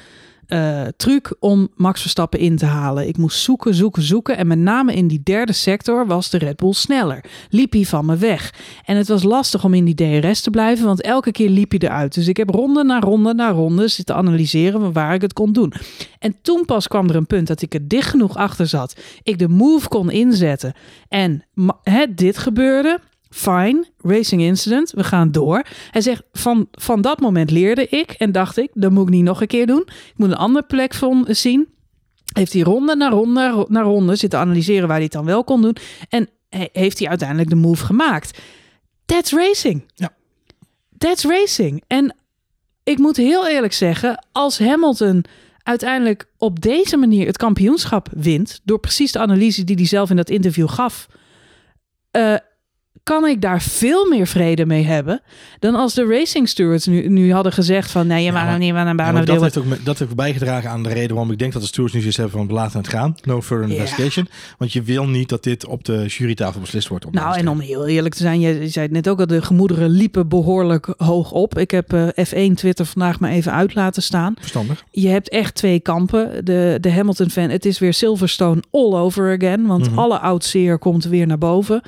uh, 0.47 0.81
truc 0.97 1.35
om 1.39 1.69
Max 1.75 2.01
Verstappen 2.01 2.39
in 2.39 2.57
te 2.57 2.65
halen. 2.65 3.07
Ik 3.07 3.17
moest 3.17 3.39
zoeken, 3.39 3.73
zoeken, 3.73 4.01
zoeken. 4.01 4.37
En 4.37 4.47
met 4.47 4.57
name 4.57 4.93
in 4.93 5.07
die 5.07 5.21
derde 5.23 5.53
sector 5.53 6.07
was 6.07 6.29
de 6.29 6.37
Red 6.37 6.55
Bull 6.55 6.73
sneller. 6.73 7.23
Liep 7.49 7.71
hij 7.71 7.85
van 7.85 8.05
me 8.05 8.17
weg. 8.17 8.53
En 8.85 8.97
het 8.97 9.07
was 9.07 9.23
lastig 9.23 9.63
om 9.63 9.73
in 9.73 9.85
die 9.85 10.21
DRS 10.21 10.41
te 10.41 10.49
blijven, 10.49 10.85
want 10.85 11.01
elke 11.01 11.31
keer 11.31 11.49
liep 11.49 11.71
hij 11.71 11.79
eruit. 11.79 12.13
Dus 12.13 12.27
ik 12.27 12.37
heb 12.37 12.49
ronde 12.49 12.83
na 12.83 12.99
ronde 12.99 13.33
na 13.33 13.51
ronde 13.51 13.87
zitten 13.87 14.15
analyseren 14.15 14.93
waar 14.93 15.13
ik 15.13 15.21
het 15.21 15.33
kon 15.33 15.53
doen. 15.53 15.73
En 16.19 16.35
toen 16.41 16.65
pas 16.65 16.87
kwam 16.87 17.09
er 17.09 17.15
een 17.15 17.27
punt 17.27 17.47
dat 17.47 17.61
ik 17.61 17.73
er 17.73 17.87
dicht 17.87 18.09
genoeg 18.09 18.35
achter 18.35 18.67
zat. 18.67 18.95
Ik 19.23 19.39
de 19.39 19.47
move 19.47 19.87
kon 19.87 20.11
inzetten. 20.11 20.73
En 21.07 21.43
hè, 21.83 22.05
dit 22.13 22.37
gebeurde. 22.37 22.99
Fine, 23.33 23.85
racing 24.01 24.41
incident, 24.41 24.91
we 24.91 25.03
gaan 25.03 25.31
door. 25.31 25.63
Hij 25.91 26.01
zegt, 26.01 26.23
van, 26.31 26.67
van 26.71 27.01
dat 27.01 27.19
moment 27.19 27.51
leerde 27.51 27.87
ik 27.87 28.11
en 28.11 28.31
dacht 28.31 28.57
ik, 28.57 28.69
dat 28.73 28.91
moet 28.91 29.03
ik 29.03 29.13
niet 29.13 29.23
nog 29.23 29.41
een 29.41 29.47
keer 29.47 29.67
doen. 29.67 29.83
Ik 29.87 30.13
moet 30.15 30.29
een 30.29 30.35
andere 30.35 30.65
plek 30.65 30.93
van 30.93 31.25
zien. 31.29 31.67
Heeft 32.33 32.53
hij 32.53 32.61
ronde 32.61 32.95
na 32.95 33.09
ronde 33.09 33.65
na 33.69 33.81
ronde 33.81 34.15
zitten 34.15 34.39
analyseren 34.39 34.87
waar 34.87 34.95
hij 34.95 35.03
het 35.03 35.13
dan 35.13 35.25
wel 35.25 35.43
kon 35.43 35.61
doen. 35.61 35.75
En 36.09 36.29
heeft 36.71 36.99
hij 36.99 37.07
uiteindelijk 37.07 37.49
de 37.49 37.55
move 37.55 37.85
gemaakt. 37.85 38.39
That's 39.05 39.31
racing. 39.31 39.83
Ja. 39.95 40.13
That's 40.97 41.23
racing. 41.23 41.83
En 41.87 42.15
ik 42.83 42.97
moet 42.97 43.17
heel 43.17 43.47
eerlijk 43.47 43.73
zeggen, 43.73 44.25
als 44.31 44.59
Hamilton 44.59 45.25
uiteindelijk 45.63 46.25
op 46.37 46.61
deze 46.61 46.97
manier 46.97 47.25
het 47.25 47.37
kampioenschap 47.37 48.07
wint, 48.11 48.61
door 48.63 48.79
precies 48.79 49.11
de 49.11 49.19
analyse 49.19 49.63
die 49.63 49.75
hij 49.75 49.85
zelf 49.85 50.09
in 50.09 50.15
dat 50.15 50.29
interview 50.29 50.69
gaf, 50.69 51.07
uh, 52.11 52.35
kan 53.03 53.25
ik 53.25 53.41
daar 53.41 53.61
veel 53.61 54.09
meer 54.09 54.27
vrede 54.27 54.65
mee 54.65 54.83
hebben 54.83 55.21
dan 55.59 55.75
als 55.75 55.93
de 55.93 56.05
racing 56.05 56.49
stewards 56.49 56.85
nu, 56.85 57.09
nu 57.09 57.33
hadden 57.33 57.51
gezegd 57.51 57.91
van 57.91 58.07
nee, 58.07 58.23
je 58.23 58.31
mag 58.31 58.43
hem 58.43 58.59
niet 58.59 58.73
aan 58.73 58.87
een 58.87 58.95
baan 58.95 59.25
dat, 59.25 59.41
heeft 59.41 59.57
ook, 59.57 59.85
dat 59.85 59.99
heeft 59.99 60.15
bijgedragen 60.15 60.69
aan 60.69 60.83
de 60.83 60.89
reden 60.89 61.09
waarom 61.15 61.31
ik 61.31 61.39
denk 61.39 61.53
dat 61.53 61.61
de 61.61 61.67
stewards 61.67 61.93
nu 61.93 61.99
zoiets 61.99 62.17
hebben 62.17 62.37
van 62.37 62.47
we 62.47 62.53
laten 62.53 62.77
het 62.77 62.87
gaan. 62.87 63.15
No 63.23 63.41
further 63.41 63.69
investigation. 63.69 64.27
Want 64.57 64.73
je 64.73 64.81
wil 64.81 65.07
niet 65.07 65.29
dat 65.29 65.43
dit 65.43 65.65
op 65.65 65.83
de 65.83 66.05
jurytafel 66.07 66.59
beslist 66.61 66.87
wordt. 66.87 67.05
op 67.05 67.13
Nou, 67.13 67.37
en 67.37 67.47
om 67.49 67.59
heel 67.59 67.87
eerlijk 67.87 68.15
te 68.15 68.21
zijn, 68.21 68.39
je, 68.39 68.69
zei 68.69 68.85
het 68.85 68.95
net 68.95 69.09
ook 69.09 69.19
al, 69.19 69.27
de 69.27 69.41
gemoederen 69.41 69.89
liepen 69.89 70.27
behoorlijk 70.27 70.93
hoog 70.97 71.31
op. 71.31 71.57
Ik 71.57 71.71
heb 71.71 71.93
eh, 71.93 72.07
F1 72.07 72.53
Twitter 72.53 72.85
vandaag 72.85 73.19
maar 73.19 73.31
even 73.31 73.51
uit 73.51 73.75
laten 73.75 74.03
staan. 74.03 74.33
Verstandig. 74.39 74.83
Je 74.91 75.07
hebt 75.07 75.29
echt 75.29 75.55
twee 75.55 75.79
kampen. 75.79 76.45
De, 76.45 76.77
de 76.81 76.91
Hamilton-fan, 76.91 77.49
het 77.49 77.65
is 77.65 77.79
weer 77.79 77.93
Silverstone 77.93 78.63
all 78.71 78.93
over 78.93 79.33
again. 79.35 79.65
Want 79.67 79.89
Mhm. 79.89 79.99
alle 79.99 80.19
oud-zeer 80.19 80.77
komt 80.79 81.03
weer 81.03 81.27
naar 81.27 81.37
boven. 81.37 81.81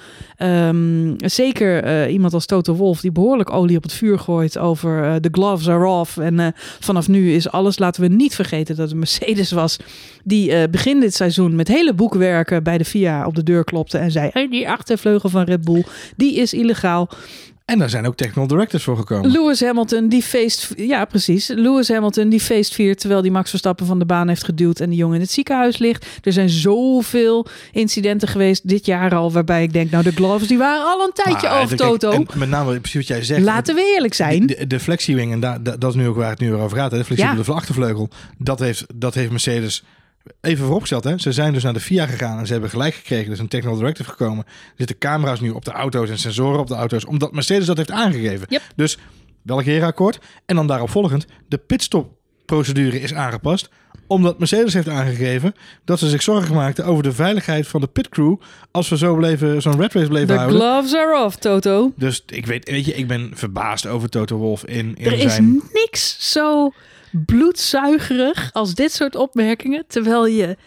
Ehm, 1.05 1.29
zeker 1.29 1.83
eh, 1.83 2.13
iemand 2.13 2.33
als 2.33 2.45
Toto 2.45 2.73
Wolf, 2.73 3.01
die 3.01 3.11
behoorlijk 3.11 3.53
olie 3.53 3.77
op 3.77 3.83
het 3.83 3.93
vuur 3.93 4.19
gooit 4.19 4.57
over 4.57 5.03
eh, 5.03 5.15
de 5.21 5.29
gloves 5.31 5.69
are 5.69 5.87
off. 5.87 6.17
En 6.17 6.39
eh, 6.39 6.47
vanaf 6.79 7.07
nu 7.07 7.33
is 7.33 7.49
alles. 7.49 7.79
Laten 7.79 8.01
we 8.01 8.07
niet 8.07 8.35
vergeten 8.35 8.75
dat 8.75 8.89
het 8.89 8.97
Mercedes 8.97 9.51
was 9.51 9.77
die 10.23 10.69
begin 10.69 10.99
dit 10.99 11.13
seizoen 11.15 11.55
met 11.55 11.67
hele 11.67 11.93
boekwerken 11.93 12.63
bij 12.63 12.77
de 12.77 12.85
FIA 12.85 13.25
op 13.25 13.35
de 13.35 13.43
deur 13.43 13.63
klopte 13.63 13.97
en 13.97 14.11
zei: 14.11 14.29
hey, 14.33 14.47
die 14.49 14.69
achtervleugel 14.69 15.29
van 15.29 15.43
Red 15.43 15.63
Bull, 15.63 15.85
die 16.15 16.35
is 16.35 16.53
illegaal. 16.53 17.09
En 17.65 17.79
daar 17.79 17.89
zijn 17.89 18.07
ook 18.07 18.15
technical 18.15 18.47
directors 18.47 18.83
voor 18.83 18.97
gekomen. 18.97 19.31
Lewis 19.31 19.61
Hamilton 19.61 20.07
die 20.07 20.21
feest, 20.21 20.73
ja 20.77 21.05
precies. 21.05 21.47
Lewis 21.47 21.87
Hamilton 21.87 22.29
die 22.29 22.39
feestviert 22.39 22.99
terwijl 22.99 23.21
die 23.21 23.31
Max 23.31 23.49
Verstappen 23.49 23.85
van 23.85 23.99
de 23.99 24.05
baan 24.05 24.27
heeft 24.27 24.43
geduwd 24.43 24.79
en 24.79 24.89
de 24.89 24.95
jongen 24.95 25.15
in 25.15 25.21
het 25.21 25.31
ziekenhuis 25.31 25.77
ligt. 25.77 26.05
Er 26.23 26.33
zijn 26.33 26.49
zoveel 26.49 27.45
incidenten 27.71 28.27
geweest 28.27 28.67
dit 28.69 28.85
jaar 28.85 29.15
al 29.15 29.31
waarbij 29.31 29.63
ik 29.63 29.73
denk, 29.73 29.91
nou 29.91 30.03
de 30.03 30.11
gloves 30.11 30.47
die 30.47 30.57
waren 30.57 30.85
al 30.85 31.03
een 31.05 31.11
tijdje 31.13 31.47
Maar, 31.47 31.61
over 31.61 31.77
Toto. 31.77 32.11
en 32.11 32.27
met 32.35 32.49
name 32.49 32.79
precies 32.79 32.95
wat 32.99 33.07
jij 33.07 33.23
zegt. 33.23 33.41
Laten 33.41 33.75
we 33.75 33.93
eerlijk 33.95 34.13
zijn. 34.13 34.45
De, 34.47 34.67
de 34.67 34.79
flexiewing, 34.79 35.31
en 35.31 35.39
da- 35.39 35.57
dat 35.57 35.83
is 35.83 35.95
nu 35.95 36.07
ook 36.07 36.15
waar 36.15 36.29
het 36.29 36.39
nu 36.39 36.53
over 36.53 36.77
gaat. 36.77 36.91
Hè, 36.91 36.97
de 36.97 37.05
flexibele 37.05 37.53
achtervleugel, 37.53 38.09
dat 38.37 38.59
heeft, 38.59 38.85
dat 38.95 39.13
heeft 39.13 39.29
Mercedes 39.31 39.83
even 40.41 40.63
vooropgesteld. 40.65 41.03
Hè. 41.03 41.17
Ze 41.17 41.31
zijn 41.31 41.53
dus 41.53 41.63
naar 41.63 41.73
de 41.73 41.79
FIA 41.79 42.05
gegaan 42.05 42.39
en 42.39 42.45
ze 42.45 42.51
hebben 42.51 42.69
gelijk 42.69 42.93
gekregen. 42.93 43.25
Er 43.25 43.31
is 43.31 43.39
een 43.39 43.47
technical 43.47 43.77
directive 43.77 44.09
gekomen. 44.09 44.45
Er 44.45 44.73
zitten 44.75 44.97
camera's 44.97 45.39
nu 45.39 45.49
op 45.49 45.65
de 45.65 45.71
auto's 45.71 46.09
en 46.09 46.17
sensoren 46.19 46.59
op 46.59 46.67
de 46.67 46.75
auto's. 46.75 47.05
Omdat 47.05 47.31
Mercedes 47.31 47.65
dat 47.65 47.77
heeft 47.77 47.91
aangegeven. 47.91 48.47
Yep. 48.49 48.61
Dus 48.75 48.97
welk 49.41 49.63
herenakkoord? 49.63 50.19
En 50.45 50.55
dan 50.55 50.67
daarop 50.67 50.89
volgend, 50.89 51.25
de 51.47 51.57
pitstopprocedure 51.57 52.99
is 53.01 53.13
aangepast 53.13 53.69
omdat 54.07 54.39
Mercedes 54.39 54.73
heeft 54.73 54.89
aangegeven 54.89 55.53
dat 55.85 55.99
ze 55.99 56.09
zich 56.09 56.21
zorgen 56.21 56.55
maakten 56.55 56.85
over 56.85 57.03
de 57.03 57.11
veiligheid 57.11 57.67
van 57.67 57.81
de 57.81 57.87
pitcrew 57.87 58.35
als 58.71 58.89
we 58.89 58.97
zo 58.97 59.15
bleven, 59.15 59.61
zo'n 59.61 59.79
red 59.79 59.93
race 59.93 60.07
bleven 60.07 60.27
The 60.27 60.33
houden. 60.33 60.59
gloves 60.59 60.93
are 60.93 61.25
off, 61.25 61.35
Toto. 61.35 61.93
Dus 61.95 62.23
ik 62.25 62.45
weet, 62.45 62.69
weet 62.69 62.85
je, 62.85 62.93
ik 62.93 63.07
ben 63.07 63.31
verbaasd 63.33 63.87
over 63.87 64.09
Toto 64.09 64.37
Wolf 64.37 64.65
in, 64.65 64.95
in 64.95 65.05
Er 65.05 65.13
is 65.13 65.33
zijn... 65.33 65.61
niks 65.73 66.31
zo 66.31 66.71
bloedzuigerig 67.25 68.49
als 68.53 68.73
dit 68.73 68.91
soort 68.93 69.15
opmerkingen, 69.15 69.83
terwijl 69.87 70.25
je 70.27 70.57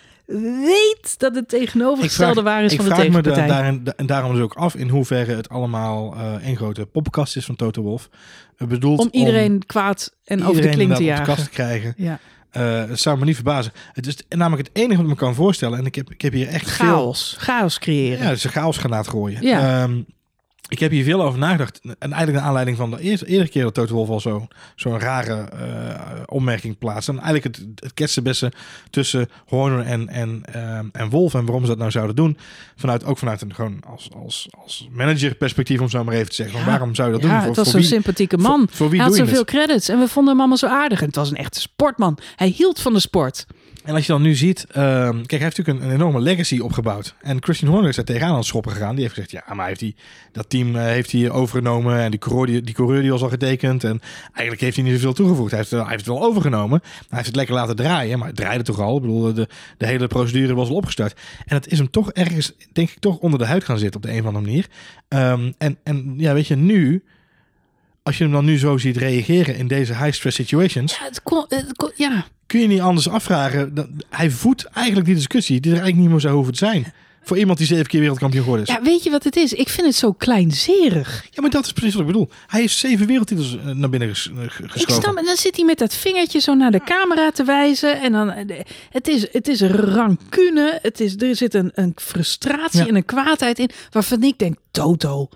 weet 0.64 1.14
dat 1.18 1.34
het 1.34 1.48
tegenovergestelde 1.48 2.42
waar 2.42 2.64
is 2.64 2.72
ik 2.72 2.80
van 2.80 2.88
de 2.88 2.94
vraag 2.94 3.06
me 3.08 3.12
tegenpartij. 3.12 3.46
da- 3.46 3.54
daarin, 3.54 3.84
da- 3.84 3.92
en 3.96 4.06
daarom 4.06 4.32
dus 4.34 4.42
ook 4.42 4.54
af 4.54 4.74
in 4.74 4.88
hoeverre 4.88 5.34
het 5.34 5.48
allemaal 5.48 6.14
eh 6.14 6.46
één 6.46 6.56
grote 6.56 6.86
poppenkast 6.86 7.36
is 7.36 7.44
van 7.44 7.56
Toto 7.56 7.82
Wolf. 7.82 8.08
Het 8.56 8.68
bedoeld 8.68 8.98
om 9.00 9.08
iedereen 9.10 9.66
kwaad 9.66 10.14
en 10.24 10.44
over 10.44 10.62
de 10.62 10.68
kling 10.68 10.94
te 10.94 11.02
jagen. 11.04 11.24
de 11.24 11.30
kast 11.30 11.44
te 11.44 11.50
krijgen. 11.50 11.94
Ja. 11.96 12.18
Eh, 12.50 12.84
het 12.88 13.00
zou 13.00 13.18
me 13.18 13.24
niet 13.24 13.34
verbazen. 13.34 13.72
Het 13.92 14.06
is 14.06 14.16
namelijk 14.28 14.68
het 14.68 14.76
enige 14.76 14.94
wat 15.02 15.10
ik 15.10 15.10
me 15.10 15.14
kan 15.26 15.34
voorstellen. 15.34 15.78
En 15.78 15.86
ik 15.86 15.94
heb, 15.94 16.10
ik 16.10 16.20
heb 16.20 16.32
hier 16.32 16.48
echt 16.48 16.70
veel... 16.70 16.86
Chaos. 16.86 17.34
Chaos 17.38 17.78
creëren. 17.78 18.24
Ja, 18.24 18.30
is 18.30 18.44
een 18.44 18.50
chaosgranaat 18.50 19.08
gooien. 19.08 19.42
Ja. 19.42 19.82
Ehm, 19.82 20.00
ik 20.68 20.78
heb 20.78 20.90
hier 20.90 21.04
veel 21.04 21.22
over 21.22 21.38
nagedacht. 21.38 21.80
En 21.82 21.96
eigenlijk 21.98 22.32
naar 22.32 22.42
aanleiding 22.46 22.76
van 22.76 22.90
de 22.90 23.00
eerste, 23.00 23.26
eerste 23.26 23.50
keer 23.50 23.62
dat 23.62 23.74
Toto 23.74 23.94
Wolf 23.94 24.08
al 24.08 24.20
zo- 24.20 24.46
zo'n 24.76 24.98
rare 25.00 25.34
eh, 25.34 26.20
opmerking 26.26 26.78
plaatste. 26.78 27.12
En 27.12 27.18
eigenlijk 27.18 27.56
het, 27.56 27.66
het 27.74 28.52
tussen 28.90 29.28
Horner 29.46 29.80
en, 29.86 30.08
en, 30.08 30.40
ehm, 30.52 30.86
en 30.92 31.08
Wolf. 31.10 31.34
En 31.34 31.44
waarom 31.44 31.62
ze 31.62 31.68
dat 31.68 31.78
nou 31.78 31.90
zouden 31.90 32.16
doen. 32.16 32.36
Vanuit, 32.76 33.04
ook 33.04 33.18
vanuit 33.18 33.42
een 33.42 33.54
gewoon 33.54 33.80
als, 33.86 34.08
als, 34.24 34.48
als 34.62 34.88
manager 34.92 35.34
perspectief 35.34 35.80
om 35.80 35.88
zo 35.88 36.04
maar 36.04 36.14
even 36.14 36.28
te 36.28 36.34
zeggen. 36.34 36.58
Ja. 36.58 36.64
Waarom 36.66 36.94
zou 36.94 37.08
je 37.08 37.14
dat 37.14 37.22
ja, 37.22 37.28
doen? 37.28 37.36
het 37.36 37.46
Voor, 37.46 37.64
was 37.64 37.72
voor 37.72 37.80
zo'n 37.80 37.90
sympathieke 37.90 38.36
man. 38.38 38.66
Voor, 38.70 38.88
wie 38.90 38.98
Hij 39.00 39.08
had 39.08 39.16
zoveel 39.18 39.38
het? 39.38 39.46
credits 39.46 39.88
en 39.88 39.98
we 39.98 40.08
vonden 40.08 40.30
hem 40.32 40.38
allemaal 40.40 40.58
zo 40.58 40.66
aardig. 40.66 41.00
En 41.00 41.06
het 41.06 41.16
was 41.16 41.30
een 41.30 41.36
echte 41.36 41.60
sportman. 41.60 42.18
Hij 42.36 42.48
hield 42.48 42.80
van 42.80 42.92
de 42.92 43.00
sport. 43.00 43.46
En 43.84 43.94
als 43.94 44.06
je 44.06 44.12
dan 44.12 44.22
nu 44.22 44.34
ziet, 44.34 44.66
ehm, 44.70 45.16
kijk, 45.16 45.30
hij 45.30 45.38
heeft 45.38 45.56
natuurlijk 45.56 45.84
een, 45.84 45.92
enorme 45.92 46.20
legacy 46.20 46.58
opgebouwd. 46.58 47.14
En 47.20 47.42
Christian 47.42 47.70
Horner 47.70 47.88
is 47.88 47.96
daar 47.96 48.04
tegenaan 48.04 48.30
aan 48.30 48.36
het 48.36 48.46
schoppen 48.46 48.72
gegaan. 48.72 48.94
Die 48.94 49.02
heeft 49.02 49.14
gezegd, 49.14 49.30
ja, 49.30 49.54
maar 49.54 49.66
heeft 49.66 49.80
hij, 49.80 49.94
dat 50.32 50.50
team 50.50 50.76
eh, 50.76 50.82
heeft 50.82 51.12
hij 51.12 51.30
overgenomen 51.30 51.98
en 51.98 52.10
die 52.10 52.20
coureur, 52.20 52.62
die, 52.62 52.74
die 53.00 53.10
was 53.10 53.22
al 53.22 53.28
getekend. 53.28 53.84
En 53.84 54.00
eigenlijk 54.24 54.60
heeft 54.60 54.76
hij 54.76 54.84
niet 54.84 54.94
zoveel 54.94 55.12
toegevoegd. 55.12 55.50
Hij 55.50 55.60
heeft, 55.60 55.70
het 55.70 56.06
wel- 56.06 56.22
overgenomen. 56.22 56.80
Hij 56.82 57.06
heeft 57.08 57.26
het 57.26 57.36
lekker 57.36 57.54
laten 57.54 57.76
draaien, 57.76 58.18
maar 58.18 58.28
het 58.28 58.36
draaide 58.36 58.64
toch 58.64 58.80
al. 58.80 58.96
Ik 58.96 59.02
bedoel, 59.02 59.34
de, 59.34 59.48
de 59.76 59.86
hele 59.86 60.06
procedure 60.06 60.54
was 60.54 60.68
al 60.68 60.74
opgestart. 60.74 61.20
En 61.46 61.56
het 61.56 61.68
is 61.68 61.78
hem 61.78 61.90
toch 61.90 62.12
ergens, 62.12 62.52
denk 62.72 62.90
ik, 62.90 62.98
toch 62.98 63.18
onder 63.18 63.38
de 63.38 63.46
huid 63.46 63.64
gaan 63.64 63.78
zitten 63.78 64.00
op 64.00 64.06
de 64.06 64.12
een 64.12 64.20
of 64.20 64.26
andere 64.26 64.44
manier. 64.44 64.66
Ehm, 65.08 65.52
en, 65.58 65.78
en 65.82 66.14
ja, 66.16 66.34
weet 66.34 66.46
je, 66.46 66.56
nu, 66.56 67.04
als 68.08 68.18
je 68.18 68.24
hem 68.24 68.32
dan 68.32 68.44
nu 68.44 68.58
zo 68.58 68.78
ziet 68.78 68.96
reageren 68.96 69.56
in 69.56 69.66
deze 69.66 69.94
high-stress 69.96 70.36
situations 70.36 70.96
Ja, 70.98 71.04
het 71.04 71.22
kon, 71.22 71.44
het 71.48 71.72
kon- 71.76 71.92
ja. 71.96 72.26
kun 72.46 72.60
je 72.60 72.66
niet 72.66 72.80
anders 72.80 73.08
afvragen. 73.08 73.74
Dat, 73.74 73.86
hij 74.10 74.30
voedt 74.30 74.64
eigenlijk 74.64 75.06
die 75.06 75.14
discussie 75.14 75.60
die 75.60 75.70
er 75.72 75.76
eigenlijk 75.78 76.02
niet 76.02 76.10
meer 76.12 76.20
zou 76.20 76.34
hoeven 76.34 76.52
te 76.52 76.58
zijn. 76.58 76.92
Voor 77.22 77.38
iemand 77.38 77.58
die 77.58 77.66
zeven 77.66 77.86
keer 77.86 78.00
wereldkampioen 78.00 78.42
geworden 78.42 78.66
is. 78.66 78.72
Ja, 78.72 78.78
ja, 78.78 78.84
weet 78.90 79.02
je 79.04 79.10
wat 79.10 79.24
het 79.24 79.36
is? 79.36 79.52
Ik 79.52 79.68
vind 79.68 79.86
het 79.86 79.96
zo 79.96 80.12
kleinzerig. 80.12 81.24
maar 81.34 81.50
dat 81.50 81.64
is 81.64 81.72
precies 81.72 81.92
wat 81.94 82.00
ik 82.00 82.06
bedoel. 82.06 82.28
Hij 82.46 82.60
heeft 82.60 82.76
zeven 82.76 83.06
wereldtitels 83.06 83.56
eh, 83.58 83.64
naar 83.64 83.90
binnen 83.90 84.08
ges- 84.08 84.30
eh, 84.36 84.80
Ik 84.82 84.88
snap, 84.90 85.16
en 85.16 85.24
dan 85.24 85.36
zit 85.36 85.56
hij 85.56 85.64
met 85.64 85.78
dat 85.78 85.94
vingertje 85.94 86.38
zo 86.40 86.54
naar 86.54 86.70
de 86.70 86.80
camera 86.84 87.30
te 87.30 87.44
wijzen. 87.44 88.00
En 88.00 88.12
dan, 88.12 88.30
eh, 88.30 88.60
het 88.90 89.08
is, 89.08 89.26
het 89.32 89.48
is 89.48 89.60
rancune. 89.60 90.78
Het 90.82 91.00
is, 91.00 91.16
er 91.16 91.36
zit 91.36 91.54
een, 91.54 91.70
een 91.74 91.92
frustratie 91.96 92.80
Ja. 92.80 92.86
en 92.86 92.94
een 92.96 93.04
kwaadheid 93.04 93.58
in. 93.58 93.70
Waarvan 93.90 94.22
ik 94.22 94.38
denk, 94.38 94.56
Toto, 94.70 95.28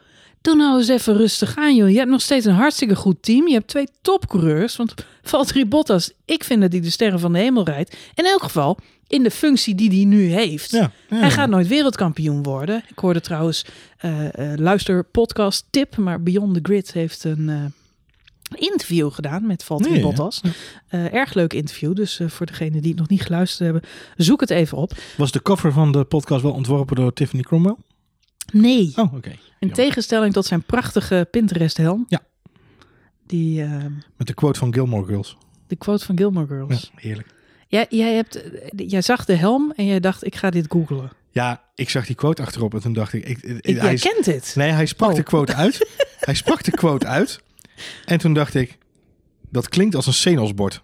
doe 0.42 0.54
nou 0.54 0.78
eens 0.78 0.88
even 0.88 1.16
rustig 1.16 1.56
aan, 1.56 1.76
joh. 1.76 1.90
Je 1.90 1.98
hebt 1.98 2.10
nog 2.10 2.20
steeds 2.20 2.46
een 2.46 2.54
hartstikke 2.54 2.96
goed 2.96 3.22
team. 3.22 3.48
Je 3.48 3.54
hebt 3.54 3.68
twee 3.68 3.88
topcoureurs. 4.02 4.76
Want 4.76 4.94
Valtteri 5.22 5.66
Bottas, 5.66 6.12
ik 6.24 6.44
vind 6.44 6.60
dat 6.60 6.72
hij 6.72 6.80
de 6.80 6.90
sterren 6.90 7.20
van 7.20 7.32
de 7.32 7.38
hemel 7.38 7.64
rijdt. 7.64 7.96
In 8.14 8.24
elk 8.24 8.42
geval, 8.42 8.78
in 9.06 9.22
de 9.22 9.30
functie 9.30 9.74
die 9.74 9.90
hij 9.90 10.04
nu 10.04 10.32
heeft. 10.32 10.70
Ja, 10.70 10.90
ja, 11.08 11.16
Hij 11.16 11.30
gaat 11.30 11.48
nooit 11.48 11.68
wereldkampioen 11.68 12.42
worden. 12.42 12.84
Ik 12.88 12.98
hoorde 12.98 13.20
trouwens, 13.20 13.64
eh, 13.98 14.52
eh, 14.52 14.58
luister 14.58 15.04
podcast 15.04 15.66
tip, 15.70 15.96
maar 15.96 16.22
Beyond 16.22 16.54
the 16.54 16.60
Grid 16.62 16.92
heeft 16.92 17.24
een 17.24 17.48
eh, 17.48 17.64
interview 18.68 19.12
gedaan 19.12 19.46
met 19.46 19.64
Valtteri 19.64 19.94
ja. 19.94 20.02
Bottas. 20.02 20.40
Erg 20.88 21.34
leuk 21.34 21.52
interview, 21.52 21.94
dus 21.94 22.20
voor 22.26 22.46
degenen 22.46 22.80
die 22.80 22.90
het 22.90 22.98
nog 22.98 23.08
niet 23.08 23.22
geluisterd 23.22 23.72
hebben, 23.72 23.90
zoek 24.16 24.40
het 24.40 24.50
even 24.50 24.78
op. 24.78 24.92
Was 25.16 25.32
de 25.32 25.42
cover 25.42 25.72
van 25.72 25.92
de 25.92 26.04
podcast 26.04 26.42
wel 26.42 26.52
ontworpen 26.52 26.96
door 26.96 27.12
Tiffany 27.12 27.42
Cromwell? 27.42 27.76
Nee, 28.52 28.92
Oh, 28.96 29.14
oké. 29.14 29.32
in 29.58 29.70
tegenstelling 29.72 30.32
tot 30.32 30.46
zijn 30.46 30.62
prachtige 30.62 31.28
Pinterest 31.30 31.76
helm. 31.76 32.04
Ja. 32.08 32.20
Die, 33.26 33.62
eh, 33.62 33.84
Met 34.16 34.26
de 34.26 34.34
quote 34.34 34.58
van 34.58 34.72
Gilmore 34.74 35.06
Girls. 35.06 35.36
de 35.66 35.76
quote 35.76 36.04
van 36.04 36.16
Gilmore 36.16 36.54
Ja, 36.54 36.64
Girls. 36.66 36.90
heerlijk. 36.94 37.28
Jij, 37.68 37.86
jij, 37.88 38.14
hebt, 38.14 38.42
jij 38.76 39.02
zag 39.02 39.24
de 39.24 39.34
helm 39.34 39.72
en 39.76 39.86
jij 39.86 40.00
dacht, 40.00 40.24
ik 40.26 40.34
ga 40.36 40.50
dit 40.50 40.66
googlen. 40.68 41.10
Ja, 41.30 41.62
ik 41.74 41.90
zag 41.90 42.06
die 42.06 42.16
quote 42.16 42.42
achterop 42.42 42.74
en 42.74 42.80
toen 42.80 42.92
dacht 42.92 43.12
ik... 43.12 43.24
ik, 43.24 43.76
hij 43.78 43.94
kent 43.94 44.26
het. 44.26 44.52
nee, 44.56 44.70
hij 44.70 44.86
sprak 44.86 45.10
Oh. 45.10 45.16
de 45.16 45.22
quote 45.22 45.54
uit. 45.54 45.90
hij 46.20 46.34
sprak 46.34 46.62
de 46.64 46.70
quote 46.70 47.06
uit. 47.06 47.40
En 48.04 48.18
toen 48.18 48.32
dacht 48.34 48.54
ik... 48.54 48.78
Dat 49.50 49.68
klinkt 49.68 49.94
als 49.94 50.06
een 50.06 50.12
Senos-bord. 50.12 50.82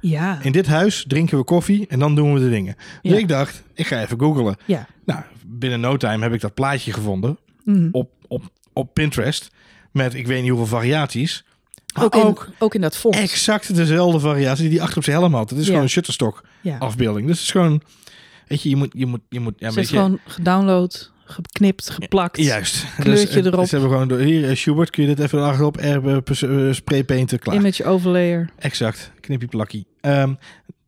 Ja, 0.00 0.38
In 0.42 0.52
dit 0.52 0.66
huis 0.66 1.04
drinken 1.08 1.38
we 1.38 1.44
koffie 1.44 1.86
en 1.86 1.98
dan 1.98 2.14
doen 2.14 2.34
we 2.34 2.40
de 2.40 2.50
dingen. 2.50 2.74
Dus 3.02 3.12
Ja. 3.12 3.18
ik 3.18 3.28
dacht, 3.28 3.62
ik 3.74 3.86
ga 3.86 4.00
even 4.02 4.18
googlen. 4.20 4.56
ja. 4.66 4.86
Nou, 5.12 5.22
binnen 5.46 5.80
no 5.80 5.96
time 5.96 6.22
heb 6.22 6.32
ik 6.32 6.40
dat 6.40 6.54
plaatje 6.54 6.92
gevonden 6.92 7.38
Mhm. 7.64 7.88
op, 7.92 8.10
op, 8.28 8.42
op 8.72 8.94
Pinterest. 8.94 9.50
Met 9.92 10.14
ik 10.14 10.26
weet 10.26 10.40
niet 10.40 10.50
hoeveel 10.50 10.66
variaties. 10.78 11.44
Maar 11.94 12.04
Ook, 12.04 12.14
in, 12.14 12.54
ook 12.58 12.74
in 12.74 12.80
dat 12.80 12.96
font. 12.96 13.14
exact 13.16 13.74
dezelfde 13.74 14.20
variatie 14.20 14.68
die 14.68 14.82
achter 14.82 14.96
op 14.96 15.04
zijn 15.04 15.16
helm 15.16 15.34
had. 15.34 15.50
Het 15.50 15.58
is 15.58 15.64
Ja. 15.64 15.68
gewoon 15.70 15.84
een 15.84 15.90
shutterstock 15.90 16.44
ja. 16.60 16.78
afbeelding. 16.78 17.26
Dus 17.26 17.36
het 17.36 17.44
is 17.46 17.50
gewoon, 17.52 17.82
weet 18.46 18.62
je, 18.62 18.68
je 18.68 18.76
moet, 18.76 18.90
je 18.92 19.06
moet, 19.06 19.20
je 19.28 19.40
moet, 19.40 19.54
ja, 19.58 19.70
weet 19.70 19.84
is 19.84 19.90
gewoon 19.90 20.18
gedownload, 20.26 21.10
geknipt, 21.24 21.90
geplakt. 21.90 22.36
juist. 22.36 22.84
kleurtje 22.98 23.42
dus, 23.42 23.52
erop. 23.52 23.66
Ze 23.66 23.70
hebben 23.76 23.90
gewoon, 23.92 24.08
door, 24.08 24.18
hier, 24.18 24.48
eh, 24.48 24.56
Schubert, 24.56 24.90
kun 24.90 25.02
je 25.02 25.14
dit 25.14 25.24
even 25.24 25.42
achterop, 25.44 25.80
er, 25.80 26.22
uh, 26.42 26.72
spraypainten, 26.72 27.38
klaar. 27.38 27.54
Image 27.56 27.84
overlayer. 27.84 28.50
Exact, 28.58 29.12
knipje 29.20 29.46
plakkie. 29.48 29.86
Ehm, 30.00 30.34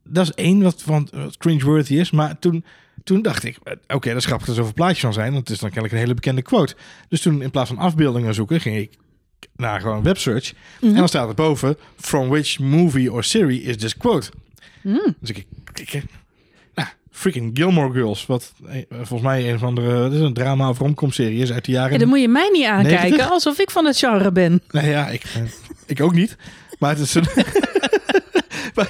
dat 0.05 0.25
is 0.25 0.33
één 0.35 0.63
wat, 0.63 0.83
van, 0.83 1.09
wat 1.13 1.37
cringeworthy 1.37 1.95
is. 1.95 2.11
Maar 2.11 2.39
toen, 2.39 2.65
toen 3.05 3.23
dacht 3.23 3.45
ik, 3.45 3.57
eh, 3.63 3.73
oké, 3.89 4.09
dat 4.09 4.17
is 4.19 4.25
grappig 4.25 4.47
dat 4.47 4.57
er 4.57 4.63
zoveel 4.63 4.75
plaatjes 4.77 5.01
van 5.01 5.13
zijn. 5.13 5.33
Want 5.33 5.39
het 5.49 5.51
is 5.51 5.59
dan 5.59 5.69
kennelijk 5.71 5.93
een 5.95 6.01
hele 6.03 6.15
bekende 6.15 6.43
quote. 6.43 6.75
Dus 7.09 7.21
toen 7.21 7.43
in 7.43 7.51
plaats 7.51 7.69
van 7.69 7.79
afbeeldingen 7.79 8.35
zoeken, 8.35 8.61
ging 8.61 8.77
ik 8.77 8.91
naar 9.57 9.81
gewoon 9.81 10.03
websearch. 10.03 10.53
Mhm. 10.81 10.91
En 10.91 10.97
dan 10.99 11.09
staat 11.09 11.29
er 11.29 11.35
boven, 11.35 11.77
from 11.97 12.29
which 12.29 12.59
movie 12.59 13.13
or 13.13 13.25
series 13.25 13.61
is 13.63 13.77
this 13.77 13.97
quote? 13.97 14.31
Mm. 14.83 15.15
Dus 15.21 15.31
ik, 15.31 15.47
ik, 15.75 15.93
ik- 15.93 16.05
nou, 16.75 16.89
freaking 17.11 17.51
Gilmore 17.55 17.93
Girls. 17.93 18.27
Wat 18.27 18.53
eh, 18.69 18.83
volgens 18.91 19.23
mij 19.23 19.53
een 19.53 19.59
van 19.59 19.75
de... 19.75 20.09
Is 20.13 20.21
een 20.21 20.35
drama 20.35 20.69
of 20.69 20.79
romcom 20.79 21.11
serie 21.13 21.39
is 21.43 21.53
uit 21.53 21.65
de 21.65 21.73
jaren... 21.73 21.93
Ja, 21.93 21.99
dan 21.99 22.09
moet 22.09 22.21
je 22.21 22.29
mij 22.29 22.49
niet 22.53 22.65
aankijken 22.67 23.01
90? 23.03 23.31
alsof 23.31 23.59
ik 23.59 23.71
van 23.71 23.85
het 23.85 23.99
genre 23.99 24.33
ben. 24.33 24.63
Nee, 24.71 24.91
ja, 24.91 25.09
ik, 25.09 25.23
eh, 25.35 25.43
ik 25.87 26.01
ook 26.01 26.13
niet. 26.15 26.37
Maar 26.79 26.91
het 26.91 26.99
is 26.99 27.15
een... 27.15 27.25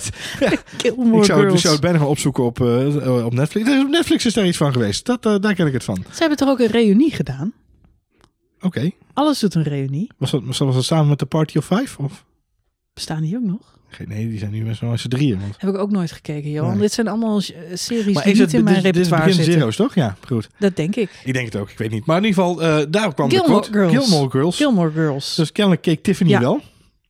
Gilmore 0.77 1.18
ik, 1.18 1.25
zou, 1.25 1.53
ik 1.53 1.59
zou 1.59 1.73
het 1.73 1.83
bijna 1.83 1.99
gaan 1.99 2.07
opzoeken 2.07 2.45
op, 2.45 2.61
eh, 2.61 3.24
op 3.24 3.35
Netflix. 3.35 3.70
Op 3.70 3.89
Netflix 3.89 4.26
is 4.26 4.35
daar 4.35 4.47
iets 4.47 4.57
van 4.57 4.72
geweest. 4.72 5.07
Dat, 5.07 5.26
eh, 5.26 5.35
daar 5.41 5.55
ken 5.55 5.66
ik 5.66 5.72
het 5.72 5.85
van. 5.85 6.05
Ze 6.12 6.18
hebben 6.18 6.39
toch 6.39 6.49
ook 6.49 6.59
een 6.59 6.66
reunie 6.66 7.11
gedaan? 7.11 7.53
Oké. 8.61 8.91
Alles 9.12 9.39
doet 9.39 9.55
een 9.55 9.62
reunie. 9.62 10.11
Was, 10.16 10.30
dat, 10.30 10.43
was 10.45 10.59
dat 10.59 10.85
samen 10.85 11.09
met 11.09 11.18
de 11.18 11.26
Party 11.26 11.59
of 11.59 11.66
Five? 11.66 12.03
Of? 12.03 12.24
Bestaan 12.95 13.22
die 13.22 13.37
ook 13.37 13.45
nog? 13.45 13.72
Geen, 13.89 14.09
nee, 14.09 14.28
die 14.28 14.39
zijn 14.39 14.51
nu 14.51 14.64
met 14.64 14.76
z'n 14.76 15.09
drieën. 15.09 15.41
Want... 15.41 15.55
Heb 15.59 15.70
ik 15.70 15.78
ook 15.78 15.91
nooit 15.91 16.12
gekeken. 16.12 16.51
Nee. 16.51 16.78
Dit 16.78 16.93
zijn 16.93 17.09
allemaal 17.09 17.41
eh, 17.41 17.45
series 17.74 18.14
Maar 18.14 18.22
die 18.24 18.33
niet 18.33 18.43
het, 18.43 18.53
in 18.53 18.64
mijn 18.64 18.83
dit, 18.83 18.93
dit 18.93 18.97
is 18.97 19.09
repertoire 19.09 19.24
begin 19.24 19.35
zitten. 19.35 19.53
zero's, 19.53 19.76
toch? 19.76 19.95
Ja, 19.95 20.16
goed. 20.26 20.49
Dat 20.59 20.76
denk 20.76 20.97
ik. 20.97 21.11
Ik 21.24 21.33
denk 21.33 21.47
het 21.47 21.57
ook. 21.57 21.70
Ik 21.70 21.78
weet 21.78 21.91
niet. 21.91 22.07
Maar 22.07 22.16
in 22.16 22.24
ieder 22.24 22.43
geval, 22.43 22.62
eh, 22.62 22.87
daar 22.91 23.14
kwam 23.14 23.30
Gilmore 23.30 23.61
de 23.61 23.70
quote. 23.70 23.72
Girls. 23.72 24.09
Gilmore 24.09 24.30
Girls. 24.30 24.57
Gilmore 24.57 24.91
Girls. 24.91 25.35
Dus 25.35 25.53
kennelijk 25.53 25.83
keek 25.83 26.03
Tiffany 26.03 26.30
Ja, 26.30 26.41
wel. 26.41 26.61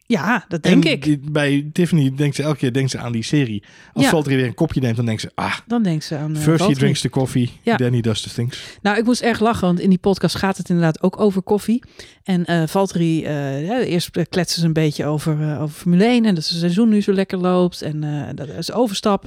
Ja, 0.06 0.44
dat 0.48 0.62
denk 0.62 0.84
En 0.84 0.90
ik. 0.92 1.32
bij 1.32 1.70
Tiffany 1.72 2.12
denkt 2.16 2.36
ze 2.36 2.42
elke 2.42 2.58
keer 2.58 2.72
denkt 2.72 2.90
ze 2.90 2.98
aan 2.98 3.12
die 3.12 3.22
serie. 3.22 3.62
Als 3.92 4.04
Ja. 4.04 4.10
Valtteri 4.10 4.36
weer 4.36 4.46
een 4.46 4.54
kopje 4.54 4.80
neemt, 4.80 4.96
dan 4.96 5.04
denkt 5.04 5.20
ze... 5.20 5.30
Ah, 5.34 5.56
Dan 5.66 5.82
denkt 5.82 6.04
ze 6.04 6.16
aan 6.16 6.36
eh, 6.36 6.42
first 6.42 6.66
he 6.66 6.74
drinks 6.74 7.00
the 7.00 7.08
coffee, 7.08 7.50
Ja. 7.62 7.76
then 7.76 7.92
he 7.94 8.00
does 8.00 8.20
the 8.20 8.30
things. 8.34 8.62
Nou, 8.82 8.98
ik 8.98 9.04
moest 9.04 9.20
erg 9.22 9.40
lachen, 9.40 9.66
want 9.66 9.80
in 9.80 9.88
die 9.88 9.98
podcast 9.98 10.34
gaat 10.36 10.56
het 10.56 10.68
inderdaad 10.68 11.02
ook 11.02 11.20
over 11.20 11.42
koffie. 11.42 11.82
En 12.24 12.44
eh 12.44 12.62
Valtteri, 12.66 13.24
eh, 13.24 13.66
ja, 13.66 13.80
eerst 13.80 14.10
kletsen 14.28 14.60
ze 14.60 14.66
een 14.66 14.72
beetje 14.72 15.06
over, 15.06 15.58
over 15.60 15.74
Formule 15.76 16.04
1 16.04 16.24
en 16.24 16.34
dat 16.34 16.48
het 16.48 16.58
seizoen 16.58 16.88
nu 16.88 17.00
zo 17.00 17.12
lekker 17.12 17.38
loopt. 17.38 17.82
En 17.82 18.00
dat 18.34 18.48
is 18.48 18.72
overstap 18.72 19.24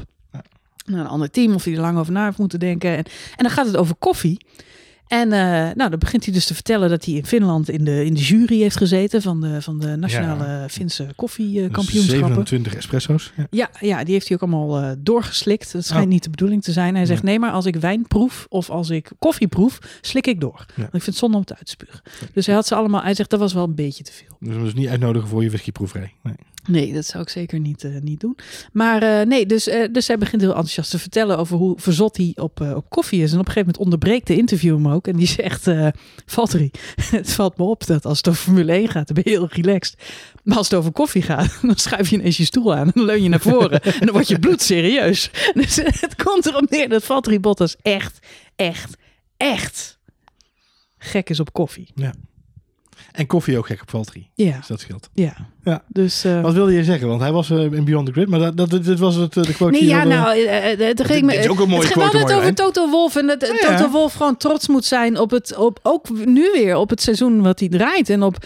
naar 0.86 1.00
een 1.00 1.08
ander 1.08 1.30
team 1.32 1.54
of 1.54 1.64
hij 1.64 1.74
er 1.74 1.80
lang 1.80 1.98
over 1.98 2.14
na 2.14 2.26
heeft 2.26 2.38
moeten 2.38 2.60
denken. 2.60 2.90
En, 2.90 3.04
en 3.36 3.44
dan 3.44 3.50
gaat 3.50 3.66
het 3.66 3.78
over 3.78 3.96
koffie. 3.96 4.38
En 5.08 5.32
eh, 5.32 5.40
nou, 5.76 5.90
dan 5.90 6.00
begint 6.00 6.26
hij 6.26 6.34
dus 6.34 6.46
te 6.46 6.54
vertellen 6.54 6.90
dat 6.90 7.06
hij 7.06 7.14
in 7.14 7.26
Finland 7.26 7.70
in 7.70 7.84
de, 7.84 8.06
in 8.06 8.14
de 8.14 8.20
jury 8.22 8.60
heeft 8.60 8.78
gezeten 8.78 9.22
van 9.22 9.42
de, 9.42 9.62
van 9.62 9.80
de 9.80 9.96
nationale 9.96 10.70
Finse 10.70 11.08
koffiekampioenschappen. 11.16 12.28
27 12.28 12.76
espresso's. 12.76 13.32
Ja. 13.36 13.48
Ja, 13.50 13.70
ja, 13.80 14.04
die 14.04 14.14
heeft 14.14 14.28
hij 14.28 14.38
ook 14.38 14.44
allemaal 14.44 14.82
eh, 14.82 14.92
doorgeslikt. 14.98 15.72
Dat 15.72 15.86
schijnt 15.86 16.06
Oh. 16.06 16.12
niet 16.12 16.24
de 16.24 16.30
bedoeling 16.30 16.64
te 16.64 16.72
zijn. 16.72 16.96
Hij 16.96 17.06
zegt, 17.06 17.24
nee, 17.24 17.40
maar 17.40 17.52
als 17.52 17.66
ik 17.66 17.76
wijn 17.76 18.08
proef 18.08 18.46
of 18.50 18.70
als 18.70 18.90
ik 18.90 19.12
koffie 19.20 19.48
proef, 19.48 19.80
slik 20.02 20.28
ik 20.28 20.40
door. 20.40 20.66
Want 20.76 20.88
ik 20.88 20.90
vind 20.92 21.06
het 21.06 21.16
zonde 21.16 21.38
om 21.38 21.46
te 21.46 21.56
uitspugen. 21.58 22.02
Dus 22.34 22.46
hij 22.46 22.56
had 22.56 22.68
ze 22.68 22.76
allemaal, 22.76 23.02
hij 23.02 23.14
zegt, 23.14 23.30
dat 23.30 23.40
was 23.40 23.54
wel 23.54 23.64
een 23.64 23.76
beetje 23.76 24.04
te 24.04 24.12
veel. 24.12 24.36
Dus 24.40 24.56
we 24.56 24.64
dus 24.64 24.74
niet 24.74 24.88
uitnodigen 24.88 25.28
voor 25.30 25.44
je 25.44 25.50
whiskyproeverij. 25.50 26.14
Nee. 26.24 26.36
Nee, 26.68 26.94
dat 26.94 27.06
zou 27.06 27.24
ik 27.24 27.30
zeker 27.30 27.60
niet, 27.60 27.84
eh, 27.84 27.92
niet 28.02 28.20
doen. 28.20 28.38
Maar 28.72 29.02
eh, 29.02 29.28
nee, 29.28 29.46
dus, 29.46 29.70
dus 29.92 30.08
hij 30.08 30.18
begint 30.18 30.42
heel 30.42 30.50
enthousiast 30.50 30.92
te 30.92 31.00
vertellen 31.00 31.38
over 31.38 31.58
hoe 31.58 31.80
verzot 31.80 32.18
hij 32.18 32.32
op, 32.36 32.62
op 32.76 32.90
koffie 32.90 33.22
is. 33.22 33.32
En 33.32 33.40
op 33.40 33.46
een 33.46 33.52
gegeven 33.52 33.68
moment 33.68 33.84
onderbreekt 33.84 34.28
de 34.28 34.36
interview 34.38 34.74
hem 34.76 34.88
ook. 34.96 35.08
En 35.08 35.16
die 35.16 35.28
zegt, 35.28 35.68
eh 35.68 35.88
Valtteri, 36.26 36.72
het 37.12 37.34
valt 37.34 37.58
me 37.58 37.64
op 37.64 37.86
dat 37.86 38.06
als 38.06 38.18
het 38.18 38.28
over 38.28 38.42
Formule 38.42 38.72
1 38.72 38.90
gaat, 38.90 39.08
dan 39.08 39.24
ben 39.24 39.34
je 39.34 39.40
heel 39.40 39.50
relaxed. 39.52 39.98
Maar 40.44 40.58
als 40.58 40.70
het 40.70 40.80
over 40.80 40.92
koffie 40.92 41.22
gaat, 41.22 41.58
dan 41.62 41.76
schuif 41.76 42.10
je 42.10 42.18
ineens 42.18 42.38
je 42.38 42.46
stoel 42.46 42.76
aan 42.76 42.86
en 42.86 42.92
dan 42.96 43.06
leun 43.06 43.24
je 43.24 43.30
naar 43.30 43.40
voren. 43.40 43.82
en 44.00 44.06
dan 44.06 44.12
word 44.12 44.28
je 44.28 44.40
bloedserieus. 44.40 45.32
Dus 45.54 45.76
het 45.76 46.16
komt 46.24 46.46
erop 46.46 46.70
neer 46.70 46.90
dat 46.90 47.04
Valtteri 47.04 47.40
Bottas 47.40 47.76
echt, 47.82 48.20
echt, 48.56 48.98
echt 49.38 50.00
gek 50.98 51.30
is 51.30 51.40
op 51.40 51.54
koffie. 51.54 51.88
En 53.12 53.28
koffie 53.28 53.58
ook 53.58 53.66
gek 53.68 53.82
op 53.82 53.90
Valtteri. 53.90 54.30
Ja, 54.34 54.58
Dus 54.58 54.68
dat 54.68 54.80
scheelt. 54.80 55.10
ja. 55.14 55.34
Ja. 55.64 55.84
Dus... 55.88 56.24
eh, 56.24 56.42
Wat 56.42 56.54
wilde 56.54 56.74
je 56.74 56.84
zeggen? 56.84 57.08
Want 57.08 57.22
hij 57.22 57.32
was 57.32 57.50
eh, 57.50 57.62
in 57.72 57.84
Beyond 57.86 58.06
the 58.06 58.12
Grid, 58.12 58.28
maar 58.30 58.40
dat, 58.40 58.58
dat, 58.58 58.70
dit 58.84 59.00
was 59.00 59.16
het, 59.16 59.38
eh, 59.38 59.44
de 59.44 59.54
quote 59.54 59.72
Nee, 59.72 59.82
die 59.82 59.90
ja, 59.90 60.00
wilde- 60.08 60.16
nou, 60.16 60.48
het 60.84 61.02
ging 61.06 61.26
me. 61.26 61.32
dit 61.32 61.40
is 61.44 61.48
ook 61.50 61.60
een 61.60 61.70
mooie 61.70 61.82
het 61.84 61.92
quote, 61.92 62.12
We 62.12 62.18
hadden 62.18 62.36
het 62.38 62.42
over 62.42 62.56
Toto 62.56 62.90
Wolf 62.90 63.16
en 63.16 63.28
dat 63.28 63.42
Ja, 63.42 63.70
ja. 63.72 63.78
Toto 63.78 63.92
Wolf 63.92 64.14
gewoon 64.14 64.38
trots 64.38 64.68
moet 64.68 64.86
zijn 64.86 65.20
op 65.20 65.32
het, 65.32 65.56
op 65.58 65.80
ook 65.84 66.10
nu 66.26 66.50
weer 66.54 66.76
op 66.76 66.90
het 66.90 67.02
seizoen 67.02 67.42
wat 67.42 67.60
hij 67.60 67.70
draait 67.70 68.10
en 68.10 68.24
op 68.24 68.38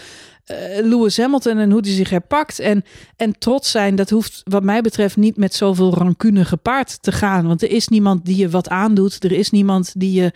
eh, 0.44 0.56
Lewis 0.84 1.16
Hamilton 1.16 1.58
en 1.58 1.70
hoe 1.70 1.80
hij 1.80 1.92
zich 1.92 2.10
herpakt 2.10 2.58
en 2.58 2.84
en 3.16 3.38
trots 3.38 3.70
zijn. 3.70 3.94
Dat 3.94 4.10
hoeft 4.10 4.40
wat 4.44 4.62
mij 4.62 4.80
betreft 4.80 5.16
niet 5.16 5.36
met 5.36 5.54
zoveel 5.54 5.94
rancune 5.94 6.44
gepaard 6.44 7.02
te 7.02 7.12
gaan, 7.12 7.46
want 7.46 7.62
er 7.62 7.70
is 7.70 7.88
niemand 7.88 8.24
die 8.24 8.36
je 8.36 8.48
wat 8.48 8.68
aandoet, 8.68 9.24
er 9.24 9.32
is 9.32 9.50
niemand 9.50 9.92
die 9.96 10.12
je 10.22 10.32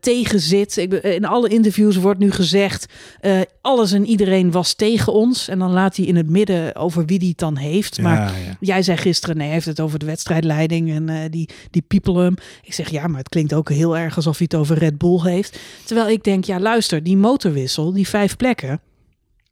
tegen 0.00 0.40
zit. 0.40 0.76
Ik, 0.76 0.88
ben- 0.88 1.02
in 1.02 1.24
alle 1.24 1.48
interviews 1.48 1.96
wordt 1.96 2.20
nu 2.20 2.30
gezegd, 2.30 2.86
eh, 3.20 3.40
alles 3.60 3.92
en 3.92 4.06
iedereen 4.06 4.50
was 4.50 4.74
tegen 4.74 5.12
ons. 5.12 5.48
En 5.48 5.58
dan 5.58 5.70
laat 5.72 5.96
hij 5.96 6.06
in 6.06 6.16
het 6.16 6.30
midden 6.30 6.76
over 6.76 7.04
wie 7.06 7.18
die 7.18 7.28
het 7.28 7.38
dan 7.38 7.56
heeft. 7.56 8.00
Maar 8.00 8.16
Ja, 8.16 8.36
ja. 8.46 8.56
Jij 8.60 8.82
zei 8.82 8.96
gisteren, 8.98 9.36
nee, 9.36 9.44
hij 9.44 9.54
heeft 9.54 9.66
het 9.66 9.80
over 9.80 9.98
de 9.98 10.06
wedstrijdleiding 10.06 10.90
en 10.92 11.08
eh, 11.08 11.16
die, 11.30 11.48
die 11.70 11.82
people 11.88 12.22
hem. 12.22 12.34
Ik 12.62 12.74
zeg, 12.74 12.90
ja, 12.90 13.06
maar 13.06 13.18
het 13.18 13.28
klinkt 13.28 13.54
ook 13.54 13.68
heel 13.70 13.96
erg 13.96 14.16
alsof 14.16 14.38
hij 14.38 14.46
het 14.50 14.60
over 14.60 14.78
Red 14.78 14.98
Bull 14.98 15.20
heeft. 15.22 15.58
Terwijl 15.84 16.08
ik 16.08 16.24
denk, 16.24 16.44
ja, 16.44 16.60
luister, 16.60 17.02
die 17.02 17.16
motorwissel, 17.16 17.92
die 17.92 18.08
vijf 18.08 18.36
plekken. 18.36 18.80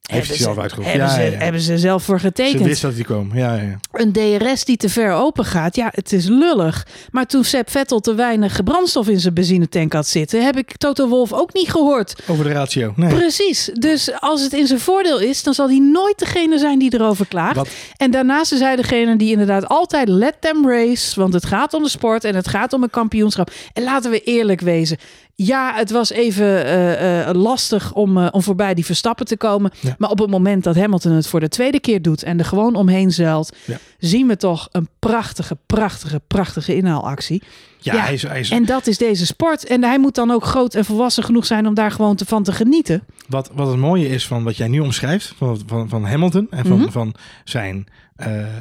Heeft 0.09 0.29
hebben 0.29 0.29
hij 0.29 0.37
zelf 0.45 0.55
ze- 0.55 0.61
uitgevoerd. 0.61 0.89
Hebben, 0.89 1.09
Ja, 1.09 1.15
ze, 1.15 1.21
ja, 1.23 1.31
ja. 1.31 1.39
hebben 1.45 1.61
ze 1.61 1.79
zelf 1.79 2.03
voor 2.03 2.21
Ze 2.21 2.27
getekend. 2.27 2.63
wist 2.65 2.83
dat 2.83 2.95
die 2.95 3.05
kwam. 3.05 3.31
Ja, 3.35 3.55
ja, 3.55 3.63
ja. 3.63 3.79
Een 3.93 4.13
DRS 4.13 4.65
die 4.65 4.77
te 4.77 4.89
ver 4.89 5.13
open 5.13 5.45
gaat, 5.45 5.77
ja, 5.77 5.89
het 5.95 6.13
is 6.13 6.27
lullig. 6.27 6.87
Maar 7.11 7.27
toen 7.27 7.45
Sepp 7.45 7.71
Vettel 7.71 8.01
te 8.01 8.15
weinig 8.15 8.63
brandstof 8.65 9.09
in 9.09 9.21
zijn 9.21 9.35
benzinetank 9.35 9.93
had 9.93 10.07
zitten, 10.07 10.45
heb 10.45 10.57
ik 10.57 10.77
Toto 10.77 11.09
Wolf 11.09 11.33
ook 11.33 11.53
niet 11.55 11.71
gehoord. 11.71 12.15
Over 12.27 12.45
de 12.45 12.53
ratio. 12.53 12.93
Nee. 12.97 13.15
Precies. 13.15 13.71
Dus 13.73 14.21
als 14.21 14.43
het 14.43 14.53
in 14.53 14.67
zijn 14.67 14.81
voordeel 14.81 15.21
is, 15.21 15.43
dan 15.43 15.55
zal 15.55 15.69
hij 15.69 15.79
nooit 15.79 16.19
degene 16.19 16.59
zijn 16.59 16.79
die 16.79 16.95
erover 16.95 17.27
klaagt. 17.27 17.57
Wat, 17.57 17.69
En 17.97 18.11
daarnaast 18.11 18.53
is 18.53 18.61
hij 18.61 18.77
degene 18.77 19.17
die 19.17 19.31
inderdaad 19.31 19.67
altijd 19.69 20.09
let 20.09 20.35
them 20.41 20.69
race. 20.71 21.21
Want 21.21 21.33
het 21.35 21.47
gaat 21.47 21.75
om 21.75 21.83
de 21.83 21.89
sport 21.89 22.25
en 22.25 22.35
het 22.35 22.49
gaat 22.49 22.73
om 22.73 22.83
een 22.83 22.91
kampioenschap. 22.91 23.51
En 23.73 23.83
laten 23.83 24.11
we 24.11 24.23
eerlijk 24.23 24.61
wezen. 24.61 24.97
Ja, 25.45 25.75
het 25.75 25.91
was 25.91 26.11
even 26.11 26.65
eh, 26.65 27.29
eh, 27.29 27.35
lastig 27.35 27.93
om, 27.95 28.19
eh, 28.19 28.29
om 28.31 28.43
voorbij 28.43 28.75
die 28.75 28.85
Verstappen 28.85 29.27
te 29.27 29.37
komen. 29.37 29.71
Ja. 29.81 29.95
Maar 29.99 30.11
op 30.11 30.19
het 30.19 30.31
moment 30.31 30.65
dat 30.65 30.77
Hamilton 30.77 31.13
het 31.13 31.27
voor 31.27 31.41
de 31.41 31.49
tweede 31.49 31.81
keer 31.81 32.03
doet 32.03 32.23
en 32.23 32.39
er 32.39 32.45
gewoon 32.45 32.75
omheen 32.75 33.11
zeilt, 33.11 33.57
Ja. 33.65 33.79
zien 33.99 34.27
we 34.27 34.37
toch 34.37 34.69
een 34.73 34.89
prachtige, 34.99 35.57
prachtige, 35.67 36.21
prachtige 36.27 36.77
inhaalactie. 36.77 37.43
ja, 37.79 37.95
Ja, 37.95 38.01
hij 38.03 38.15
is, 38.15 38.23
hij 38.23 38.41
is, 38.41 38.51
En 38.51 38.65
dat 38.65 38.87
is 38.87 38.99
deze 38.99 39.27
sport. 39.27 39.65
En 39.67 39.85
hij 39.85 39.99
moet 39.99 40.15
dan 40.15 40.31
ook 40.31 40.45
groot 40.45 40.75
en 40.75 40.85
volwassen 40.85 41.25
genoeg 41.25 41.47
zijn 41.47 41.67
om 41.67 41.75
daar 41.75 41.91
gewoon 41.91 42.17
te, 42.17 42.25
van 42.25 42.43
te 42.43 42.53
genieten. 42.53 43.03
wat, 43.29 43.51
wat 43.55 43.67
het 43.69 43.77
mooie 43.77 44.09
is 44.09 44.27
van 44.27 44.45
wat 44.45 44.57
jij 44.57 44.69
nu 44.69 44.81
omschrijft, 44.81 45.35
van, 45.37 45.61
van, 45.67 45.89
van 45.89 46.05
Hamilton 46.05 46.47
en 46.51 46.67
van, 46.67 46.79
Mhm. 46.79 46.91
van 46.91 47.15
zijn, 47.45 47.87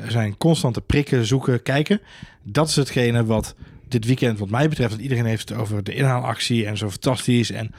zijn 0.07 0.37
constante 0.37 0.81
prikken, 0.81 1.25
zoeken, 1.25 1.63
kijken. 1.63 2.01
Dat 2.43 2.67
is 2.69 2.75
hetgene 2.75 3.25
wat 3.25 3.55
dit 3.91 4.05
weekend, 4.05 4.39
wat 4.39 4.49
mij 4.49 4.69
betreft, 4.69 4.91
dat 4.91 4.99
iedereen 4.99 5.25
heeft 5.25 5.49
het 5.49 5.57
over 5.57 5.83
de 5.83 5.93
inhaalactie 5.93 6.65
en 6.65 6.77
zo 6.77 6.89
fantastisch. 6.89 7.51
En 7.51 7.71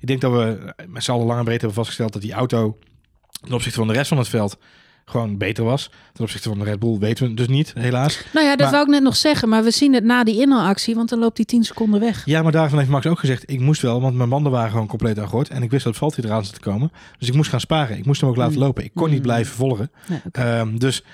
ik 0.00 0.06
denk 0.06 0.20
dat 0.20 0.32
we 0.32 0.74
met 0.88 1.04
z'n 1.04 1.10
allen 1.10 1.26
lang 1.26 1.38
en 1.38 1.44
breed 1.44 1.58
hebben 1.58 1.76
vastgesteld 1.76 2.12
dat 2.12 2.22
die 2.22 2.32
auto 2.32 2.78
ten 3.40 3.52
opzichte 3.54 3.78
van 3.78 3.86
de 3.88 3.92
rest 3.94 4.08
van 4.08 4.18
het 4.18 4.28
veld 4.28 4.56
gewoon 5.06 5.38
beter 5.38 5.64
was. 5.64 5.90
Ten 6.12 6.24
opzichte 6.24 6.48
van 6.48 6.58
de 6.58 6.64
Red 6.64 6.78
Bull 6.78 6.98
weten 6.98 7.22
we 7.22 7.28
het 7.28 7.36
dus 7.38 7.48
niet, 7.48 7.72
helaas. 7.78 8.24
Nou 8.32 8.46
ja, 8.46 8.50
dat 8.56 8.60
Maar- 8.60 8.70
wou 8.70 8.84
ik 8.84 8.90
net 8.90 9.02
nog 9.02 9.16
zeggen. 9.16 9.48
Maar 9.48 9.64
we 9.64 9.70
zien 9.70 9.94
het 9.94 10.04
na 10.04 10.24
die 10.24 10.40
inhaalactie, 10.40 10.94
want 10.94 11.08
dan 11.08 11.18
loopt 11.18 11.36
hij 11.36 11.46
10 11.46 11.64
seconden 11.64 12.00
weg. 12.00 12.22
Ja, 12.24 12.42
maar 12.42 12.52
daarvan 12.52 12.78
heeft 12.78 12.90
Max 12.90 13.06
ook 13.06 13.18
gezegd, 13.18 13.50
ik 13.50 13.60
moest 13.60 13.82
wel, 13.82 14.00
want 14.00 14.16
mijn 14.16 14.28
banden 14.28 14.52
waren 14.52 14.70
gewoon 14.70 14.86
compleet 14.86 15.18
agort. 15.18 15.48
En 15.48 15.62
ik 15.62 15.70
wist 15.70 15.84
dat 15.84 15.96
Valtteri 15.96 16.26
eraan 16.28 16.44
zat 16.44 16.54
te 16.54 16.60
komen. 16.60 16.92
Dus 17.18 17.28
ik 17.28 17.34
moest 17.34 17.50
gaan 17.50 17.60
sparen. 17.60 17.96
Ik 17.98 18.06
moest 18.06 18.20
hem 18.20 18.30
ook 18.30 18.36
laten 18.36 18.54
Mm. 18.54 18.62
lopen. 18.62 18.84
Ik 18.84 18.90
kon 18.94 19.08
niet 19.08 19.16
Mm. 19.16 19.22
blijven 19.22 19.54
volgen. 19.54 19.90
Oké. 20.26 20.40
Ehm, 20.40 20.76
dus 20.78 21.04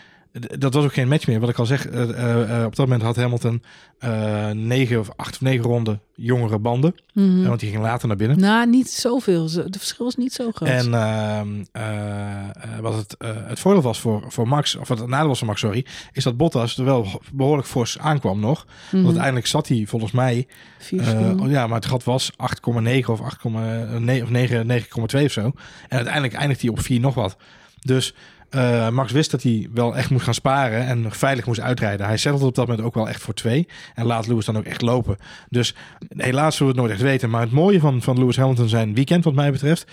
dat 0.59 0.75
was 0.75 0.85
ook 0.85 0.93
geen 0.93 1.09
match 1.09 1.27
meer. 1.27 1.41
Wat 1.41 1.49
ik 1.49 1.59
al 1.59 1.67
zeg, 1.67 1.87
eh, 1.89 2.03
eh, 2.03 2.59
eh, 2.59 2.67
op 2.67 2.77
dat 2.77 2.87
moment 2.87 3.03
had 3.03 3.17
Hamilton 3.17 3.63
eh, 4.01 4.51
negen 4.51 4.99
of 4.99 5.11
acht 5.17 5.33
of 5.33 5.41
negen 5.41 5.65
ronden 5.65 6.01
jongere 6.15 6.59
banden. 6.59 6.95
Mhm. 7.13 7.47
Want 7.47 7.61
die 7.61 7.71
ging 7.71 7.83
later 7.83 8.09
naar 8.09 8.17
binnen. 8.17 8.39
Nou, 8.41 8.69
niet 8.69 8.91
zoveel. 8.91 9.47
De 9.51 9.79
verschil 9.79 10.07
is 10.07 10.17
niet 10.17 10.33
zo 10.33 10.51
groot. 10.51 10.69
En 10.69 10.95
ehm, 10.95 11.49
eh, 11.73 12.49
eh, 12.49 12.79
wat 12.81 12.95
het, 12.95 13.15
het 13.47 13.61
voordeel 13.61 13.83
was 13.83 14.01
voor, 14.01 14.25
voor 14.29 14.49
Max, 14.49 14.77
of 14.77 14.89
wat 14.89 14.99
het 14.99 15.09
nadeel 15.09 15.29
was 15.29 15.39
voor 15.39 15.47
Max, 15.47 15.61
sorry, 15.61 15.87
is 16.13 16.25
dat 16.25 16.37
Bottas 16.37 16.79
er 16.79 16.85
wel 16.85 17.07
behoorlijk 17.33 17.69
fors 17.69 17.99
aankwam 17.99 18.41
nog. 18.41 18.65
Mhm. 18.65 18.95
Want 18.95 19.07
uiteindelijk 19.07 19.47
zat 19.47 19.69
hij 19.69 19.85
volgens 19.87 20.13
mij 20.13 20.47
seconden. 20.79 21.51
ja, 21.51 21.67
maar 21.67 21.77
het 21.77 21.87
gat 21.87 22.05
was 22.05 22.31
8,9 22.37 23.11
of 23.11 23.21
8,9 23.21 24.23
of 24.23 24.31
9 24.31 24.67
9,2 24.67 25.25
of 25.25 25.33
zo. 25.33 25.41
En 25.41 25.55
uiteindelijk 25.89 26.35
eindigt 26.35 26.61
hij 26.61 26.71
op 26.71 26.81
4 26.81 27.01
nog 27.01 27.15
wat. 27.15 27.37
Dus 27.81 28.15
eh, 28.51 28.89
Max 28.89 29.13
wist 29.13 29.31
dat 29.31 29.43
hij 29.43 29.69
wel 29.75 29.97
echt 29.97 30.11
moest 30.11 30.25
gaan 30.25 30.35
sparen 30.35 30.87
en 30.87 31.13
veilig 31.13 31.47
moest 31.47 31.61
uitrijden. 31.61 32.07
Hij 32.07 32.17
settelde 32.17 32.47
op 32.47 32.55
dat 32.55 32.67
moment 32.67 32.87
ook 32.87 32.95
wel 32.95 33.09
echt 33.09 33.23
voor 33.23 33.35
2 33.35 33.69
en 33.95 34.07
laat 34.07 34.27
Lewis 34.27 34.45
dan 34.45 34.57
ook 34.59 34.65
echt 34.65 34.83
lopen. 34.83 35.17
Dus 35.49 35.75
helaas 36.17 36.57
zullen 36.57 36.73
we 36.75 36.81
het 36.81 36.89
nooit 36.89 37.01
echt 37.01 37.11
weten. 37.11 37.31
Maar 37.31 37.41
het 37.41 37.53
mooie 37.53 37.81
van, 37.81 38.03
van 38.03 38.19
Lewis 38.19 38.37
Hamilton 38.37 38.69
zijn 38.69 38.95
weekend 38.95 39.25
wat 39.25 39.35
mij 39.35 39.53
betreft 39.53 39.87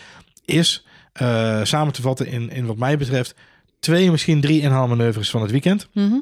is 0.45 0.86
eh, 1.14 1.64
samen 1.64 1.93
te 1.93 2.01
vatten 2.01 2.28
in, 2.28 2.49
in 2.49 2.66
wat 2.66 2.78
mij 2.78 2.97
betreft 2.97 3.36
twee, 3.80 4.12
misschien 4.12 4.41
drie 4.41 4.62
inhaalmanoeuvres 4.62 5.30
van 5.30 5.41
het 5.41 5.51
weekend. 5.51 5.88
Mhm, 5.93 6.16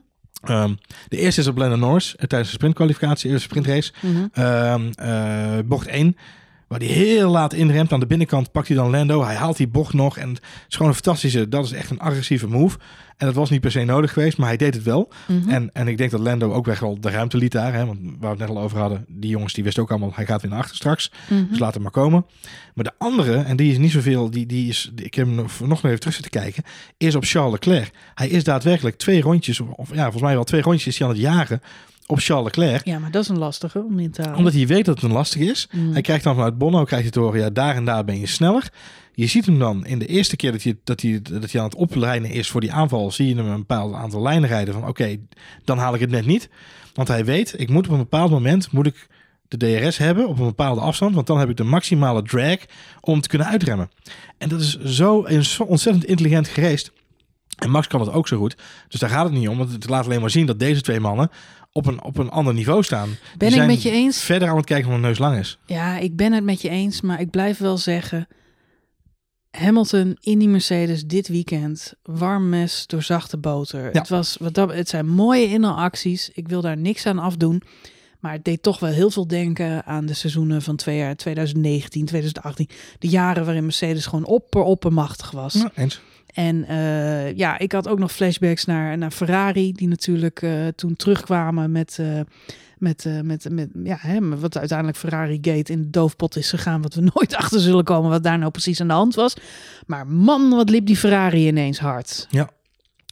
Ehm, 0.44 0.74
de 1.08 1.18
eerste 1.18 1.42
is 1.42 1.48
op 1.48 1.58
Lennon 1.58 1.80
Norris 1.80 2.16
eh, 2.16 2.28
tijdens 2.28 2.50
de 2.50 2.56
sprintkwalificatie, 2.56 3.32
de 3.32 3.40
sprintrace. 3.40 3.94
mhm. 4.02 4.26
Ehm, 4.34 4.90
eh, 4.96 5.60
bocht 5.66 5.88
1 5.88 6.18
Waar 6.68 6.80
hij 6.80 6.88
heel 6.88 7.30
laat 7.30 7.54
inremt. 7.54 7.92
Aan 7.92 8.00
de 8.00 8.06
binnenkant 8.06 8.52
pakt 8.52 8.68
hij 8.68 8.78
dan 8.78 8.90
Lando. 8.90 9.24
Hij 9.24 9.36
haalt 9.36 9.58
die 9.58 9.68
bocht 9.68 9.94
nog. 9.94 10.18
En 10.18 10.30
het 10.30 10.42
is 10.68 10.76
gewoon 10.76 10.88
een 10.88 10.98
fantastische... 10.98 11.50
Dat 11.50 11.66
is 11.66 11.72
echt 11.72 11.90
een 11.90 12.00
agressieve 12.00 12.48
move. 12.48 12.78
En 13.18 13.26
dat 13.26 13.36
was 13.36 13.50
niet 13.50 13.62
per 13.62 13.72
se 13.72 13.84
nodig 13.84 14.14
geweest, 14.14 14.38
maar 14.38 14.48
hij 14.48 14.58
deed 14.58 14.74
het 14.74 14.84
wel. 14.84 15.12
Mhm. 15.28 15.50
En, 15.50 15.70
en 15.74 15.88
ik 15.88 15.98
denk 15.98 16.12
dat 16.12 16.20
Lando 16.20 16.54
ook 16.54 16.66
weg 16.66 16.80
wel 16.80 17.00
de 17.00 17.10
ruimte 17.10 17.38
liet 17.38 17.52
daar. 17.52 17.74
Hè, 17.74 17.86
want 17.86 18.00
waar 18.02 18.18
we 18.20 18.28
het 18.28 18.38
net 18.38 18.50
al 18.50 18.60
over 18.60 18.80
hadden, 18.80 19.06
die 19.08 19.30
jongens 19.30 19.54
die 19.54 19.64
wisten 19.64 19.84
ook 19.84 19.90
allemaal, 19.90 20.12
hij 20.16 20.26
gaat 20.26 20.42
weer 20.42 20.52
naar 20.52 20.60
achter 20.60 20.76
straks. 20.76 21.12
Mhm. 21.30 21.46
Dus 21.50 21.60
laat 21.60 21.74
hem 21.74 21.84
maar 21.84 21.92
komen. 21.92 22.26
Maar 22.74 22.84
de 22.84 22.94
andere, 22.98 23.38
en 23.38 23.56
die 23.56 23.72
is 23.72 23.78
niet 23.78 23.92
zoveel, 23.92 24.30
die, 24.30 24.46
die 24.46 24.70
is, 24.70 24.92
ik 24.96 25.14
heb 25.14 25.26
hem 25.26 25.36
nog, 25.36 25.60
nog 25.60 25.84
even 25.84 26.00
terug 26.00 26.14
zitten 26.14 26.42
kijken, 26.42 26.64
is 26.98 27.16
op 27.16 27.24
Charles 27.26 27.52
Leclerc. 27.52 27.92
Hij 28.16 28.28
is 28.28 28.44
daadwerkelijk 28.44 28.98
twee 28.98 29.22
rondjes, 29.22 29.60
of 29.60 29.94
ja, 29.94 30.02
volgens 30.02 30.24
mij 30.24 30.34
wel 30.34 30.44
twee 30.44 30.62
rondjes 30.62 30.88
is 30.88 30.98
hij 30.98 31.08
aan 31.08 31.14
het 31.14 31.24
jagen 31.24 31.62
op 32.08 32.20
Charles 32.20 32.46
Leclerc. 32.46 32.86
Ja, 32.86 33.00
maar 33.00 33.12
dat 33.12 33.24
is 33.24 33.30
een 33.30 33.38
lastige 33.38 33.84
om 33.84 34.00
in 34.00 34.12
te 34.12 34.22
halen. 34.22 34.38
Omdat 34.38 34.54
hij 34.54 34.68
weet 34.68 34.86
dat 34.86 34.96
het 34.96 35.04
een 35.04 35.12
lastig 35.12 35.42
is. 35.42 35.68
Mm. 35.72 35.92
Hij 35.92 36.02
krijgt 36.02 36.24
dan 36.24 36.36
vanuit 36.36 36.58
Bono, 36.58 36.84
krijgt 36.84 37.04
hij 37.04 37.12
te 37.12 37.20
horen, 37.20 37.40
ja, 37.40 37.50
daar 37.50 37.76
en 37.76 37.86
daar 37.86 38.06
ben 38.06 38.20
je 38.20 38.28
sneller. 38.28 38.70
Je 39.14 39.28
ziet 39.28 39.46
hem 39.46 39.60
dan 39.60 39.86
in 39.86 40.00
de 40.00 40.06
eerste 40.06 40.36
keer 40.36 40.52
dat 40.52 40.64
hij, 40.64 40.78
dat 40.84 41.02
hij, 41.02 41.22
dat 41.22 41.52
hij 41.52 41.62
aan 41.62 41.68
het 41.68 41.76
oplijnen 41.76 42.30
is 42.30 42.50
voor 42.50 42.62
die 42.62 42.72
aanval, 42.72 43.12
zie 43.12 43.28
je 43.28 43.36
hem 43.36 43.46
een 43.46 43.58
bepaald 43.58 43.94
aantal 43.94 44.22
lijnen 44.22 44.50
rijden 44.50 44.74
van 44.74 44.88
oké, 44.88 45.18
dan 45.64 45.78
haal 45.78 45.94
ik 45.94 46.00
het 46.00 46.10
net 46.10 46.26
niet. 46.26 46.50
Want 46.94 47.08
hij 47.08 47.26
weet, 47.26 47.60
ik 47.60 47.70
moet 47.70 47.86
op 47.86 47.92
een 47.92 47.98
bepaald 47.98 48.32
moment, 48.32 48.72
moet 48.72 48.86
ik 48.86 49.08
de 49.48 49.58
DRS 49.58 49.98
hebben 49.98 50.28
op 50.28 50.40
een 50.40 50.46
bepaalde 50.46 50.82
afstand, 50.82 51.16
want 51.16 51.28
dan 51.28 51.40
heb 51.40 51.50
ik 51.50 51.58
de 51.58 51.64
maximale 51.64 52.22
drag 52.22 52.58
om 53.02 53.22
te 53.22 53.28
kunnen 53.28 53.48
uitremmen. 53.48 53.90
En 54.38 54.50
dat 54.50 54.62
is 54.62 54.80
zo, 54.80 55.28
ontzettend 55.68 56.06
intelligent 56.06 56.48
gereest. 56.48 56.92
En 57.56 57.70
Max 57.70 57.88
kan 57.88 58.00
het 58.00 58.12
ook 58.12 58.28
zo 58.28 58.38
goed. 58.38 58.58
Dus 58.88 59.00
daar 59.00 59.10
gaat 59.10 59.24
het 59.24 59.34
niet 59.34 59.48
om. 59.48 59.58
Want 59.58 59.72
het 59.72 59.90
laat 59.90 60.06
alleen 60.06 60.22
maar 60.22 60.30
zien 60.30 60.46
dat 60.46 60.60
deze 60.60 60.82
twee 60.82 61.00
mannen 61.00 61.30
op 61.76 61.86
een, 61.86 62.04
op 62.04 62.18
een 62.18 62.30
ander 62.30 62.54
niveau 62.54 62.84
staan. 62.84 63.18
Ben 63.38 63.54
ik 63.54 63.66
met 63.66 63.82
je 63.82 63.92
eens? 63.92 64.24
Verder 64.24 64.50
aan 64.50 64.58
het 64.58 64.66
kijken 64.66 64.86
van 64.86 64.96
een 64.96 65.02
neus 65.02 65.18
lang 65.18 65.38
is. 65.38 65.58
Ja, 65.66 65.98
ik 65.98 66.16
ben 66.16 66.34
het 66.34 66.44
met 66.44 66.62
je 66.62 66.70
eens, 66.70 67.02
maar 67.02 67.20
ik 67.20 67.30
blijf 67.30 67.58
wel 67.58 67.78
zeggen... 67.78 68.28
Hamilton 69.52 70.18
in 70.20 70.40
die 70.40 70.48
Mercedes 70.48 71.06
dit 71.06 71.28
weekend, 71.28 71.94
warm 72.04 72.50
mes 72.50 72.88
door 72.88 73.04
zachte 73.04 73.38
boter. 73.38 73.84
Ja. 73.84 74.00
Het, 74.00 74.10
was, 74.10 74.38
wat 74.40 74.54
dat, 74.54 74.74
het 74.74 74.90
zijn 74.90 75.08
mooie 75.08 75.48
inhaalacties. 75.48 76.30
Ik 76.34 76.48
wil 76.48 76.62
daar 76.62 76.78
niks 76.78 77.06
aan 77.06 77.20
afdoen. 77.20 77.62
Maar 78.20 78.34
het 78.34 78.44
deed 78.44 78.64
toch 78.64 78.80
wel 78.80 78.90
heel 78.90 79.10
veel 79.10 79.28
denken 79.28 79.86
aan 79.86 80.06
de 80.06 80.14
seizoenen 80.14 80.62
van 80.62 80.76
twee 80.76 80.98
jaar, 80.98 81.16
2019, 81.16 82.06
2018. 82.06 82.70
De 83.00 83.08
jaren 83.08 83.46
waarin 83.46 83.64
Mercedes 83.64 84.06
gewoon 84.06 84.26
opper, 84.26 84.62
oppermachtig 84.62 85.32
was. 85.32 85.54
Ja, 85.54 85.72
eens. 85.76 86.02
En 86.36 86.68
eh, 86.68 87.38
ja, 87.38 87.58
ik 87.58 87.72
had 87.72 87.88
ook 87.88 88.00
nog 88.00 88.12
flashbacks 88.12 88.66
naar, 88.66 88.98
naar 88.98 89.12
Ferrari, 89.12 89.72
die 89.72 89.88
natuurlijk 89.88 90.42
eh, 90.42 90.68
toen 90.76 90.96
terugkwamen 90.96 91.72
met, 91.72 91.98
eh, 92.00 92.20
met, 92.78 93.08
met, 93.24 93.48
met 93.52 93.70
ja, 93.84 93.98
hè, 94.00 94.40
wat 94.40 94.58
uiteindelijk 94.58 94.98
Ferrari 94.98 95.38
Gate 95.42 95.72
in 95.72 95.82
de 95.82 95.90
doofpot 95.90 96.36
is 96.36 96.50
gegaan, 96.50 96.82
wat 96.82 96.94
we 96.94 97.02
nooit 97.14 97.36
achter 97.36 97.60
zullen 97.60 97.84
komen, 97.84 98.10
wat 98.10 98.24
daar 98.24 98.38
nou 98.38 98.52
precies 98.52 98.82
aan 98.82 98.88
de 98.88 98.94
hand 98.94 99.16
was. 99.16 99.36
Maar 99.88 100.08
man, 100.08 100.50
wat 100.50 100.70
liep 100.70 100.86
die 100.86 100.98
Ferrari 100.98 101.48
ineens 101.48 101.80
hard. 101.80 102.28
Ja. 102.30 102.50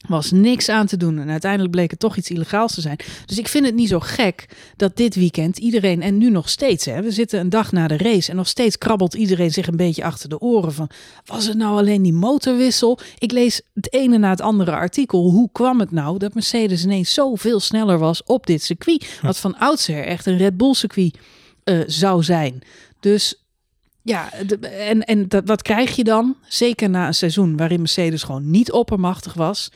Was 0.08 0.30
niks 0.30 0.68
aan 0.68 0.86
te 0.86 0.96
doen. 0.96 1.18
En 1.18 1.30
uiteindelijk 1.30 1.70
bleek 1.70 1.90
het 1.90 2.00
toch 2.00 2.16
iets 2.16 2.30
illegaals 2.30 2.74
te 2.74 2.80
zijn. 2.80 2.98
Dus 3.26 3.38
ik 3.38 3.48
vind 3.48 3.66
het 3.66 3.74
niet 3.74 3.88
zo 3.88 4.00
gek 4.00 4.48
dat 4.76 4.96
dit 4.96 5.14
weekend 5.14 5.58
iedereen, 5.58 6.02
en 6.02 6.18
nu 6.18 6.30
nog 6.30 6.48
steeds, 6.48 6.84
hè, 6.84 7.02
we 7.02 7.10
zitten 7.10 7.40
een 7.40 7.48
dag 7.48 7.72
na 7.72 7.88
de 7.88 7.96
race 7.96 8.30
en 8.30 8.36
nog 8.36 8.48
steeds 8.48 8.78
krabbelt 8.78 9.14
iedereen 9.14 9.50
zich 9.50 9.66
een 9.66 9.76
beetje 9.76 10.04
achter 10.04 10.28
de 10.28 10.40
oren 10.40 10.72
van, 10.72 10.90
was 11.24 11.46
het 11.46 11.56
nou 11.56 11.78
alleen 11.78 12.02
die 12.02 12.12
motorwissel? 12.12 12.98
Ik 13.18 13.32
lees 13.32 13.60
het 13.74 13.92
ene 13.92 14.18
na 14.18 14.30
het 14.30 14.40
andere 14.40 14.72
artikel. 14.72 15.30
Hoe 15.30 15.48
kwam 15.52 15.80
het 15.80 15.90
nou 15.90 16.18
dat 16.18 16.34
Mercedes 16.34 16.84
ineens 16.84 17.14
zoveel 17.14 17.60
sneller 17.60 17.98
was 17.98 18.22
op 18.24 18.46
dit 18.46 18.62
circuit? 18.62 19.18
Wat 19.22 19.38
van 19.38 19.58
oudsher 19.58 20.04
echt 20.04 20.26
een 20.26 20.36
Red 20.36 20.56
Bull 20.56 20.74
circuit 20.74 21.18
eh, 21.64 21.78
zou 21.86 22.22
zijn. 22.22 22.62
Dus 23.00 23.43
ja, 24.04 24.28
de- 24.46 24.58
en, 24.68 25.02
en 25.04 25.28
dat, 25.28 25.42
wat 25.46 25.62
krijg 25.62 25.96
je 25.96 26.04
dan? 26.04 26.36
Zeker 26.48 26.90
na 26.90 27.06
een 27.06 27.14
seizoen 27.14 27.56
waarin 27.56 27.78
Mercedes 27.78 28.22
gewoon 28.22 28.50
niet 28.50 28.72
oppermachtig 28.72 29.34
was. 29.34 29.72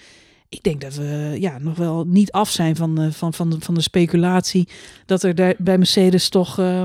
Ik 0.48 0.62
denk 0.62 0.80
dat 0.80 0.94
we 0.94 1.36
ja, 1.40 1.58
nog 1.58 1.76
wel 1.76 2.04
niet 2.06 2.32
af 2.32 2.50
zijn 2.50 2.76
van 2.76 2.94
de, 2.94 3.12
van, 3.12 3.34
van 3.34 3.50
de, 3.50 3.56
van 3.60 3.74
de 3.74 3.80
speculatie 3.80 4.68
dat 5.06 5.22
er 5.22 5.34
daar 5.34 5.54
bij 5.58 5.78
Mercedes 5.78 6.28
toch. 6.28 6.58
eh, 6.58 6.82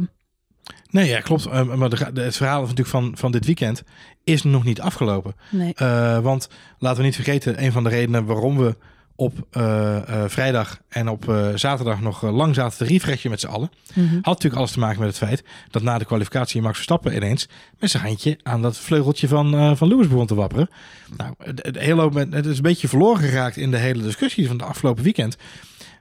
Nee, 0.89 1.07
ja, 1.09 1.19
klopt. 1.19 1.45
Eh, 1.45 1.73
maar 1.75 1.89
de, 1.89 2.21
het 2.21 2.35
verhaal 2.37 2.61
natuurlijk 2.61 2.89
van, 2.89 3.11
van 3.17 3.31
dit 3.31 3.45
weekend 3.45 3.83
is 4.23 4.43
nog 4.43 4.63
niet 4.63 4.81
afgelopen. 4.81 5.35
nee. 5.51 5.73
Eh, 5.73 6.19
want 6.19 6.49
laten 6.77 6.97
we 6.99 7.05
niet 7.05 7.15
vergeten, 7.15 7.63
een 7.63 7.71
van 7.71 7.83
de 7.83 7.89
redenen 7.89 8.25
waarom 8.25 8.57
we 8.57 8.75
op 9.15 9.47
eh, 9.51 9.95
eh, 10.23 10.29
vrijdag 10.29 10.79
en 10.89 11.07
op 11.09 11.29
eh, 11.29 11.47
zaterdag 11.55 12.01
nog 12.01 12.21
lang 12.21 12.55
zaten 12.55 12.77
te 12.77 12.83
refreshen 12.93 13.29
met 13.29 13.39
z'n 13.39 13.47
allen, 13.47 13.71
Mhm. 13.93 14.13
had 14.15 14.25
natuurlijk 14.25 14.55
alles 14.55 14.71
te 14.71 14.79
maken 14.79 14.99
met 14.99 15.07
het 15.07 15.17
feit 15.17 15.43
dat 15.69 15.81
na 15.81 15.97
de 15.97 16.05
kwalificatie 16.05 16.61
Max 16.61 16.75
Verstappen 16.75 17.15
ineens 17.15 17.47
met 17.79 17.89
zijn 17.91 18.03
handje 18.03 18.39
aan 18.43 18.61
dat 18.61 18.77
vleugeltje 18.77 19.27
van, 19.27 19.77
van 19.77 19.87
Lewis 19.87 20.07
begon 20.07 20.25
te 20.27 20.35
wapperen. 20.35 20.69
Nou, 21.17 21.33
het, 21.37 21.65
het, 21.65 21.77
hele, 21.77 22.03
moment- 22.03 22.33
het 22.33 22.45
is 22.45 22.55
een 22.57 22.63
beetje 22.63 22.87
verloren 22.87 23.21
geraakt 23.23 23.57
in 23.57 23.71
de 23.71 23.77
hele 23.77 24.03
discussie 24.03 24.47
van 24.47 24.57
het 24.57 24.65
afgelopen 24.65 25.03
weekend. 25.03 25.37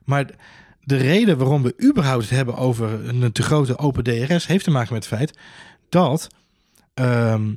Maar 0.05 0.27
de 0.85 0.97
reden 0.97 1.39
waarom 1.39 1.63
we 1.63 1.75
überhaupt 1.89 2.23
het 2.23 2.31
hebben 2.31 2.57
over 2.57 3.09
een 3.09 3.33
te 3.33 3.43
grote 3.43 3.79
open 3.79 4.05
DRS 4.05 4.47
heeft 4.47 4.65
te 4.65 4.71
maken 4.71 4.93
met 4.95 5.05
het 5.09 5.19
feit 5.19 5.39
dat 5.89 6.29
ehm, 6.95 7.55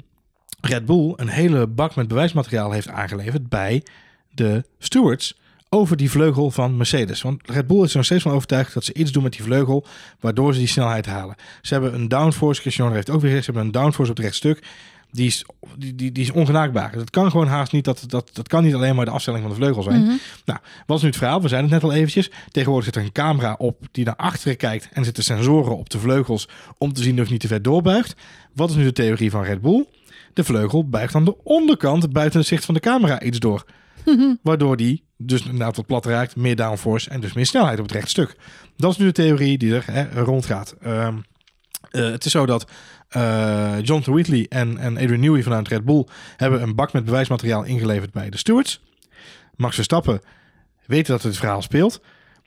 Red 0.61 0.85
Bull 0.85 1.13
een 1.15 1.27
hele 1.27 1.67
bak 1.67 1.95
met 1.95 2.07
bewijsmateriaal 2.07 2.71
heeft 2.71 2.87
aangeleverd 2.89 3.49
bij 3.49 3.83
de 4.29 4.63
stewards 4.79 5.37
over 5.69 5.97
die 5.97 6.11
vleugel 6.11 6.51
van 6.51 6.77
Mercedes. 6.77 7.21
Want 7.21 7.41
Red 7.49 7.67
Bull 7.67 7.83
is 7.83 7.89
er 7.89 7.95
nog 7.95 8.05
steeds 8.05 8.23
van 8.23 8.31
overtuigd 8.31 8.73
dat 8.73 8.83
ze 8.83 8.93
iets 8.93 9.11
doen 9.11 9.23
met 9.23 9.31
die 9.31 9.43
vleugel, 9.43 9.85
waardoor 10.19 10.53
ze 10.53 10.59
die 10.59 10.67
snelheid 10.67 11.05
halen. 11.05 11.35
Ze 11.61 11.73
hebben 11.73 11.93
een 11.93 12.07
downforce, 12.07 12.61
Christian 12.61 12.93
heeft 12.93 13.09
ook 13.09 13.21
weer 13.21 13.29
gezegd, 13.29 13.45
ze 13.45 13.51
hebben 13.51 13.67
een 13.67 13.81
downforce 13.81 14.11
op 14.11 14.17
het 14.17 14.25
rechtstuk. 14.25 14.63
Die 15.11 15.27
is, 15.27 15.45
die, 15.77 15.95
die, 15.95 16.11
die 16.11 16.23
is 16.23 16.31
ongenaakbaar. 16.31 16.91
Dat 16.91 17.09
kan 17.09 17.31
gewoon 17.31 17.47
haast 17.47 17.71
niet. 17.71 17.85
Dat, 17.85 18.03
dat, 18.07 18.29
dat 18.33 18.47
kan 18.47 18.63
niet 18.63 18.73
alleen 18.73 18.95
maar 18.95 19.05
de 19.05 19.11
afstelling 19.11 19.43
van 19.43 19.51
de 19.51 19.57
vleugel 19.57 19.83
zijn. 19.83 20.01
Mhm. 20.01 20.13
Nou, 20.45 20.59
wat 20.85 20.97
is 20.97 21.03
nu 21.03 21.09
het 21.09 21.17
verhaal? 21.17 21.41
We 21.41 21.47
zeiden 21.47 21.71
het 21.71 21.81
net 21.81 21.91
al 21.91 21.97
eventjes. 21.97 22.31
Tegenwoordig 22.51 22.85
zit 22.85 22.95
er 22.95 23.01
een 23.01 23.11
camera 23.11 23.55
op 23.57 23.77
die 23.91 24.05
naar 24.05 24.15
achteren 24.15 24.57
kijkt. 24.57 24.89
En 24.93 25.03
zitten 25.03 25.23
sensoren 25.23 25.77
op 25.77 25.89
de 25.89 25.99
vleugels 25.99 26.47
om 26.77 26.93
te 26.93 27.03
zien 27.03 27.19
of 27.19 27.25
je 27.25 27.31
niet 27.31 27.41
te 27.41 27.47
ver 27.47 27.61
doorbuigt. 27.61 28.15
Wat 28.53 28.69
is 28.69 28.75
nu 28.75 28.83
de 28.83 28.91
theorie 28.91 29.31
van 29.31 29.43
Red 29.43 29.61
Bull? 29.61 29.85
De 30.33 30.43
vleugel 30.43 30.89
buigt 30.89 31.15
aan 31.15 31.25
de 31.25 31.43
onderkant 31.43 32.13
buiten 32.13 32.39
het 32.39 32.47
zicht 32.47 32.65
van 32.65 32.73
de 32.73 32.79
camera 32.79 33.21
iets 33.21 33.39
door. 33.39 33.65
Waardoor 34.41 34.77
die 34.77 35.03
dus 35.17 35.41
inderdaad 35.41 35.75
wat 35.75 35.85
plat 35.85 36.05
raakt, 36.05 36.35
meer 36.35 36.55
downforce 36.55 37.09
en 37.09 37.21
dus 37.21 37.33
meer 37.33 37.45
snelheid 37.45 37.79
op 37.79 37.85
het 37.85 37.93
rechtstuk. 37.93 38.35
Dat 38.77 38.91
is 38.91 38.97
nu 38.97 39.05
de 39.05 39.11
theorie 39.11 39.57
die 39.57 39.75
er 39.75 39.83
hè, 39.91 40.23
rondgaat. 40.23 40.75
Ehm, 40.81 41.15
eh, 41.91 42.03
het 42.11 42.25
is 42.25 42.31
zo 42.31 42.45
dat 42.45 42.67
eh 43.09 43.75
John 43.81 44.11
Wheatley 44.11 44.45
en, 44.49 44.77
en 44.77 44.97
Adrian 44.97 45.19
Newey 45.19 45.43
vanuit 45.43 45.67
Red 45.67 45.85
Bull 45.85 46.05
hebben 46.37 46.61
een 46.61 46.75
bak 46.75 46.93
met 46.93 47.05
bewijsmateriaal 47.05 47.63
ingeleverd 47.63 48.11
bij 48.11 48.29
de 48.29 48.37
stewards. 48.37 48.81
Max 49.55 49.75
Verstappen 49.75 50.21
weet 50.85 51.07
dat 51.07 51.23
het 51.23 51.37
verhaal 51.37 51.61
speelt. 51.61 52.01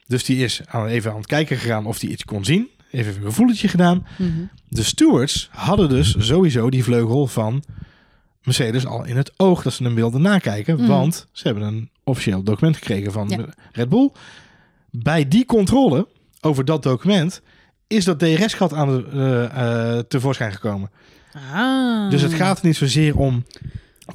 Dus 0.07 0.23
die 0.23 0.43
is 0.43 0.61
aan, 0.65 0.87
even 0.87 1.11
aan 1.11 1.17
het 1.17 1.25
kijken 1.25 1.57
gegaan 1.57 1.85
of 1.85 2.01
hij 2.01 2.09
iets 2.09 2.25
kon 2.25 2.45
zien. 2.45 2.69
Even 2.91 3.15
een 3.15 3.21
gevoeletje 3.21 3.67
gedaan. 3.67 4.07
Mhm. 4.17 4.29
De 4.67 4.83
stewards 4.83 5.49
hadden 5.51 5.89
dus 5.89 6.15
sowieso 6.17 6.69
die 6.69 6.83
vleugel 6.83 7.27
van 7.27 7.63
Mercedes 8.43 8.85
al 8.85 9.05
in 9.05 9.17
het 9.17 9.31
oog 9.37 9.63
dat 9.63 9.73
ze 9.73 9.83
hem 9.83 9.95
wilden 9.95 10.21
nakijken. 10.21 10.75
Mhm. 10.75 10.87
Want 10.87 11.27
ze 11.31 11.47
hebben 11.47 11.67
een 11.67 11.89
officieel 12.03 12.43
document 12.43 12.77
gekregen 12.77 13.11
van 13.11 13.29
Ja. 13.29 13.45
Red 13.71 13.89
Bull. 13.89 14.09
Bij 14.91 15.27
die 15.27 15.45
controle 15.45 16.07
over 16.41 16.65
dat 16.65 16.83
document 16.83 17.41
is 17.87 18.05
dat 18.05 18.19
DRS-gat 18.19 18.73
aan 18.73 18.87
de, 18.87 19.49
eh, 19.53 19.97
tevoorschijn 20.07 20.51
gekomen. 20.51 20.91
Ah. 21.53 22.09
Dus 22.09 22.21
het 22.21 22.33
gaat 22.33 22.61
niet 22.61 22.75
zozeer 22.75 23.17
om 23.17 23.45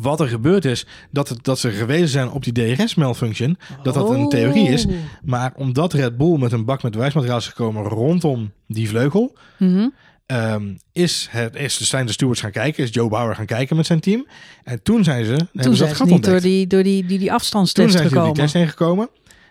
wat 0.00 0.20
er 0.20 0.28
gebeurd 0.28 0.64
is, 0.64 0.86
dat, 1.10 1.28
het, 1.28 1.44
dat 1.44 1.58
ze 1.58 1.70
gewezen 1.70 2.08
zijn 2.08 2.30
op 2.30 2.44
die 2.44 2.52
DRS-malfunction, 2.76 3.58
dat 3.82 3.94
dat 3.94 4.10
een 4.10 4.28
theorie 4.28 4.68
is. 4.68 4.86
Oh. 4.86 4.92
Maar 5.22 5.52
omdat 5.56 5.92
Red 5.92 6.16
Bull 6.16 6.38
met 6.38 6.52
een 6.52 6.64
bak 6.64 6.82
met 6.82 6.92
bewijsmateriaal 6.92 7.38
is 7.38 7.46
gekomen 7.48 7.82
rondom 7.82 8.52
die 8.66 8.88
vleugel, 8.88 9.36
Mhm. 9.58 9.88
Ehm, 10.26 10.74
is 10.92 11.28
het, 11.30 11.56
is, 11.56 11.80
zijn 11.80 12.06
de 12.06 12.12
stewards 12.12 12.40
gaan 12.40 12.50
kijken, 12.50 12.84
is 12.84 12.90
Joe 12.94 13.08
Bauer 13.08 13.34
gaan 13.34 13.46
kijken 13.46 13.76
met 13.76 13.86
zijn 13.86 14.00
team. 14.00 14.26
En 14.64 14.82
toen 14.82 15.04
zijn 15.04 15.24
ze, 15.24 15.30
hebben 15.30 15.48
Toen 15.52 15.62
ze 15.62 15.68
dat 15.68 15.76
zijn 15.78 15.88
ze 15.90 15.94
gat 15.96 16.06
niet 16.06 16.14
ontdekt. 16.14 16.32
door 16.42 16.50
die, 16.50 16.66
door 16.66 16.82
die, 16.82 17.00
die, 17.06 17.18
die 17.18 17.26
Toen 17.26 17.36
afstandstest 17.36 17.92
ze 17.92 17.98
door 17.98 18.06
gekomen. 18.08 18.32
die 18.34 18.42
test 18.42 18.54
heen 18.54 18.68
gekomen. 18.68 19.08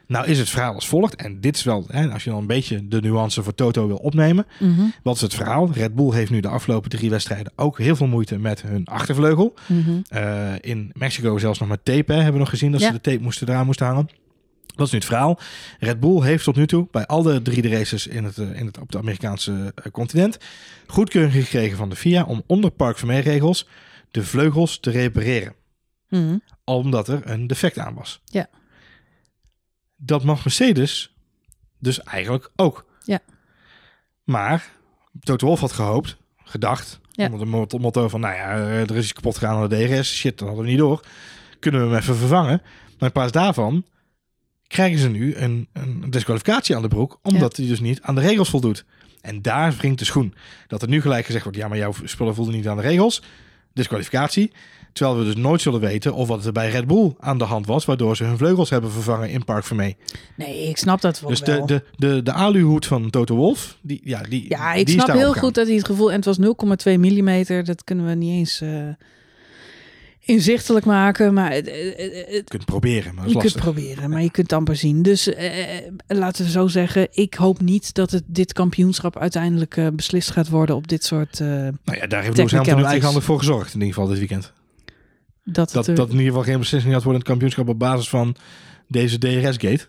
Nou 0.08 0.28
is 0.28 0.40
het 0.40 0.50
verhaal 0.50 0.74
als 0.74 0.88
volgt. 0.88 1.16
En 1.16 1.42
dit 1.42 1.56
is 1.56 1.64
wel, 1.64 1.86
hè, 1.88 2.10
als 2.12 2.24
je 2.24 2.30
dan 2.30 2.40
een 2.40 2.48
beetje 2.48 2.88
de 2.88 3.02
nuance 3.02 3.44
voor 3.44 3.56
Toto 3.56 3.88
wil 3.88 3.96
opnemen. 3.98 4.46
Mhm. 4.60 4.82
Wat 5.04 5.16
is 5.16 5.22
het 5.22 5.34
verhaal? 5.34 5.70
Red 5.74 5.96
Bull 5.96 6.12
heeft 6.14 6.32
nu 6.32 6.40
de 6.40 6.48
afgelopen 6.48 6.90
drie 6.90 7.10
wedstrijden 7.10 7.54
ook 7.56 7.78
heel 7.78 7.96
veel 7.96 8.08
moeite 8.08 8.38
met 8.38 8.62
hun 8.62 8.86
achtervleugel. 8.86 9.54
Mhm. 9.68 9.92
Eh, 10.08 10.52
in 10.62 10.90
Mexico 10.94 11.38
zelfs 11.38 11.60
nog 11.60 11.70
met 11.70 11.86
tape 11.86 12.12
hè, 12.12 12.16
hebben 12.16 12.34
we 12.34 12.40
nog 12.40 12.50
gezien 12.50 12.72
dat 12.72 12.82
Ja. 12.82 12.88
ze 12.88 12.94
de 12.94 13.02
tape 13.02 13.22
moesten 13.24 13.50
eraan 13.50 13.66
moesten 13.66 13.86
hangen. 13.86 14.10
Dat 14.76 14.86
is 14.86 14.92
nu 14.92 14.98
het 14.98 15.08
verhaal. 15.08 15.40
Red 15.80 16.00
Bull 16.00 16.22
heeft 16.22 16.44
tot 16.44 16.56
nu 16.56 16.68
toe 16.68 16.88
bij 16.92 17.06
al 17.06 17.22
de 17.24 17.42
drie 17.42 17.62
de 17.62 17.70
races 17.70 18.08
in 18.08 18.24
het, 18.24 18.38
eh, 18.38 18.60
in 18.60 18.66
het, 18.66 18.78
op 18.80 18.88
het 18.88 18.96
Amerikaanse 18.96 19.72
eh, 19.76 19.92
continent 19.92 20.38
goedkeuring 20.88 21.34
gekregen 21.34 21.78
van 21.78 21.90
de 21.90 21.96
FIA 21.96 22.24
om 22.24 22.44
onder 22.48 22.72
Park 22.72 22.98
regels 22.98 23.68
de 24.12 24.24
vleugels 24.24 24.80
te 24.80 24.92
repareren. 24.92 25.54
Mhm. 26.10 26.38
Omdat 26.64 27.08
er 27.08 27.30
een 27.30 27.48
defect 27.48 27.78
aan 27.80 27.94
was. 27.94 28.22
Ja. 28.26 28.48
Dat 29.96 30.24
mag 30.24 30.44
Mercedes 30.44 31.16
dus 31.80 32.04
eigenlijk 32.04 32.52
ook. 32.56 32.86
Ja. 33.06 33.20
Maar 34.24 34.70
Toto 35.20 35.46
Wolff 35.48 35.62
had 35.62 35.72
gehoopt, 35.72 36.18
gedacht, 36.44 37.02
Ja. 37.16 37.26
Onder 37.26 37.40
de 37.40 37.46
mot- 37.46 37.80
motto 37.80 38.08
van, 38.10 38.20
nou 38.20 38.34
ja, 38.36 38.56
eh, 38.58 38.80
er 38.82 38.96
is 38.96 39.04
iets 39.04 39.14
kapot 39.14 39.38
gegaan 39.38 39.56
aan 39.56 39.70
de 39.70 39.86
DRS. 39.88 40.16
Shit, 40.16 40.38
dat 40.38 40.48
hadden 40.48 40.66
we 40.66 40.72
niet 40.72 40.80
door. 40.80 41.06
Kunnen 41.60 41.82
we 41.82 41.88
hem 41.88 41.98
even 41.98 42.16
vervangen? 42.16 42.62
Maar 43.00 43.10
in 43.10 43.12
plaats 43.12 43.32
daarvan 43.32 43.86
krijgen 44.74 45.00
ze 45.00 45.10
nu 45.10 45.36
een, 45.36 45.68
een 45.74 46.06
disqualificatie 46.10 46.76
aan 46.76 46.82
de 46.82 46.88
broek. 46.88 47.20
Omdat 47.24 47.58
hij 47.58 47.68
dus 47.68 47.80
niet 47.80 48.02
aan 48.02 48.16
de 48.16 48.22
regels 48.22 48.50
voldoet. 48.50 48.86
En 49.22 49.42
daar 49.42 49.74
wringt 49.74 50.00
de 50.00 50.06
schoen. 50.06 50.34
Dat 50.68 50.82
er 50.82 50.88
nu 50.88 51.02
gelijk 51.02 51.26
gezegd 51.26 51.44
wordt, 51.44 51.58
ja, 51.58 51.68
maar 51.68 51.78
jouw 51.78 51.94
spullen 52.04 52.36
voldoen 52.36 52.54
niet 52.54 52.68
aan 52.68 52.76
de 52.76 52.82
regels. 52.82 53.22
Disqualificatie. 53.74 54.52
Terwijl 54.94 55.18
we 55.18 55.26
dus 55.26 55.36
nooit 55.36 55.62
zullen 55.62 55.80
weten 55.80 56.14
of 56.14 56.28
wat 56.28 56.46
er 56.46 56.52
bij 56.52 56.70
Red 56.70 56.88
Bull 56.88 57.14
aan 57.20 57.38
de 57.38 57.44
hand 57.44 57.66
was. 57.66 57.86
Waardoor 57.86 58.16
ze 58.16 58.24
hun 58.24 58.38
vleugels 58.38 58.70
hebben 58.70 58.92
vervangen 58.92 59.30
in 59.30 59.46
Park 59.46 59.64
Vermee. 59.64 59.96
Nee, 60.36 60.68
ik 60.68 60.78
snap 60.78 61.02
dat 61.02 61.20
wel. 61.20 61.30
Dus 61.30 61.40
de, 61.40 61.64
de, 61.66 61.84
de, 61.96 62.24
de 62.24 62.32
aluhoed 62.32 62.86
van 62.86 63.10
Toto 63.10 63.36
Wolf, 63.36 63.78
die, 63.82 64.02
ja, 64.04 64.22
die, 64.22 64.46
ja, 64.50 64.74
ik 64.74 64.86
die 64.86 65.02
snap 65.02 65.16
heel 65.16 65.34
goed 65.34 65.56
dat 65.56 65.68
hij 65.68 65.76
het 65.76 65.86
gevoel... 65.86 66.12
En 66.12 66.16
het 66.16 66.26
was 66.26 66.38
0,2 66.94 67.00
millimeter. 67.00 67.64
Dat 67.64 67.84
kunnen 67.84 68.06
we 68.06 68.14
niet 68.14 68.32
eens 68.32 68.62
eh, 68.62 68.70
inzichtelijk 70.26 70.86
maken. 70.86 71.34
Maar 71.34 71.56
Je 71.56 72.44
kunt 72.48 72.66
proberen, 72.66 73.16
maar 73.16 73.24
je 73.24 73.30
is 73.30 73.42
kunt 73.42 73.44
lastig. 73.44 73.62
proberen, 73.62 74.10
maar 74.10 74.22
je 74.22 74.32
kunt 74.32 74.50
het 74.50 74.60
amper 74.60 74.76
zien. 74.76 75.02
Dus 75.02 75.34
eh, 75.34 75.78
eh, 75.78 75.94
laten 76.08 76.46
we 76.46 76.52
zo 76.52 76.68
zeggen, 76.68 77.08
ik 77.12 77.34
hoop 77.34 77.62
niet 77.62 77.94
dat 77.94 78.12
het, 78.12 78.24
dit 78.26 78.54
kampioenschap 78.54 79.18
uiteindelijk 79.18 79.78
eh, 79.78 79.88
beslist 79.94 80.32
gaat 80.32 80.50
worden 80.50 80.76
op 80.76 80.88
dit 80.88 81.04
soort... 81.04 81.40
Nou 81.40 81.74
ja, 81.84 82.08
daar 82.08 82.24
heeft 82.24 82.38
Hamilton 82.38 82.78
nu 82.78 82.84
eigenhandig 82.84 83.24
voor 83.24 83.38
gezorgd 83.38 83.74
in 83.74 83.80
ieder 83.80 83.94
geval 83.94 84.10
dit 84.10 84.18
weekend. 84.18 84.54
dat 85.44 85.72
Dat, 85.72 85.88
in 85.88 85.96
ieder 85.98 86.26
geval 86.26 86.44
geen 86.44 86.60
beslissing 86.60 86.94
gaat 86.94 87.04
worden 87.04 87.22
in 87.22 87.28
het 87.28 87.40
kampioenschap 87.40 87.68
op 87.68 87.80
basis 87.80 88.10
van 88.10 88.36
deze 88.88 89.18
DRS-gate. 89.18 89.88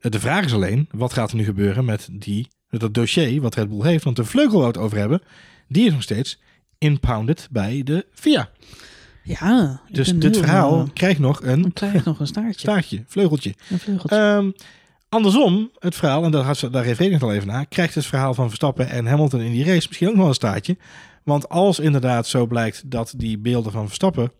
De 0.00 0.20
vraag 0.20 0.44
is 0.44 0.54
alleen, 0.54 0.88
wat 0.90 1.12
gaat 1.12 1.30
er 1.30 1.36
nu 1.36 1.44
gebeuren 1.44 1.84
met 1.84 2.08
die, 2.12 2.48
met 2.68 2.80
dat 2.80 2.94
dossier 2.94 3.40
wat 3.40 3.54
Red 3.54 3.68
Bull 3.68 3.86
heeft? 3.86 4.04
Want 4.04 4.16
de 4.16 4.24
vleugel 4.24 4.58
waar 4.58 4.72
we 4.72 4.78
het 4.78 4.86
over 4.86 4.98
hebben, 4.98 5.22
die 5.68 5.86
is 5.86 5.92
nog 5.92 6.02
steeds 6.02 6.40
impounded 6.78 7.48
bij 7.50 7.82
de 7.84 8.06
FIA. 8.14 8.50
Ja, 9.22 9.80
Dus 9.90 10.18
dit 10.18 10.36
verhaal 10.36 10.80
eh, 10.80 10.88
krijgt 10.92 11.18
nog 11.18 11.42
een 11.42 11.62
dan 11.62 11.72
krijg 11.72 11.92
je 11.92 12.00
nog 12.04 12.20
een 12.20 12.26
staartje. 12.26 12.60
staartje, 12.60 13.04
vleugeltje. 13.06 13.54
Een 13.70 13.78
vleugeltje. 13.78 14.16
Ehm, 14.16 14.50
andersom, 15.08 15.70
het 15.78 15.94
verhaal, 15.94 16.24
en 16.24 16.30
daar, 16.30 16.44
had 16.44 16.68
daar 16.70 16.84
heeft 16.84 16.98
Reding 16.98 17.22
al 17.22 17.32
even 17.32 17.46
naar, 17.46 17.66
krijgt 17.66 17.94
het 17.94 18.06
verhaal 18.06 18.34
van 18.34 18.46
Verstappen 18.46 18.88
en 18.88 19.06
Hamilton 19.06 19.40
in 19.40 19.52
die 19.52 19.64
race 19.64 19.86
misschien 19.88 20.08
ook 20.08 20.16
nog 20.16 20.28
een 20.28 20.34
staartje. 20.34 20.76
Want 21.22 21.48
als 21.48 21.78
inderdaad 21.78 22.26
zo 22.26 22.46
blijkt 22.46 22.90
dat 22.90 23.14
die 23.16 23.38
beelden 23.38 23.72
van 23.72 23.86
Verstappen 23.86 24.32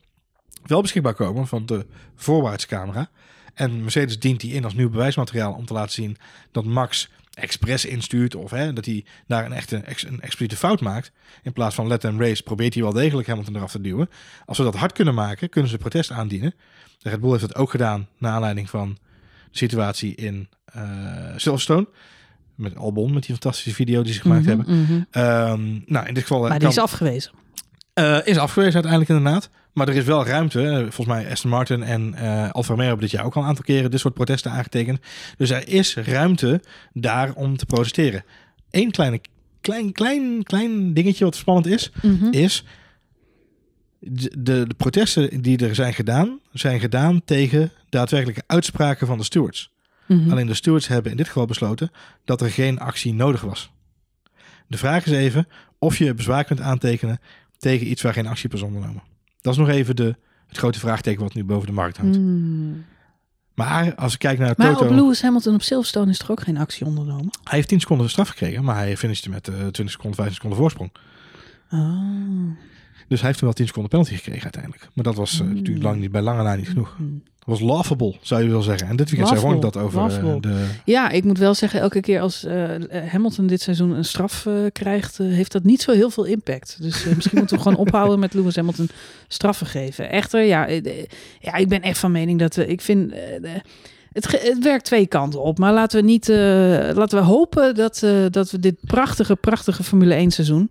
wel 0.63 0.83
beschikbaar 0.83 1.15
komen 1.15 1.47
van 1.47 1.67
de 1.67 1.87
voorwaartscamera. 2.15 3.11
En 3.55 3.81
Mercedes 3.81 4.19
dient 4.19 4.41
die 4.41 4.53
in 4.53 4.65
als 4.65 4.75
nieuw 4.75 4.91
bewijsmateriaal 4.91 5.53
om 5.53 5.67
te 5.67 5.73
laten 5.73 5.93
zien 5.93 6.17
dat 6.53 6.65
Max 6.65 7.11
expres 7.35 7.85
instuurt 7.85 8.35
of 8.35 8.51
hè, 8.51 8.73
dat 8.73 8.85
hij 8.85 9.05
daar 9.27 9.45
een 9.45 9.53
echte 9.53 9.77
ex, 9.77 10.03
een 10.07 10.21
expliciete 10.21 10.57
fout 10.57 10.81
maakt. 10.81 11.13
In 11.43 11.53
plaats 11.53 11.75
van 11.75 11.87
let 11.87 12.01
them 12.01 12.21
race 12.21 12.43
probeert 12.43 12.75
hij 12.75 12.83
wel 12.83 12.93
degelijk 12.93 13.29
Hamilton 13.29 13.57
eraf 13.57 13.71
te 13.71 13.81
duwen. 13.81 14.09
Als 14.47 14.59
we 14.59 14.65
dat 14.65 14.75
hard 14.77 14.93
kunnen 14.93 15.15
maken, 15.15 15.49
kunnen 15.49 15.71
ze 15.71 15.79
protest 15.79 16.11
aandienen. 16.11 16.55
De 16.99 17.09
Red 17.09 17.21
Bull 17.21 17.31
heeft 17.31 17.41
dat 17.43 17.55
ook 17.55 17.71
gedaan 17.71 18.09
naar 18.19 18.33
aanleiding 18.33 18.71
van 18.71 18.99
de 19.51 19.59
situatie 19.59 20.15
in 20.15 20.49
eh, 20.65 20.83
Silverstone. 21.37 21.89
Met 22.55 22.77
Albon, 22.77 23.13
met 23.13 23.23
die 23.23 23.31
fantastische 23.33 23.75
video 23.75 24.03
die 24.03 24.13
ze 24.13 24.21
gemaakt 24.21 24.47
Mhm, 24.47 24.49
hebben. 24.57 24.81
mhm. 24.83 25.03
Ehm, 25.11 25.81
nou, 25.87 26.07
in 26.07 26.15
dit 26.15 26.23
geval 26.23 26.43
eh, 26.43 26.49
Maar 26.49 26.59
die 26.59 26.69
kan- 26.69 26.77
is 26.77 26.83
afgewezen. 26.93 27.33
Eh, 27.95 28.19
is 28.25 28.37
afgewezen 28.39 28.75
uiteindelijk 28.75 29.11
inderdaad. 29.11 29.51
Maar 29.73 29.89
er 29.89 29.95
is 29.97 30.05
wel 30.05 30.27
ruimte. 30.27 30.63
Eh, 30.69 30.77
Volgens 30.79 31.07
mij 31.07 31.31
Aston 31.31 31.51
Martin 31.51 31.83
en 31.83 32.15
eh 32.15 32.51
Alfa 32.51 32.69
Romeo 32.71 32.87
hebben 32.87 33.05
dit 33.05 33.11
jaar 33.17 33.25
ook 33.25 33.35
al 33.35 33.43
een 33.43 33.49
aantal 33.49 33.65
keren 33.65 33.91
dit 33.91 34.01
soort 34.01 34.15
protesten 34.15 34.51
aangetekend. 34.51 34.99
Dus 35.37 35.51
er 35.51 35.69
is 35.69 35.95
ruimte 35.97 36.61
daar 36.93 37.33
om 37.35 37.57
te 37.57 37.67
protesteren. 37.67 38.25
Eén 38.71 38.91
kleine, 38.91 39.21
klein, 39.61 39.93
klein, 39.93 40.43
klein 40.43 40.95
dingetje 40.95 41.25
wat 41.25 41.37
spannend 41.37 41.67
is, 41.67 41.93
Mhm. 42.03 42.27
is 42.31 42.65
de, 43.99 44.31
de, 44.39 44.67
de 44.67 44.75
protesten 44.77 45.43
die 45.43 45.59
er 45.67 45.75
zijn 45.75 45.95
gedaan, 45.95 46.39
zijn 46.53 46.81
gedaan 46.81 47.23
tegen 47.25 47.71
daadwerkelijke 47.89 48.43
uitspraken 48.47 49.07
van 49.07 49.19
de 49.19 49.25
stewards. 49.25 49.71
Mhm. 50.07 50.31
Alleen 50.31 50.47
de 50.47 50.55
stewards 50.55 50.89
hebben 50.89 51.11
in 51.11 51.17
dit 51.17 51.27
geval 51.27 51.47
besloten 51.47 51.91
dat 52.25 52.41
er 52.41 52.51
geen 52.51 52.79
actie 52.79 53.15
nodig 53.15 53.41
was. 53.41 53.71
De 54.67 54.79
vraag 54.79 55.07
is 55.07 55.13
even 55.13 55.49
of 55.79 55.99
je 55.99 56.15
bezwaar 56.15 56.45
kunt 56.45 56.61
aantekenen 56.61 57.21
tegen 57.63 57.91
iets 57.91 58.03
waar 58.03 58.13
geen 58.13 58.27
actie 58.27 58.47
op 58.47 58.55
is 58.55 58.63
ondernomen. 58.63 59.03
Dat 59.41 59.53
is 59.53 59.59
nog 59.59 59.69
even 59.69 59.97
de, 59.97 60.17
het 60.47 60.57
grote 60.59 60.79
vraagteken 60.79 61.23
wat 61.23 61.35
nu 61.35 61.45
boven 61.45 61.67
de 61.67 61.73
markt 61.73 61.97
hangt. 61.97 62.19
Mm. 62.19 62.85
Maar 63.55 63.95
als 63.95 64.13
ik 64.13 64.19
kijk 64.19 64.39
naar 64.39 64.55
Maar 64.57 64.73
Toto, 64.73 64.85
op 64.85 64.91
Lewis 64.91 65.23
Hamilton 65.23 65.55
op 65.55 65.63
Silverstone 65.63 66.11
is 66.11 66.19
er 66.19 66.31
ook 66.31 66.41
geen 66.43 66.57
actie 66.57 66.87
ondernomen. 66.87 67.31
hij 67.45 67.57
heeft 67.57 67.69
10 67.69 67.81
seconden 67.81 68.11
straf 68.11 68.29
gekregen, 68.29 68.65
maar 68.65 68.77
hij 68.77 68.97
finishte 68.97 69.31
met 69.31 69.49
eh 69.49 69.55
20 69.55 69.91
seconden, 69.91 70.15
15 70.15 70.35
seconden 70.35 70.59
voorsprong. 70.59 70.93
Oh. 71.71 72.57
Dus 73.09 73.19
hij 73.19 73.27
heeft 73.29 73.39
toen 73.39 73.47
wel 73.49 73.53
10 73.53 73.67
seconden 73.67 73.91
penalty 73.91 74.15
gekregen 74.15 74.43
uiteindelijk. 74.43 74.89
Maar 74.95 75.05
dat 75.05 75.15
was 75.15 75.41
eh, 75.41 75.47
Mm. 75.47 75.55
natuurlijk 75.55 75.85
lang 75.85 76.01
niet, 76.01 76.11
bij 76.11 76.23
lange 76.23 76.43
na 76.43 76.55
niet 76.55 76.69
genoeg. 76.69 76.97
Mm. 76.99 77.23
Was 77.45 77.61
laughable, 77.61 78.15
zou 78.21 78.43
je 78.43 78.49
wel 78.49 78.63
zeggen. 78.63 78.89
En 78.89 78.97
dit 78.97 79.11
weekend 79.11 79.29
zei 79.29 79.41
Ron 79.41 79.51
Laughable, 79.51 79.81
dat 79.81 79.83
over 79.83 80.01
eh, 80.01 80.07
laughable. 80.07 80.41
de... 80.41 80.67
Ja, 80.85 81.11
ik 81.11 81.25
moet 81.25 81.39
wel 81.39 81.55
zeggen, 81.55 81.81
elke 81.81 82.01
keer 82.01 82.21
als 82.21 82.45
eh, 82.45 82.69
Hamilton 83.09 83.47
dit 83.47 83.61
seizoen 83.61 83.91
een 83.91 84.05
straf 84.05 84.47
eh, 84.47 84.55
krijgt, 84.73 85.19
heeft 85.19 85.53
dat 85.53 85.65
niet 85.65 85.83
zo 85.83 85.93
heel 85.93 86.11
veel 86.11 86.25
impact. 86.25 86.77
Dus 86.81 87.05
misschien 87.05 87.39
moeten 87.39 87.57
we 87.57 87.63
gewoon 87.63 87.79
ophouden 87.87 88.19
met 88.19 88.35
Lewis 88.35 88.57
Hamilton 88.57 88.89
straffen 89.29 89.67
geven. 89.67 90.11
Echter, 90.11 90.43
ja, 90.43 90.67
ja 91.41 91.55
ik 91.55 91.69
ben 91.69 91.83
echt 91.83 91.99
van 91.99 92.13
mening 92.13 92.39
dat 92.39 92.55
we, 92.55 92.67
ik 92.67 92.81
vind, 92.81 93.13
het, 94.13 94.31
het 94.31 94.59
werkt 94.63 94.85
twee 94.85 95.07
kanten 95.07 95.43
op. 95.43 95.59
Maar 95.59 95.73
laten 95.73 96.01
we 96.01 96.07
niet, 96.07 96.29
laten 96.97 97.19
we 97.19 97.25
hopen 97.25 97.75
dat, 97.75 98.07
dat 98.31 98.51
we 98.51 98.59
dit 98.59 98.77
prachtige, 98.81 99.37
prachtige 99.37 99.83
Formule 99.83 100.15
1 100.15 100.31
seizoen 100.31 100.71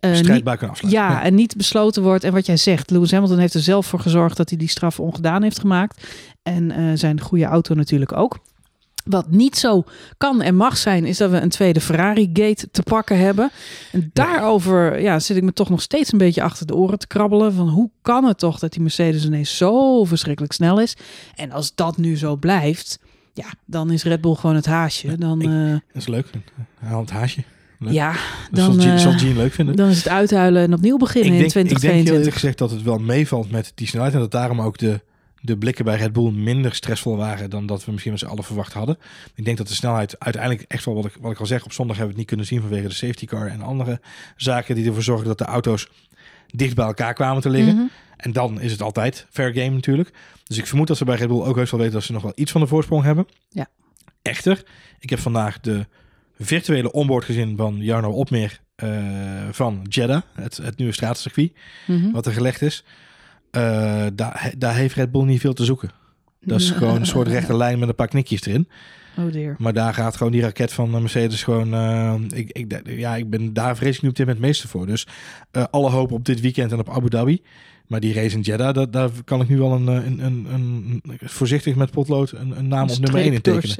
eh, 0.00 0.12
kunnen 0.20 0.44
afsluiten. 0.44 0.88
ja, 0.88 1.22
en 1.22 1.34
niet 1.34 1.56
besloten 1.56 2.02
wordt. 2.02 2.24
En 2.24 2.32
wat 2.32 2.46
jij 2.46 2.56
zegt, 2.56 2.90
Lewis 2.90 3.10
Hamilton 3.10 3.38
heeft 3.38 3.54
er 3.54 3.60
zelf 3.60 3.86
voor 3.86 4.00
gezorgd 4.00 4.36
dat 4.36 4.48
hij 4.48 4.58
die 4.58 4.68
straf 4.68 5.00
ongedaan 5.00 5.42
heeft 5.42 5.58
gemaakt. 5.58 6.06
En 6.42 6.70
eh, 6.70 6.84
zijn 6.94 7.20
goede 7.20 7.44
auto 7.44 7.74
natuurlijk 7.74 8.12
ook. 8.12 8.38
Wat 9.04 9.30
niet 9.30 9.56
zo 9.56 9.84
kan 10.16 10.42
en 10.42 10.54
mag 10.54 10.76
zijn, 10.76 11.04
is 11.04 11.16
dat 11.16 11.30
we 11.30 11.40
een 11.40 11.48
tweede 11.48 11.80
Ferrari-gate 11.80 12.70
te 12.70 12.82
pakken 12.82 13.18
hebben. 13.18 13.50
En 13.92 14.10
daarover 14.12 15.00
ja, 15.00 15.18
zit 15.18 15.36
ik 15.36 15.42
me 15.42 15.52
toch 15.52 15.68
nog 15.70 15.82
steeds 15.82 16.12
een 16.12 16.18
beetje 16.18 16.42
achter 16.42 16.66
de 16.66 16.74
oren 16.74 16.98
te 16.98 17.06
krabbelen. 17.06 17.52
Van 17.52 17.68
hoe 17.68 17.90
kan 18.02 18.24
het 18.24 18.38
toch 18.38 18.58
dat 18.58 18.72
die 18.72 18.82
Mercedes 18.82 19.24
ineens 19.24 19.56
zo 19.56 20.04
verschrikkelijk 20.04 20.52
snel 20.52 20.80
is? 20.80 20.96
En 21.34 21.52
als 21.52 21.74
dat 21.74 21.96
nu 21.96 22.16
zo 22.16 22.36
blijft, 22.36 22.98
ja, 23.32 23.46
dan 23.64 23.90
is 23.90 24.02
Red 24.04 24.20
Bull 24.20 24.34
gewoon 24.34 24.56
het 24.56 24.66
haasje. 24.66 25.16
Dan, 25.18 25.40
eh, 25.42 25.70
Dat 25.70 25.80
is 25.92 26.06
leuk. 26.06 26.26
Hij 26.78 26.88
haalt 26.88 27.08
het 27.10 27.18
haasje. 27.18 27.42
Leuk. 27.78 27.92
ja, 27.92 28.14
dan, 28.50 28.72
zal, 28.72 28.82
Jean, 28.82 28.96
eh, 28.96 29.02
zal 29.02 29.14
Jean 29.14 29.36
leuk 29.36 29.52
vinden. 29.52 29.76
dan 29.76 29.88
is 29.88 29.96
het 29.96 30.08
uithuilen 30.08 30.62
en 30.62 30.74
opnieuw 30.74 30.96
beginnen 30.96 31.32
ik, 31.32 31.38
denk, 31.38 31.54
in 31.54 31.60
ik 31.60 31.80
denk 31.80 31.80
heel 31.80 32.02
2022. 32.02 32.14
eerlijk 32.14 32.34
gezegd 32.34 32.58
dat 32.58 32.70
het 32.70 32.82
wel 32.82 32.98
meevalt 32.98 33.50
met 33.50 33.72
die 33.74 33.86
snelheid. 33.86 34.14
En 34.14 34.18
dat 34.18 34.30
daarom 34.30 34.60
ook 34.60 34.78
de, 34.78 35.00
de 35.40 35.58
blikken 35.58 35.84
bij 35.84 35.96
Red 35.96 36.12
Bull 36.12 36.30
minder 36.30 36.74
stressvol 36.74 37.16
waren 37.16 37.50
dan 37.50 37.66
dat 37.66 37.84
we 37.84 37.90
misschien 37.90 38.12
met 38.12 38.20
z'n 38.20 38.26
allen 38.26 38.44
verwacht 38.44 38.72
hadden. 38.72 38.98
Ik 39.34 39.44
denk 39.44 39.56
dat 39.56 39.68
de 39.68 39.74
snelheid 39.74 40.18
uiteindelijk 40.18 40.64
echt 40.68 40.84
wel, 40.84 40.94
wat 40.94 41.04
ik, 41.04 41.12
wat 41.20 41.32
ik 41.32 41.40
al 41.40 41.46
zeg, 41.46 41.64
op 41.64 41.72
zondag 41.72 41.96
hebben 41.96 42.14
we 42.14 42.20
het 42.20 42.30
niet 42.30 42.38
kunnen 42.38 42.46
zien 42.46 42.60
vanwege 42.60 42.88
de 42.88 43.06
safety 43.06 43.26
car 43.26 43.46
en 43.46 43.62
andere 43.62 44.00
zaken 44.36 44.74
die 44.74 44.86
ervoor 44.86 45.02
zorgen 45.02 45.26
dat 45.26 45.38
de 45.38 45.44
auto's 45.44 45.88
dicht 46.46 46.74
bij 46.74 46.86
elkaar 46.86 47.14
kwamen 47.14 47.42
te 47.42 47.50
liggen. 47.50 47.74
Mhm. 47.74 47.86
En 48.16 48.32
dan 48.32 48.60
is 48.60 48.72
het 48.72 48.82
altijd 48.82 49.26
fair 49.30 49.52
game 49.52 49.70
natuurlijk. 49.70 50.12
Dus 50.44 50.58
ik 50.58 50.66
vermoed 50.66 50.86
dat 50.86 50.96
ze 50.96 51.04
bij 51.04 51.16
Red 51.16 51.28
Bull 51.28 51.42
ook 51.42 51.56
heus 51.56 51.70
wel 51.70 51.80
weten 51.80 51.94
dat 51.94 52.04
ze 52.04 52.12
nog 52.12 52.22
wel 52.22 52.32
iets 52.34 52.52
van 52.52 52.60
de 52.60 52.66
voorsprong 52.66 53.02
hebben. 53.04 53.26
Ja. 53.48 53.66
Echter, 54.22 54.62
ik 54.98 55.10
heb 55.10 55.18
vandaag 55.18 55.60
de 55.60 55.86
virtuele 56.38 56.92
onboard 56.92 57.24
gezien 57.24 57.56
van 57.56 57.76
Jarno 57.80 58.10
Opmeer 58.10 58.60
eh, 58.74 58.88
van 59.50 59.80
Jeddah, 59.88 60.22
het, 60.34 60.56
het 60.56 60.76
nieuwe 60.78 60.92
stratencircuit, 60.92 61.52
Mhm. 61.86 62.10
wat 62.10 62.26
er 62.26 62.32
gelegd 62.32 62.62
is. 62.62 62.84
Eh, 63.50 64.06
daar, 64.14 64.52
daar 64.58 64.74
heeft 64.74 64.94
Red 64.94 65.10
Bull 65.10 65.24
niet 65.24 65.40
veel 65.40 65.52
te 65.52 65.64
zoeken. 65.64 65.90
Dat 66.40 66.60
is 66.60 66.70
gewoon 66.70 66.96
een 66.96 67.06
soort 67.06 67.28
rechte 67.38 67.56
lijn 67.56 67.78
met 67.78 67.88
een 67.88 67.94
paar 67.94 68.08
knikjes 68.08 68.46
erin. 68.46 68.68
Oh 69.18 69.32
dear. 69.32 69.54
Maar 69.58 69.72
daar 69.72 69.94
gaat 69.94 70.16
gewoon 70.16 70.32
die 70.32 70.40
raket 70.42 70.72
van 70.72 70.90
Mercedes 70.90 71.42
gewoon... 71.42 71.74
eh, 71.74 72.14
ik, 72.38 72.50
ik, 72.52 72.80
ja, 72.84 73.16
ik 73.16 73.30
ben 73.30 73.52
daar 73.52 73.76
vrees 73.76 73.96
ik 73.96 74.02
nu 74.02 74.08
op 74.08 74.16
dit 74.16 74.26
moment 74.26 74.44
het 74.44 74.52
meeste 74.54 74.68
voor. 74.68 74.86
Dus 74.86 75.06
alle 75.70 75.90
hoop 75.90 76.12
op 76.12 76.24
dit 76.24 76.40
weekend 76.40 76.72
en 76.72 76.78
op 76.78 76.90
Abu 76.90 77.08
Dhabi. 77.08 77.42
Maar 77.86 78.00
die 78.00 78.14
race 78.14 78.36
in 78.36 78.40
Jeddah, 78.42 78.74
dat, 78.74 78.92
daar 78.92 79.10
kan 79.24 79.40
ik 79.40 79.48
nu 79.48 79.58
wel 79.58 79.72
een, 79.72 79.86
een, 79.86 80.24
een, 80.24 80.46
een, 80.52 81.02
voorzichtig 81.24 81.74
met 81.74 81.90
potlood 81.90 82.32
een, 82.32 82.58
een 82.58 82.68
naam 82.68 82.90
op 82.90 82.98
nummer 82.98 83.20
1 83.20 83.32
in 83.32 83.40
tekenen. 83.40 83.76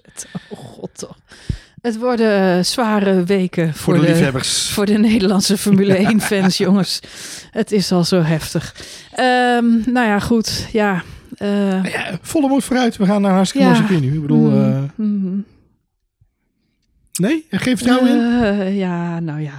Oh 0.50 0.58
god 0.58 0.98
toch. 0.98 1.18
Het 1.80 1.98
worden 1.98 2.56
eh, 2.58 2.64
zware 2.64 3.24
weken 3.24 3.74
voor, 3.74 3.94
Voor 3.94 4.04
de, 4.04 4.10
liefhebbers. 4.12 4.68
voor 4.70 4.86
de 4.86 4.98
Nederlandse 4.98 5.58
Formule 5.58 5.94
1 6.06 6.20
fans, 6.20 6.56
jongens. 6.56 7.00
Het 7.50 7.72
is 7.72 7.92
al 7.92 8.04
zo 8.04 8.20
heftig. 8.22 8.74
Ehm, 9.12 9.64
nou 9.92 10.06
ja, 10.06 10.18
goed. 10.18 10.66
Ja. 10.72 11.02
eh, 11.36 11.84
Ja, 11.84 12.18
volle 12.22 12.48
moed 12.48 12.64
vooruit. 12.64 12.96
We 12.96 13.04
gaan 13.06 13.22
naar 13.22 13.32
hartstikke 13.34 13.66
Ja. 13.66 13.80
mooi 13.80 14.00
nu. 14.00 14.14
Ik 14.14 14.20
bedoel, 14.20 14.50
mm, 14.50 14.72
eh, 14.74 14.82
mm. 14.94 15.44
nee, 17.20 17.46
geen 17.50 17.76
vertrouwen 17.76 18.10
in. 18.66 18.74
Ja, 18.74 19.20
nou 19.20 19.40
ja. 19.40 19.52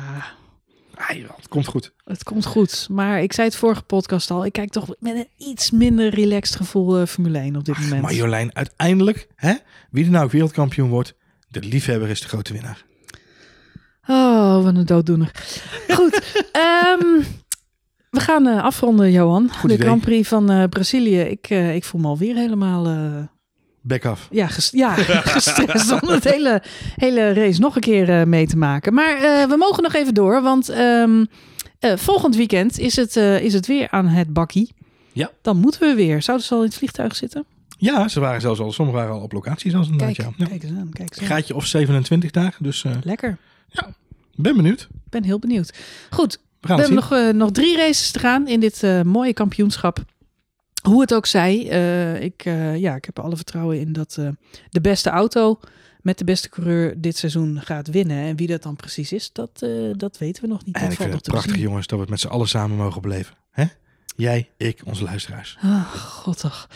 Ah, 0.96 1.18
joh, 1.18 1.36
het 1.36 1.48
komt 1.48 1.68
goed. 1.68 1.94
Het 2.06 2.24
komt 2.24 2.46
goed. 2.46 2.88
Maar 2.92 3.22
ik 3.22 3.34
zei 3.34 3.48
het 3.48 3.56
vorige 3.56 3.82
podcast 3.82 4.32
al. 4.32 4.46
Ik 4.46 4.52
kijk 4.54 4.70
toch 4.70 4.88
met 5.00 5.16
een 5.16 5.28
iets 5.38 5.72
minder 5.72 6.10
relaxed 6.14 6.56
gevoel 6.56 7.06
Formule 7.06 7.38
1 7.40 7.56
op 7.56 7.66
dit 7.66 7.76
Ach, 7.76 7.82
moment. 7.82 8.02
maar 8.02 8.14
Jolijn, 8.14 8.56
uiteindelijk, 8.56 9.28
hè, 9.36 9.54
wie 9.92 10.06
er 10.06 10.12
nou 10.12 10.30
wereldkampioen 10.32 10.90
wordt, 10.90 11.14
de 11.50 11.60
liefhebber 11.60 12.10
is 12.10 12.22
de 12.22 12.28
grote 12.28 12.54
winnaar. 12.54 12.86
Oh, 14.08 14.64
wat 14.64 14.76
een 14.76 14.86
dooddoener. 14.86 15.32
Goed. 15.88 16.22
ehm, 16.52 17.22
We 18.10 18.20
gaan 18.20 18.48
eh, 18.48 18.64
afronden, 18.64 19.12
Johan. 19.12 19.50
Goed 19.54 19.70
de 19.70 19.76
idee. 19.76 19.86
Grand 19.88 20.02
Prix 20.02 20.28
van 20.28 20.52
eh, 20.52 20.64
Brazilië. 20.70 21.20
Ik, 21.20 21.50
eh, 21.50 21.76
ik 21.76 21.84
voel 21.84 22.02
me 22.02 22.08
alweer 22.08 22.36
helemaal 22.36 22.88
Back 23.82 24.06
af. 24.06 24.28
ja, 24.32 24.48
ges- 24.48 24.70
ja, 24.72 24.94
gestrest 25.36 25.92
om 26.02 26.10
het 26.10 26.24
hele, 26.24 26.62
hele 26.96 27.34
race 27.34 27.60
nog 27.60 27.76
een 27.76 27.82
keer 27.82 28.28
mee 28.28 28.48
te 28.48 28.58
maken. 28.58 28.94
Maar 28.94 29.18
we 29.50 29.56
mogen 29.58 29.84
nog 29.84 29.94
even 29.94 30.14
door, 30.14 30.42
want 30.42 30.70
ehm, 30.70 31.26
eh, 31.80 31.98
volgend 31.98 32.36
weekend 32.36 32.80
is 32.80 32.96
het, 32.96 33.16
is 33.16 33.54
het 33.54 33.68
weer 33.68 33.88
aan 33.90 34.08
het 34.08 34.34
bakkie. 34.34 34.74
Ja. 35.14 35.32
Dan 35.42 35.58
moeten 35.58 35.82
we 35.82 35.94
weer. 35.96 36.22
Zouden 36.22 36.46
ze 36.46 36.54
al 36.54 36.60
in 36.60 36.66
het 36.66 36.76
vliegtuig 36.76 37.16
zitten? 37.16 37.46
Ja, 37.82 38.08
ze 38.08 38.20
waren 38.20 38.42
zelfs 38.42 38.60
al, 38.60 38.72
sommigen 38.72 39.02
waren 39.02 39.16
al 39.16 39.22
op 39.22 39.32
locatie 39.32 39.72
zelfs 39.72 39.90
inderdaad. 39.90 40.16
Kijk, 40.16 40.28
Ja. 40.30 40.46
Ja. 40.46 40.46
kijk 40.46 40.64
eens 40.64 40.72
aan. 40.72 40.90
Kijk 40.90 41.20
eens 41.20 41.50
aan. 41.50 41.56
Of 41.56 41.66
27 41.66 42.32
daar, 42.32 42.58
dus 42.60 42.84
eh, 42.84 42.96
Lekker. 43.04 43.38
ben 44.36 44.56
benieuwd. 44.56 44.82
Ik 44.82 45.10
ben 45.10 45.24
heel 45.24 45.40
benieuwd. 45.40 45.74
Goed, 46.10 46.40
We 46.60 46.68
we 46.68 46.74
hebben 46.74 46.94
nog, 46.94 47.12
eh, 47.12 47.30
nog 47.30 47.52
drie 47.52 47.78
races 47.78 48.12
te 48.12 48.20
gaan 48.20 48.48
in 48.48 48.60
dit 48.60 48.84
eh, 48.84 49.02
mooie 49.02 49.34
kampioenschap. 49.34 50.04
Hoe 50.82 51.02
het 51.02 51.14
ook 51.14 51.26
zij, 51.26 51.56
ik, 52.22 52.44
ja, 52.76 52.96
ik 52.96 53.06
heb 53.06 53.20
alle 53.20 53.36
vertrouwen 53.36 53.80
in 53.80 53.94
dat 53.94 54.20
de 54.70 54.82
beste 54.82 55.10
auto 55.10 55.60
met 56.02 56.18
de 56.18 56.24
beste 56.24 56.50
coureur 56.50 57.02
dit 57.02 57.18
seizoen 57.18 57.62
gaat 57.62 57.88
winnen. 57.88 58.18
En 58.18 58.36
wie 58.36 58.48
dat 58.48 58.64
dan 58.64 58.76
precies 58.76 59.12
is, 59.12 59.32
dat, 59.32 59.66
dat 59.98 60.18
weten 60.18 60.44
we 60.44 60.50
nog 60.50 60.66
niet. 60.66 60.76
En 60.76 60.82
Dat 60.82 60.92
ik 60.92 60.98
valt 60.98 61.10
vind 61.10 61.10
nog 61.10 61.16
het 61.16 61.24
te 61.24 61.30
prachtig 61.30 61.56
jongens 61.58 61.88
dat 61.88 61.96
we 61.96 62.02
het 62.02 62.10
met 62.10 62.20
z'n 62.20 62.28
allen 62.28 62.48
samen 62.48 62.78
mogen 62.78 63.02
beleven. 63.02 63.36
Hè? 63.52 63.66
Jij, 64.20 64.50
ik, 64.58 64.82
onze 64.86 65.04
luisteraars. 65.04 65.58
God 65.96 66.40
toch. 66.40 66.68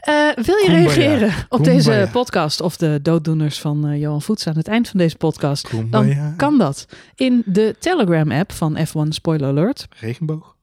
Eh, 0.00 0.14
wil 0.34 0.56
je 0.56 0.64
Kumbaya. 0.64 0.78
reageren 0.78 1.34
op 1.48 1.62
Kumbaya. 1.62 1.76
deze 1.76 2.08
podcast 2.12 2.60
of 2.60 2.76
de 2.76 2.98
dooddoeners 3.02 3.60
van 3.60 3.86
eh, 3.88 4.00
Johan 4.00 4.22
Voets 4.22 4.46
aan 4.46 4.56
het 4.56 4.68
eind 4.68 4.88
van 4.88 4.98
deze 4.98 5.16
podcast? 5.16 5.68
Kumbaya. 5.68 6.34
Kan 6.36 6.58
dat 6.58 6.86
in 7.14 7.42
de 7.46 7.76
Telegram-app 7.78 8.52
van 8.52 8.78
F1 8.78 9.08
Spoiler 9.08 9.48
Alert. 9.48 9.86
Regenboog. 9.98 10.56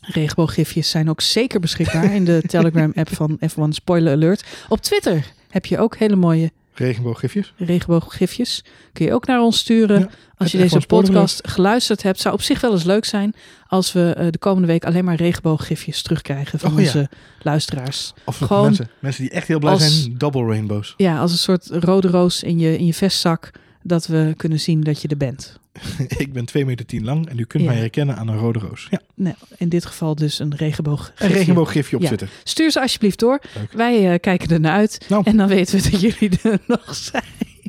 Regenbooggifjes 0.00 0.90
zijn 0.90 1.10
ook 1.10 1.20
zeker 1.20 1.60
beschikbaar 1.60 2.14
in 2.14 2.24
de 2.24 2.42
Telegram-app 2.46 3.14
van 3.14 3.38
F1 3.50 3.68
Spoiler 3.68 4.12
Alert. 4.12 4.44
Op 4.68 4.80
Twitter 4.80 5.32
heb 5.48 5.66
je 5.66 5.78
ook 5.78 5.96
hele 5.96 6.16
mooie 6.16 6.52
Regenbooggifjes. 6.76 7.52
regenbooggifjes. 7.56 8.64
Kun 8.92 9.04
je 9.06 9.12
ook 9.12 9.26
naar 9.26 9.40
ons 9.40 9.58
sturen. 9.58 9.98
Ja, 10.00 10.08
als 10.36 10.52
je 10.52 10.58
deze 10.58 10.76
F1 10.76 10.80
Spoiler 10.82 11.10
podcast 11.10 11.48
geluisterd 11.48 12.02
hebt, 12.02 12.20
zou 12.20 12.34
op 12.34 12.42
zich 12.42 12.60
wel 12.60 12.72
eens 12.72 12.84
leuk 12.84 13.04
zijn 13.04 13.34
als 13.68 13.92
we 13.92 14.12
eh, 14.16 14.26
de 14.30 14.38
komende 14.38 14.66
week 14.66 14.84
alleen 14.84 15.04
maar 15.04 15.14
regenbooggifjes 15.16 16.02
terugkrijgen 16.02 16.58
van 16.58 16.70
Oh, 16.72 16.78
ja. 16.78 16.84
onze 16.84 17.08
luisteraars. 17.42 18.12
Of 18.24 18.38
Gewoon 18.38 18.62
mensen, 18.64 18.88
mensen 18.98 19.22
die 19.22 19.30
echt 19.32 19.48
heel 19.48 19.58
blij 19.58 19.72
als- 19.72 20.02
zijn. 20.02 20.14
Double 20.18 20.44
rainbows. 20.46 20.94
Ja, 20.96 21.18
als 21.20 21.32
een 21.32 21.38
soort 21.38 21.66
rode 21.70 22.08
roos 22.08 22.42
in 22.42 22.58
je, 22.58 22.78
in 22.78 22.86
je 22.86 22.94
vestzak, 22.94 23.50
dat 23.86 24.06
we 24.06 24.34
kunnen 24.36 24.60
zien 24.60 24.80
dat 24.80 25.02
je 25.02 25.08
er 25.08 25.16
bent. 25.16 25.58
ik 26.18 26.32
ben 26.32 26.44
2 26.44 26.64
meter 26.66 26.86
10 26.86 27.04
lang 27.04 27.28
en 27.28 27.38
u 27.38 27.44
kunt 27.44 27.62
Ja. 27.62 27.68
mij 27.68 27.78
herkennen 27.78 28.16
aan 28.16 28.28
een 28.28 28.38
rode 28.38 28.58
roos. 28.58 28.86
Ja, 28.90 29.00
Nou, 29.14 29.34
in 29.56 29.68
dit 29.68 29.86
geval 29.86 30.14
dus 30.14 30.38
een 30.38 30.54
regenboog. 30.56 31.12
een 31.18 31.28
regenbooggifje 31.28 31.96
op 31.96 32.02
Ja. 32.02 32.06
Twitter. 32.06 32.28
Stuur 32.44 32.70
ze 32.70 32.80
alsjeblieft 32.80 33.18
door. 33.18 33.40
Leuk. 33.54 33.72
Wij 33.72 34.12
eh, 34.12 34.20
kijken 34.20 34.48
er 34.48 34.60
naar 34.60 34.72
uit. 34.72 35.04
Nou. 35.08 35.22
En 35.26 35.36
dan 35.36 35.48
weten 35.48 35.80
we 35.82 35.90
dat 35.90 36.00
jullie 36.00 36.30
er 36.42 36.58
nog 36.66 36.94
zijn. 36.94 37.22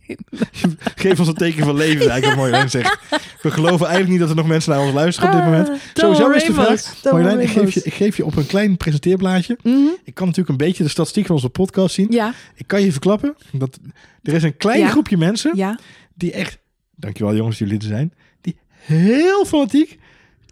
Geef 0.95 1.20
ons 1.20 1.28
een 1.28 1.34
teken 1.34 1.63
van 1.65 1.76
leven, 1.76 2.09
eigenlijk 2.09 2.26
wat 2.26 2.36
Marjolein 2.36 2.70
zegt. 2.70 2.99
We 3.41 3.51
geloven 3.51 3.86
eigenlijk 3.88 4.09
niet 4.09 4.20
dat 4.20 4.30
er 4.30 4.36
nog 4.36 4.47
mensen 4.47 4.72
naar 4.72 4.82
ons 4.82 4.93
luisteren 4.93 5.30
op 5.30 5.36
dit 5.36 5.45
moment. 5.45 5.70
Ah, 5.70 5.76
Sowieso 5.93 6.22
double 6.22 6.38
is 6.38 6.43
de 6.45 6.53
vraag, 6.53 7.03
Marjolein, 7.03 7.39
ik 7.39 7.49
geef, 7.49 7.74
je, 7.74 7.82
ik 7.84 7.93
geef 7.93 8.18
je 8.18 8.26
op 8.26 8.36
een 8.36 8.45
klein 8.45 8.78
presenteerblaadje. 8.78 9.57
Mhm. 9.63 9.78
Ik 10.03 10.13
kan 10.13 10.26
natuurlijk 10.28 10.59
een 10.59 10.68
beetje 10.68 10.84
de 10.84 10.89
statistiek 10.89 11.26
van 11.26 11.36
onze 11.36 11.49
podcast 11.49 11.95
zien. 11.95 12.07
Ja, 12.11 12.34
Ik 12.55 12.68
kan 12.68 12.82
je 12.82 12.91
verklappen 12.91 13.36
dat 13.51 13.80
er 14.24 14.34
is 14.34 14.43
een 14.43 14.57
klein 14.57 14.80
Ja. 14.80 14.89
groepje 14.89 15.18
mensen 15.18 15.51
ja. 15.55 15.80
Die 16.18 16.32
echt, 16.32 16.57
dankjewel 16.95 17.36
jongens 17.36 17.57
jullie 17.57 17.78
er 17.78 17.84
zijn, 17.84 18.13
die 18.41 18.57
heel 18.70 19.45
fanatiek 19.45 19.99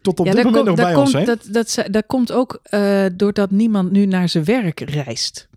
tot 0.01 0.19
op 0.19 0.25
ja 0.25 0.31
dit 0.33 0.43
moment 0.43 0.65
komt- 0.65 0.77
nog 0.77 0.85
bij 0.87 0.95
ons 0.95 1.11
komt, 1.11 1.25
zijn. 1.25 1.37
dat, 1.53 1.75
dat, 1.75 1.85
dat 1.93 2.03
komt 2.07 2.31
ook 2.31 2.59
eh, 2.63 3.05
doordat 3.13 3.51
niemand 3.51 3.91
nu 3.91 4.05
naar 4.05 4.29
zijn 4.29 4.43
werk 4.43 4.79
reist. 4.79 5.47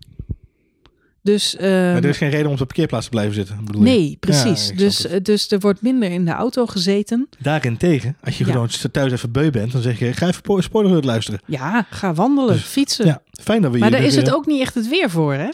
Dus 1.21 1.55
ehm, 1.55 1.69
Maar 1.71 2.03
er 2.03 2.05
is 2.09 2.17
geen 2.17 2.29
reden 2.29 2.45
om 2.45 2.51
op 2.51 2.57
de 2.57 2.65
parkeerplaats 2.65 3.03
te 3.05 3.11
blijven 3.11 3.33
zitten. 3.33 3.65
bedoel 3.65 3.81
nee, 3.81 4.17
precies. 4.19 4.71
dus, 4.75 5.05
eh, 5.07 5.19
dus 5.23 5.51
er 5.51 5.59
wordt 5.59 5.81
minder 5.81 6.11
in 6.11 6.25
de 6.25 6.31
auto 6.31 6.65
gezeten. 6.65 7.29
Daarentegen, 7.39 8.17
als 8.23 8.37
je 8.37 8.45
Ja. 8.45 8.51
gewoon 8.51 8.67
thuis 8.91 9.11
even 9.11 9.31
beu 9.31 9.49
bent, 9.49 9.71
dan 9.71 9.81
zeg 9.81 9.99
je, 9.99 10.13
ga 10.13 10.27
even 10.27 10.41
po- 10.41 10.61
spoiler 10.61 11.05
luisteren. 11.05 11.39
Ja, 11.45 11.85
ga 11.89 12.13
wandelen, 12.13 12.53
Dus, 12.53 12.63
fietsen. 12.63 13.05
Ja, 13.05 13.21
fijn 13.41 13.61
dat 13.61 13.71
we 13.71 13.77
maar 13.77 13.91
daar 13.91 14.03
is 14.03 14.15
het 14.15 14.25
weer- 14.25 14.35
ook 14.35 14.45
niet 14.45 14.61
echt 14.61 14.73
het 14.75 14.89
weer 14.89 15.09
voor, 15.09 15.33
hè? 15.33 15.49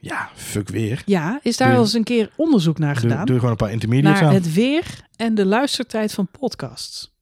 Ja, 0.00 0.28
fuck 0.34 0.68
weer. 0.68 1.02
Ja, 1.06 1.40
is 1.42 1.56
daar 1.56 1.68
Doe- 1.68 1.76
al 1.76 1.82
eens 1.82 1.92
een 1.92 2.04
keer 2.04 2.30
onderzoek 2.36 2.78
naar 2.78 2.92
Doe, 2.94 3.02
gedaan? 3.02 3.26
doe 3.26 3.34
gewoon 3.36 3.50
een 3.50 3.56
paar 3.56 3.72
intermediates 3.72 4.20
naar 4.20 4.28
aan. 4.28 4.34
het 4.34 4.52
weer 4.54 4.84
en 5.16 5.34
de 5.34 5.46
luistertijd 5.46 6.12
van 6.12 6.28
podcasts. 6.40 7.12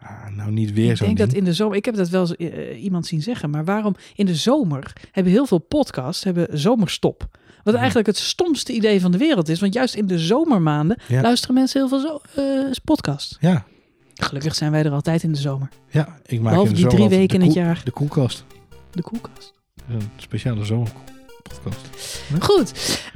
Ah, 0.00 0.26
nou, 0.36 0.50
niet 0.50 0.72
weer 0.72 0.90
ik 0.90 0.96
zo'n 0.96 1.06
denk 1.06 1.18
dat 1.18 1.32
in 1.32 1.44
de 1.44 1.52
zomer, 1.52 1.76
ik 1.76 1.84
heb 1.84 1.94
dat 1.94 2.08
wel 2.08 2.20
eens 2.20 2.36
eh, 2.36 2.82
iemand 2.84 3.06
zien 3.06 3.22
zeggen, 3.22 3.50
maar 3.50 3.64
waarom 3.64 3.94
in 4.14 4.26
de 4.26 4.34
zomer 4.34 4.92
hebben 5.12 5.32
heel 5.32 5.46
veel 5.46 5.58
podcasts 5.58 6.24
hebben 6.24 6.58
zomerstop? 6.58 7.28
Wat 7.62 7.64
Mhm. 7.72 7.76
eigenlijk 7.76 8.06
het 8.06 8.16
stomste 8.18 8.72
idee 8.72 9.00
van 9.00 9.10
de 9.10 9.18
wereld 9.18 9.48
is, 9.48 9.60
want 9.60 9.74
juist 9.74 9.94
in 9.94 10.06
de 10.06 10.18
zomermaanden 10.18 10.98
Ja. 11.08 11.20
luisteren 11.22 11.54
mensen 11.54 11.80
heel 11.80 11.88
veel 11.88 12.00
zo, 12.00 12.40
eh, 12.40 12.70
podcasts. 12.84 13.36
Ja, 13.40 13.64
Gelukkig 14.14 14.54
zijn 14.54 14.70
wij 14.70 14.84
er 14.84 14.90
altijd 14.92 15.22
in 15.22 15.32
de 15.32 15.38
zomer. 15.38 15.68
ja, 15.90 16.18
ik 16.26 16.40
maak 16.40 16.48
Behalve 16.50 16.68
in 16.70 16.74
de 16.76 16.80
die 16.80 16.90
zomer 16.90 17.06
drie 17.08 17.18
weken 17.18 17.40
in 17.40 17.44
het 17.46 17.54
jaar. 17.54 17.80
De 17.84 17.90
koelkast. 17.90 18.44
De 18.90 19.02
koelkast. 19.02 19.52
Een 19.88 20.02
speciale 20.16 20.64
Goed, 22.40 22.72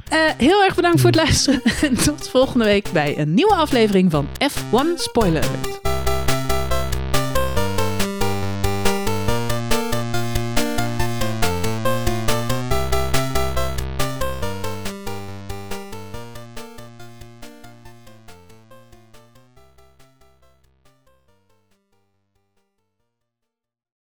Eh, 0.09 0.19
heel 0.37 0.63
erg 0.63 0.75
bedankt 0.75 1.01
voor 1.01 1.09
het 1.09 1.19
luisteren. 1.19 1.61
En 1.81 1.95
tot 2.05 2.29
volgende 2.29 2.65
week 2.65 2.91
bij 2.91 3.17
een 3.17 3.33
nieuwe 3.33 3.55
aflevering 3.55 4.11
van 4.11 4.27
F1 4.51 4.95
Spoiler 4.95 5.43
Alert. 5.43 5.88